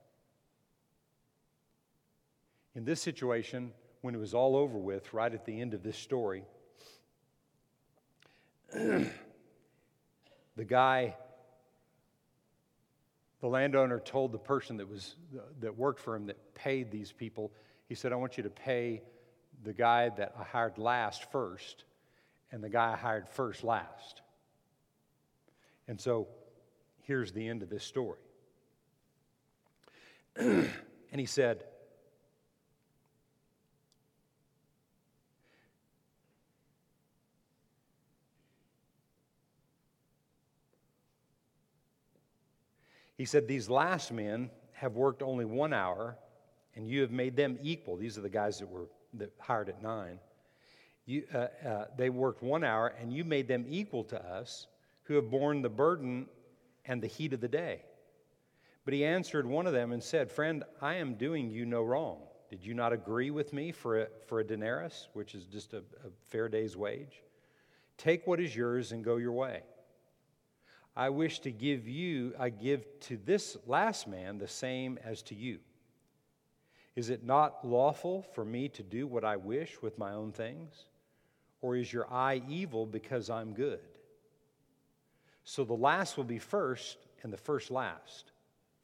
In 2.75 2.85
this 2.85 3.01
situation, 3.01 3.73
when 4.01 4.15
it 4.17 4.19
was 4.19 4.35
all 4.35 4.57
over 4.57 4.79
with, 4.79 5.15
right 5.15 5.33
at 5.33 5.45
the 5.45 5.61
end 5.61 5.73
of 5.73 5.85
this 5.85 5.97
story, 5.97 6.43
the 8.73 9.09
guy, 10.67 11.15
the 13.43 13.49
landowner 13.49 13.99
told 13.99 14.31
the 14.31 14.39
person 14.39 14.77
that 14.77 14.89
was 14.89 15.17
that 15.61 15.77
worked 15.77 16.01
for 16.01 16.15
him 16.15 16.27
that 16.27 16.55
paid 16.55 16.93
these 16.93 17.11
people, 17.11 17.53
he 17.89 17.95
said, 17.97 18.13
I 18.13 18.17
want 18.17 18.37
you 18.37 18.45
to 18.45 18.51
pay 18.51 19.03
the 19.65 19.73
guy 19.73 20.11
that 20.11 20.33
I 20.39 20.45
hired 20.45 20.79
last 20.79 21.31
first, 21.33 21.85
and 22.53 22.63
the 22.63 22.69
guy 22.69 22.93
I 22.93 22.97
hired 22.97 23.29
first 23.29 23.65
last. 23.65 24.23
And 25.89 26.01
so 26.01 26.29
here's 27.01 27.33
the 27.33 27.49
end 27.49 27.65
of 27.65 27.69
this 27.69 27.83
story. 27.83 28.21
and 30.37 30.71
he 31.13 31.27
said, 31.27 31.65
He 43.17 43.25
said, 43.25 43.47
These 43.47 43.69
last 43.69 44.13
men 44.13 44.51
have 44.73 44.97
worked 44.97 45.23
only 45.23 45.45
one 45.45 45.73
hour, 45.73 46.17
and 46.75 46.89
you 46.89 47.03
have 47.03 47.11
made 47.11 47.37
them 47.37 47.59
equal. 47.63 47.97
These 47.97 48.19
are 48.19 48.23
the 48.23 48.29
guys 48.29 48.59
that 48.59 48.69
were 48.69 48.89
that 49.15 49.33
hired 49.39 49.69
at 49.69 49.83
nine. 49.83 50.19
You, 51.05 51.25
uh, 51.35 51.47
uh, 51.67 51.85
they 51.97 52.11
worked 52.11 52.43
one 52.43 52.65
hour, 52.65 52.95
and 53.01 53.13
you 53.13 53.25
made 53.25 53.49
them 53.49 53.65
equal 53.69 54.05
to 54.05 54.25
us 54.25 54.67
who 55.05 55.15
have 55.15 55.31
borne 55.31 55.63
the 55.63 55.69
burden 55.69 56.27
and 56.87 57.03
the 57.03 57.07
heat 57.07 57.33
of 57.33 57.41
the 57.41 57.49
day. 57.49 57.83
But 58.85 58.95
he 58.95 59.05
answered 59.05 59.47
one 59.47 59.67
of 59.67 59.73
them 59.73 59.93
and 59.93 60.03
said, 60.03 60.31
Friend, 60.31 60.65
I 60.81 60.95
am 60.95 61.15
doing 61.15 61.51
you 61.51 61.67
no 61.67 61.83
wrong. 61.83 62.19
Did 62.51 62.65
you 62.65 62.75
not 62.75 62.93
agree 62.93 63.31
with 63.31 63.53
me 63.53 63.73
for 63.73 64.03
a, 64.03 64.09
for 64.27 64.41
a 64.41 64.45
denarius, 64.45 65.09
which 65.13 65.35
is 65.35 65.47
just 65.47 65.73
a, 65.73 65.79
a 65.79 66.11
fair 66.29 66.49
day's 66.49 66.77
wage? 66.77 67.23
Take 67.97 68.27
what 68.27 68.41
is 68.41 68.55
yours 68.55 68.93
and 68.93 69.05
go 69.05 69.17
your 69.17 69.33
way. 69.33 69.63
I 70.95 71.09
wish 71.09 71.41
to 71.41 71.51
give 71.51 71.89
you, 71.89 72.35
I 72.39 72.51
give 72.51 72.85
to 73.01 73.17
this 73.17 73.57
last 73.67 74.07
man 74.07 74.39
the 74.39 74.49
same 74.49 74.99
as 75.05 75.23
to 75.25 75.35
you. 75.35 75.59
Is 76.95 77.09
it 77.09 77.25
not 77.25 77.67
lawful 77.67 78.23
for 78.35 78.45
me 78.45 78.69
to 78.71 78.83
do 78.83 79.07
what 79.07 79.25
I 79.25 79.37
wish 79.37 79.81
with 79.81 79.99
my 79.99 80.13
own 80.13 80.33
things? 80.33 80.85
Or 81.63 81.77
is 81.77 81.93
your 81.93 82.13
eye 82.13 82.43
evil 82.49 82.85
because 82.85 83.31
I'm 83.31 83.55
good? 83.55 83.81
So 85.45 85.65
the 85.65 85.73
last 85.73 86.17
will 86.17 86.25
be 86.25 86.39
first, 86.39 86.99
and 87.23 87.33
the 87.33 87.39
first 87.39 87.71
last. 87.71 88.33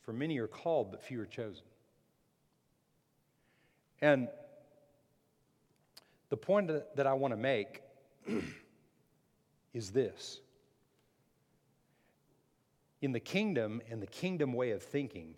For 0.01 0.13
many 0.13 0.39
are 0.39 0.47
called, 0.47 0.91
but 0.91 1.03
few 1.03 1.21
are 1.21 1.27
chosen. 1.27 1.65
And 4.01 4.29
the 6.31 6.37
point 6.37 6.71
that 6.97 7.07
I 7.07 7.13
want 7.13 7.33
to 7.33 7.37
make 7.37 7.83
is 9.75 9.91
this 9.91 10.41
in 13.01 13.13
the 13.13 13.21
kingdom 13.21 13.81
and 13.91 14.03
the 14.03 14.07
kingdom 14.07 14.53
way 14.53 14.73
of 14.73 14.83
thinking, 14.83 15.35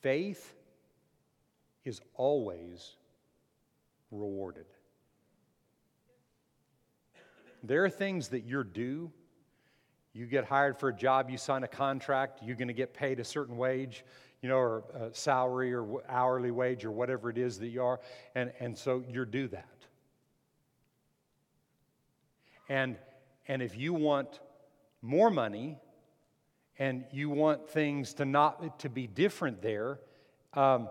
faith 0.00 0.54
is 1.84 2.00
always 2.14 2.96
rewarded. 4.10 4.66
There 7.62 7.84
are 7.84 7.90
things 7.90 8.28
that 8.28 8.44
you're 8.44 8.64
due. 8.64 9.10
You 10.12 10.26
get 10.26 10.44
hired 10.44 10.78
for 10.78 10.88
a 10.88 10.94
job, 10.94 11.30
you 11.30 11.38
sign 11.38 11.64
a 11.64 11.68
contract, 11.68 12.40
you're 12.42 12.56
going 12.56 12.68
to 12.68 12.74
get 12.74 12.94
paid 12.94 13.20
a 13.20 13.24
certain 13.24 13.56
wage, 13.56 14.04
you 14.42 14.48
know, 14.48 14.56
or 14.56 15.10
salary 15.12 15.74
or 15.74 16.02
hourly 16.08 16.50
wage 16.50 16.84
or 16.84 16.90
whatever 16.90 17.30
it 17.30 17.38
is 17.38 17.58
that 17.58 17.68
you 17.68 17.82
are, 17.82 18.00
and, 18.34 18.52
and 18.60 18.76
so 18.76 19.02
you're 19.08 19.24
due 19.24 19.48
that. 19.48 19.66
And, 22.68 22.96
and 23.46 23.62
if 23.62 23.76
you 23.76 23.94
want 23.94 24.40
more 25.02 25.30
money, 25.30 25.78
and 26.78 27.04
you 27.12 27.30
want 27.30 27.68
things 27.68 28.14
to 28.14 28.24
not 28.24 28.78
to 28.80 28.88
be 28.88 29.06
different 29.06 29.60
there, 29.62 29.98
um, 30.54 30.88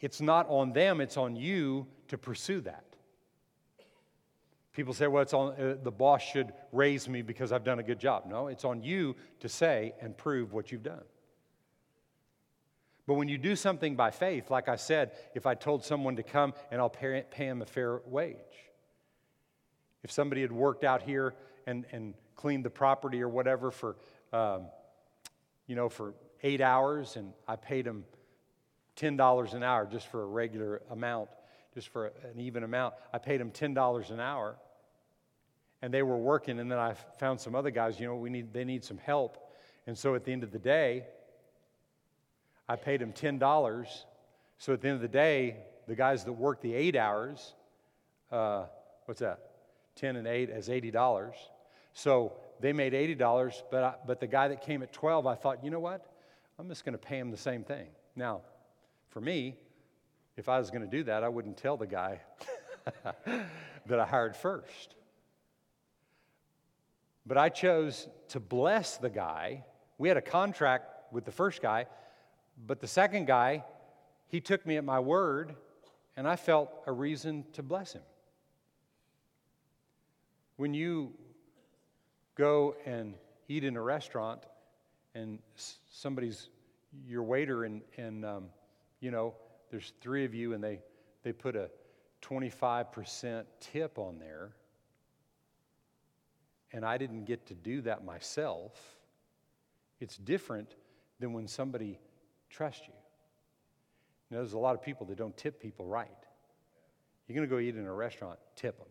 it's 0.00 0.20
not 0.20 0.46
on 0.48 0.72
them; 0.72 1.00
it's 1.00 1.16
on 1.16 1.36
you 1.36 1.86
to 2.08 2.18
pursue 2.18 2.60
that. 2.62 2.84
People 4.72 4.94
say, 4.94 5.06
"Well, 5.06 5.22
it's 5.22 5.34
on 5.34 5.54
uh, 5.60 5.76
the 5.82 5.90
boss 5.90 6.22
should 6.22 6.52
raise 6.72 7.08
me 7.08 7.22
because 7.22 7.52
I've 7.52 7.64
done 7.64 7.78
a 7.78 7.82
good 7.82 7.98
job." 7.98 8.24
No, 8.26 8.48
it's 8.48 8.64
on 8.64 8.82
you 8.82 9.16
to 9.40 9.48
say 9.48 9.94
and 10.00 10.16
prove 10.16 10.52
what 10.52 10.72
you've 10.72 10.82
done. 10.82 11.04
But 13.06 13.14
when 13.14 13.28
you 13.28 13.38
do 13.38 13.54
something 13.54 13.94
by 13.94 14.10
faith, 14.10 14.50
like 14.50 14.68
I 14.68 14.76
said, 14.76 15.12
if 15.34 15.46
I 15.46 15.54
told 15.54 15.84
someone 15.84 16.16
to 16.16 16.24
come 16.24 16.54
and 16.70 16.80
I'll 16.80 16.90
pay, 16.90 17.24
pay 17.30 17.46
him 17.46 17.62
a 17.62 17.66
fair 17.66 18.00
wage, 18.04 18.36
if 20.02 20.10
somebody 20.10 20.42
had 20.42 20.50
worked 20.50 20.82
out 20.82 21.02
here 21.02 21.34
and, 21.66 21.86
and 21.92 22.14
cleaned 22.34 22.64
the 22.64 22.70
property 22.70 23.22
or 23.22 23.28
whatever 23.28 23.70
for 23.70 23.96
um, 24.32 24.66
you 25.66 25.76
know, 25.76 25.88
for 25.88 26.14
eight 26.42 26.60
hours, 26.60 27.16
and 27.16 27.32
I 27.46 27.56
paid 27.56 27.84
them 27.84 28.04
$10 28.96 29.54
an 29.54 29.62
hour 29.62 29.86
just 29.86 30.06
for 30.08 30.22
a 30.22 30.26
regular 30.26 30.82
amount, 30.90 31.28
just 31.74 31.88
for 31.88 32.06
an 32.06 32.40
even 32.40 32.62
amount. 32.62 32.94
I 33.12 33.18
paid 33.18 33.40
them 33.40 33.50
$10 33.50 34.10
an 34.10 34.20
hour, 34.20 34.56
and 35.82 35.92
they 35.92 36.02
were 36.02 36.16
working, 36.16 36.58
and 36.58 36.70
then 36.70 36.78
I 36.78 36.94
found 37.18 37.40
some 37.40 37.54
other 37.54 37.70
guys, 37.70 38.00
you 38.00 38.06
know, 38.06 38.16
we 38.16 38.30
need, 38.30 38.52
they 38.52 38.64
need 38.64 38.84
some 38.84 38.98
help. 38.98 39.38
And 39.86 39.96
so 39.96 40.14
at 40.14 40.24
the 40.24 40.32
end 40.32 40.42
of 40.42 40.50
the 40.50 40.58
day, 40.58 41.04
I 42.68 42.76
paid 42.76 43.00
them 43.00 43.12
$10. 43.12 43.86
So 44.58 44.72
at 44.72 44.80
the 44.80 44.88
end 44.88 44.96
of 44.96 45.02
the 45.02 45.08
day, 45.08 45.56
the 45.86 45.94
guys 45.94 46.24
that 46.24 46.32
worked 46.32 46.62
the 46.62 46.74
eight 46.74 46.96
hours, 46.96 47.54
uh, 48.32 48.64
what's 49.04 49.20
that? 49.20 49.50
10 49.96 50.16
and 50.16 50.26
8 50.26 50.50
as 50.50 50.68
$80. 50.68 51.32
So 51.92 52.32
they 52.60 52.72
made 52.72 52.92
$80, 52.92 53.62
but, 53.70 53.82
I, 53.82 53.94
but 54.06 54.20
the 54.20 54.26
guy 54.26 54.48
that 54.48 54.62
came 54.62 54.82
at 54.82 54.92
12, 54.92 55.26
I 55.26 55.34
thought, 55.34 55.64
you 55.64 55.70
know 55.70 55.80
what? 55.80 56.06
I'm 56.58 56.68
just 56.68 56.84
going 56.84 56.94
to 56.94 56.98
pay 56.98 57.18
him 57.18 57.30
the 57.30 57.36
same 57.36 57.64
thing. 57.64 57.86
Now, 58.14 58.40
for 59.10 59.20
me, 59.20 59.56
if 60.36 60.48
I 60.48 60.58
was 60.58 60.70
going 60.70 60.82
to 60.82 60.90
do 60.90 61.04
that, 61.04 61.22
I 61.22 61.28
wouldn't 61.28 61.56
tell 61.56 61.76
the 61.76 61.86
guy 61.86 62.20
that 63.86 64.00
I 64.00 64.06
hired 64.06 64.36
first. 64.36 64.94
But 67.26 67.36
I 67.36 67.48
chose 67.48 68.08
to 68.28 68.40
bless 68.40 68.96
the 68.96 69.10
guy. 69.10 69.64
We 69.98 70.08
had 70.08 70.16
a 70.16 70.22
contract 70.22 71.12
with 71.12 71.24
the 71.24 71.32
first 71.32 71.60
guy, 71.60 71.86
but 72.66 72.80
the 72.80 72.86
second 72.86 73.26
guy, 73.26 73.64
he 74.28 74.40
took 74.40 74.64
me 74.66 74.76
at 74.76 74.84
my 74.84 75.00
word, 75.00 75.54
and 76.16 76.26
I 76.26 76.36
felt 76.36 76.72
a 76.86 76.92
reason 76.92 77.44
to 77.54 77.62
bless 77.62 77.92
him. 77.92 78.02
When 80.56 80.72
you 80.72 81.12
go 82.36 82.76
and 82.84 83.14
eat 83.48 83.64
in 83.64 83.76
a 83.76 83.82
restaurant 83.82 84.42
and 85.14 85.38
somebody's 85.90 86.48
your 87.06 87.22
waiter 87.22 87.64
and, 87.64 87.82
and 87.96 88.24
um, 88.24 88.44
you 89.00 89.10
know 89.10 89.34
there's 89.70 89.92
three 90.00 90.24
of 90.24 90.34
you 90.34 90.52
and 90.52 90.62
they, 90.62 90.80
they 91.22 91.32
put 91.32 91.56
a 91.56 91.70
25% 92.22 93.44
tip 93.60 93.98
on 93.98 94.18
there. 94.18 94.52
And 96.72 96.84
i 96.84 96.98
didn't 96.98 97.24
get 97.24 97.46
to 97.46 97.54
do 97.54 97.80
that 97.82 98.04
myself. 98.04 98.72
It's 100.00 100.16
different 100.16 100.74
than 101.20 101.32
when 101.32 101.48
somebody 101.48 101.98
trusts 102.50 102.86
you. 102.86 102.92
you 104.30 104.36
know, 104.36 104.42
there's 104.42 104.52
a 104.52 104.58
lot 104.58 104.74
of 104.74 104.82
people 104.82 105.06
that 105.06 105.16
don't 105.16 105.36
tip 105.36 105.60
people 105.60 105.86
right. 105.86 106.08
You're 107.26 107.36
going 107.36 107.48
to 107.48 107.54
go 107.54 107.58
eat 107.58 107.76
in 107.76 107.86
a 107.86 107.92
restaurant 107.92 108.38
tip 108.54 108.78
them 108.78 108.88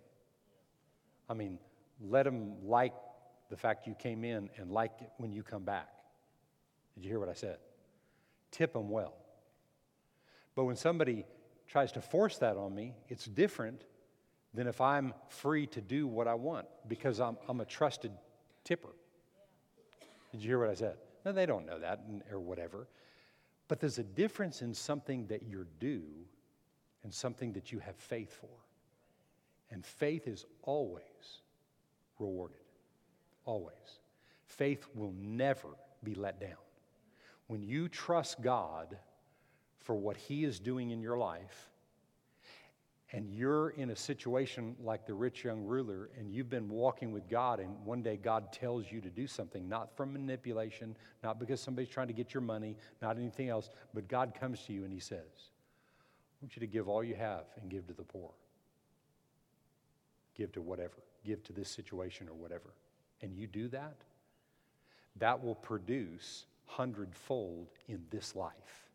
i 1.28 1.34
mean 1.34 1.58
let 2.02 2.24
them 2.24 2.54
like 2.64 2.93
the 3.50 3.58
fact 3.58 3.88
you 3.88 3.96
came 3.96 4.24
in 4.24 4.50
and 4.58 4.72
like 4.72 4.93
it 5.02 5.10
when 5.18 5.32
you 5.32 5.43
come 5.43 5.64
back. 5.64 5.89
Did 6.96 7.04
you 7.04 7.10
hear 7.10 7.20
what 7.20 7.30
I 7.30 7.34
said? 7.34 7.58
Tip 8.52 8.74
them 8.74 8.89
well. 8.89 9.14
But 10.56 10.64
when 10.66 10.76
somebody 10.76 11.26
tries 11.68 11.91
to 11.93 12.02
force 12.02 12.38
that 12.38 12.58
on 12.58 12.74
me, 12.74 12.93
it's 13.10 13.26
different 13.26 13.84
than 14.54 14.68
if 14.68 14.80
I'm 14.80 15.14
free 15.28 15.68
to 15.68 15.82
do 15.82 16.08
what 16.08 16.28
I 16.28 16.34
want 16.34 16.68
because 16.88 17.20
I'm, 17.20 17.38
I'm 17.50 17.60
a 17.60 17.66
trusted 17.66 18.12
tipper. 18.64 18.96
Did 20.32 20.41
you 20.41 20.50
hear 20.50 20.60
what 20.60 20.70
I 20.70 20.76
said? 20.76 20.96
No, 21.26 21.32
they 21.32 21.46
don't 21.46 21.66
know 21.66 21.80
that 21.80 22.02
or 22.32 22.39
whatever. 22.39 22.88
But 23.68 23.80
there's 23.80 23.98
a 23.98 24.04
difference 24.04 24.62
in 24.62 24.74
something 24.74 25.28
that 25.28 25.43
you're 25.43 25.68
due 25.80 26.06
and 27.04 27.14
something 27.14 27.54
that 27.54 27.72
you 27.72 27.80
have 27.80 27.96
faith 27.96 28.34
for. 28.39 28.50
And 29.72 29.86
faith 29.86 30.28
is 30.28 30.46
always 30.62 31.41
rewarded. 32.20 32.58
Always. 33.46 34.00
Faith 34.48 34.86
will 34.93 35.14
never 35.18 35.70
be 36.04 36.16
let 36.16 36.39
down. 36.39 36.58
When 37.48 37.62
you 37.62 37.88
trust 37.88 38.41
God 38.41 38.98
for 39.80 39.96
what 39.96 40.18
He 40.18 40.43
is 40.43 40.60
doing 40.60 40.91
in 40.91 41.02
your 41.02 41.18
life, 41.18 41.70
and 43.12 43.30
you're 43.30 43.70
in 43.70 43.91
a 43.91 43.96
situation 43.96 44.76
like 44.84 45.06
the 45.06 45.14
rich 45.14 45.43
young 45.43 45.64
ruler, 45.64 46.10
and 46.18 46.34
you've 46.34 46.50
been 46.50 46.68
walking 46.68 47.12
with 47.12 47.30
God, 47.30 47.60
and 47.60 47.74
one 47.86 48.02
day 48.02 48.18
God 48.18 48.52
tells 48.52 48.91
you 48.91 49.00
to 49.00 49.10
do 49.10 49.28
something, 49.28 49.70
not 49.70 49.96
from 49.96 50.12
manipulation, 50.12 50.98
not 51.24 51.39
because 51.39 51.62
somebody's 51.62 51.89
trying 51.89 52.08
to 52.08 52.14
get 52.14 52.34
your 52.34 52.41
money, 52.41 52.76
not 53.02 53.18
anything 53.18 53.50
else, 53.50 53.70
but 53.93 54.08
God 54.08 54.34
comes 54.38 54.64
to 54.64 54.74
you 54.74 54.84
and 54.84 54.91
He 54.91 55.00
says, 55.00 55.20
I 55.20 56.36
want 56.41 56.56
you 56.56 56.60
to 56.62 56.68
give 56.68 56.89
all 56.89 57.04
you 57.04 57.16
have 57.16 57.46
and 57.62 57.70
give 57.70 57.88
to 57.88 57.93
the 57.93 58.04
poor. 58.04 58.32
Give 60.36 60.52
to 60.54 60.62
whatever, 60.62 61.04
give 61.24 61.43
to 61.43 61.54
this 61.54 61.70
situation 61.70 62.28
or 62.28 62.34
whatever. 62.34 62.74
And 63.26 63.36
you 63.36 63.47
do 63.47 63.67
that, 63.69 63.95
that 65.15 65.43
will 65.43 65.55
produce 65.55 66.45
hundredfold 66.65 67.69
in 67.88 68.03
this 68.11 68.36
life. 68.36 68.89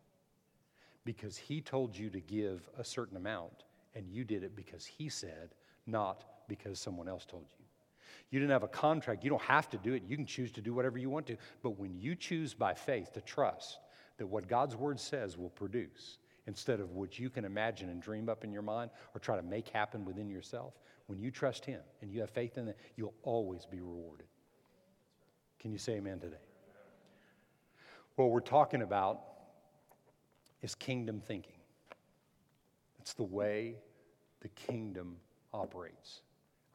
Because 1.04 1.36
He 1.36 1.60
told 1.60 1.98
you 1.98 2.10
to 2.10 2.20
give 2.20 2.70
a 2.78 2.84
certain 2.84 3.16
amount 3.16 3.64
and 3.96 4.08
you 4.08 4.22
did 4.22 4.44
it 4.44 4.54
because 4.54 4.86
He 4.86 5.08
said, 5.08 5.50
not 5.84 6.22
because 6.46 6.78
someone 6.78 7.08
else 7.08 7.26
told 7.26 7.46
you. 7.58 7.64
You 8.30 8.38
didn't 8.38 8.52
have 8.52 8.62
a 8.62 8.68
contract. 8.68 9.24
You 9.24 9.30
don't 9.30 9.42
have 9.42 9.68
to 9.70 9.78
do 9.78 9.94
it. 9.94 10.04
You 10.06 10.14
can 10.14 10.26
choose 10.26 10.52
to 10.52 10.60
do 10.60 10.72
whatever 10.74 10.96
you 10.96 11.10
want 11.10 11.26
to. 11.26 11.36
But 11.60 11.70
when 11.70 11.98
you 11.98 12.14
choose 12.14 12.54
by 12.54 12.74
faith 12.74 13.12
to 13.14 13.20
trust 13.20 13.80
that 14.18 14.26
what 14.28 14.46
God's 14.46 14.76
word 14.76 15.00
says 15.00 15.36
will 15.36 15.50
produce, 15.50 16.18
instead 16.46 16.78
of 16.78 16.92
what 16.92 17.18
you 17.18 17.30
can 17.30 17.44
imagine 17.44 17.88
and 17.88 18.00
dream 18.00 18.28
up 18.28 18.44
in 18.44 18.52
your 18.52 18.62
mind 18.62 18.92
or 19.12 19.18
try 19.18 19.34
to 19.34 19.42
make 19.42 19.68
happen 19.70 20.04
within 20.04 20.30
yourself, 20.30 20.74
when 21.10 21.18
you 21.18 21.32
trust 21.32 21.64
Him 21.64 21.80
and 22.00 22.12
you 22.12 22.20
have 22.20 22.30
faith 22.30 22.56
in 22.56 22.66
that, 22.66 22.76
you'll 22.94 23.16
always 23.24 23.66
be 23.66 23.80
rewarded. 23.80 24.28
Can 25.58 25.72
you 25.72 25.78
say 25.78 25.94
amen 25.94 26.20
today? 26.20 26.36
What 28.14 28.30
we're 28.30 28.38
talking 28.38 28.82
about 28.82 29.20
is 30.62 30.76
kingdom 30.76 31.20
thinking. 31.20 31.56
It's 33.00 33.12
the 33.14 33.24
way 33.24 33.74
the 34.40 34.50
kingdom 34.50 35.16
operates. 35.52 36.20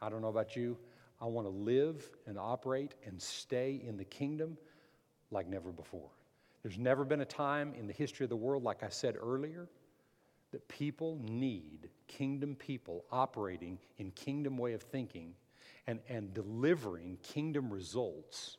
I 0.01 0.09
don't 0.09 0.21
know 0.21 0.27
about 0.27 0.53
you. 0.57 0.77
I 1.21 1.27
want 1.27 1.47
to 1.47 1.51
live 1.51 2.09
and 2.27 2.37
operate 2.37 2.93
and 3.05 3.21
stay 3.21 3.81
in 3.87 3.95
the 3.95 4.03
kingdom 4.03 4.57
like 5.31 5.47
never 5.47 5.71
before. 5.71 6.09
There's 6.61 6.77
never 6.77 7.05
been 7.05 7.21
a 7.21 7.25
time 7.25 7.73
in 7.79 7.87
the 7.87 7.93
history 7.93 8.25
of 8.25 8.29
the 8.29 8.35
world, 8.35 8.63
like 8.63 8.83
I 8.83 8.89
said 8.89 9.15
earlier, 9.17 9.69
that 10.51 10.67
people 10.67 11.21
need 11.23 11.89
kingdom 12.07 12.55
people 12.55 13.05
operating 13.11 13.79
in 13.97 14.11
kingdom 14.11 14.57
way 14.57 14.73
of 14.73 14.81
thinking 14.81 15.33
and, 15.87 15.99
and 16.09 16.33
delivering 16.33 17.17
kingdom 17.21 17.71
results 17.71 18.57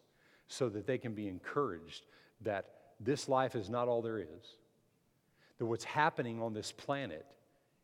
so 0.48 0.68
that 0.68 0.86
they 0.86 0.98
can 0.98 1.14
be 1.14 1.28
encouraged 1.28 2.04
that 2.42 2.66
this 3.00 3.28
life 3.28 3.54
is 3.54 3.68
not 3.68 3.88
all 3.88 4.02
there 4.02 4.18
is. 4.18 4.56
That 5.58 5.66
what's 5.66 5.84
happening 5.84 6.40
on 6.40 6.52
this 6.52 6.72
planet 6.72 7.26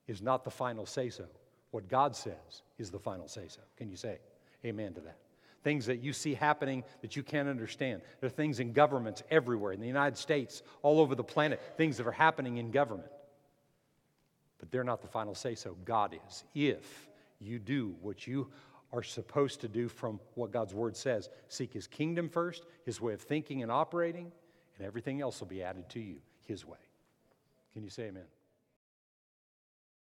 is 0.06 0.22
not 0.22 0.44
the 0.44 0.50
final 0.50 0.86
say 0.86 1.10
so. 1.10 1.24
What 1.70 1.88
God 1.88 2.14
says 2.14 2.62
is 2.78 2.90
the 2.90 2.98
final 2.98 3.28
say 3.28 3.44
so. 3.48 3.60
Can 3.76 3.88
you 3.88 3.96
say 3.96 4.18
amen 4.64 4.94
to 4.94 5.00
that? 5.00 5.16
Things 5.64 5.86
that 5.86 6.02
you 6.02 6.12
see 6.12 6.34
happening 6.34 6.82
that 7.02 7.16
you 7.16 7.22
can't 7.22 7.48
understand. 7.48 8.02
There 8.20 8.26
are 8.26 8.30
things 8.30 8.60
in 8.60 8.72
governments 8.72 9.22
everywhere, 9.30 9.72
in 9.72 9.80
the 9.80 9.86
United 9.86 10.18
States, 10.18 10.62
all 10.82 11.00
over 11.00 11.14
the 11.14 11.24
planet, 11.24 11.60
things 11.76 11.96
that 11.96 12.06
are 12.06 12.12
happening 12.12 12.58
in 12.58 12.70
government. 12.70 13.10
But 14.62 14.70
they're 14.70 14.84
not 14.84 15.02
the 15.02 15.08
final 15.08 15.34
say 15.34 15.56
so. 15.56 15.76
God 15.84 16.16
is. 16.28 16.44
If 16.54 17.08
you 17.40 17.58
do 17.58 17.96
what 18.00 18.28
you 18.28 18.48
are 18.92 19.02
supposed 19.02 19.60
to 19.62 19.68
do 19.68 19.88
from 19.88 20.20
what 20.34 20.52
God's 20.52 20.72
word 20.72 20.96
says, 20.96 21.30
seek 21.48 21.72
his 21.72 21.88
kingdom 21.88 22.28
first, 22.28 22.64
his 22.84 23.00
way 23.00 23.12
of 23.12 23.20
thinking 23.20 23.64
and 23.64 23.72
operating, 23.72 24.30
and 24.78 24.86
everything 24.86 25.20
else 25.20 25.40
will 25.40 25.48
be 25.48 25.64
added 25.64 25.88
to 25.88 26.00
you 26.00 26.18
his 26.46 26.64
way. 26.64 26.78
Can 27.72 27.82
you 27.82 27.90
say 27.90 28.04
amen? 28.04 28.22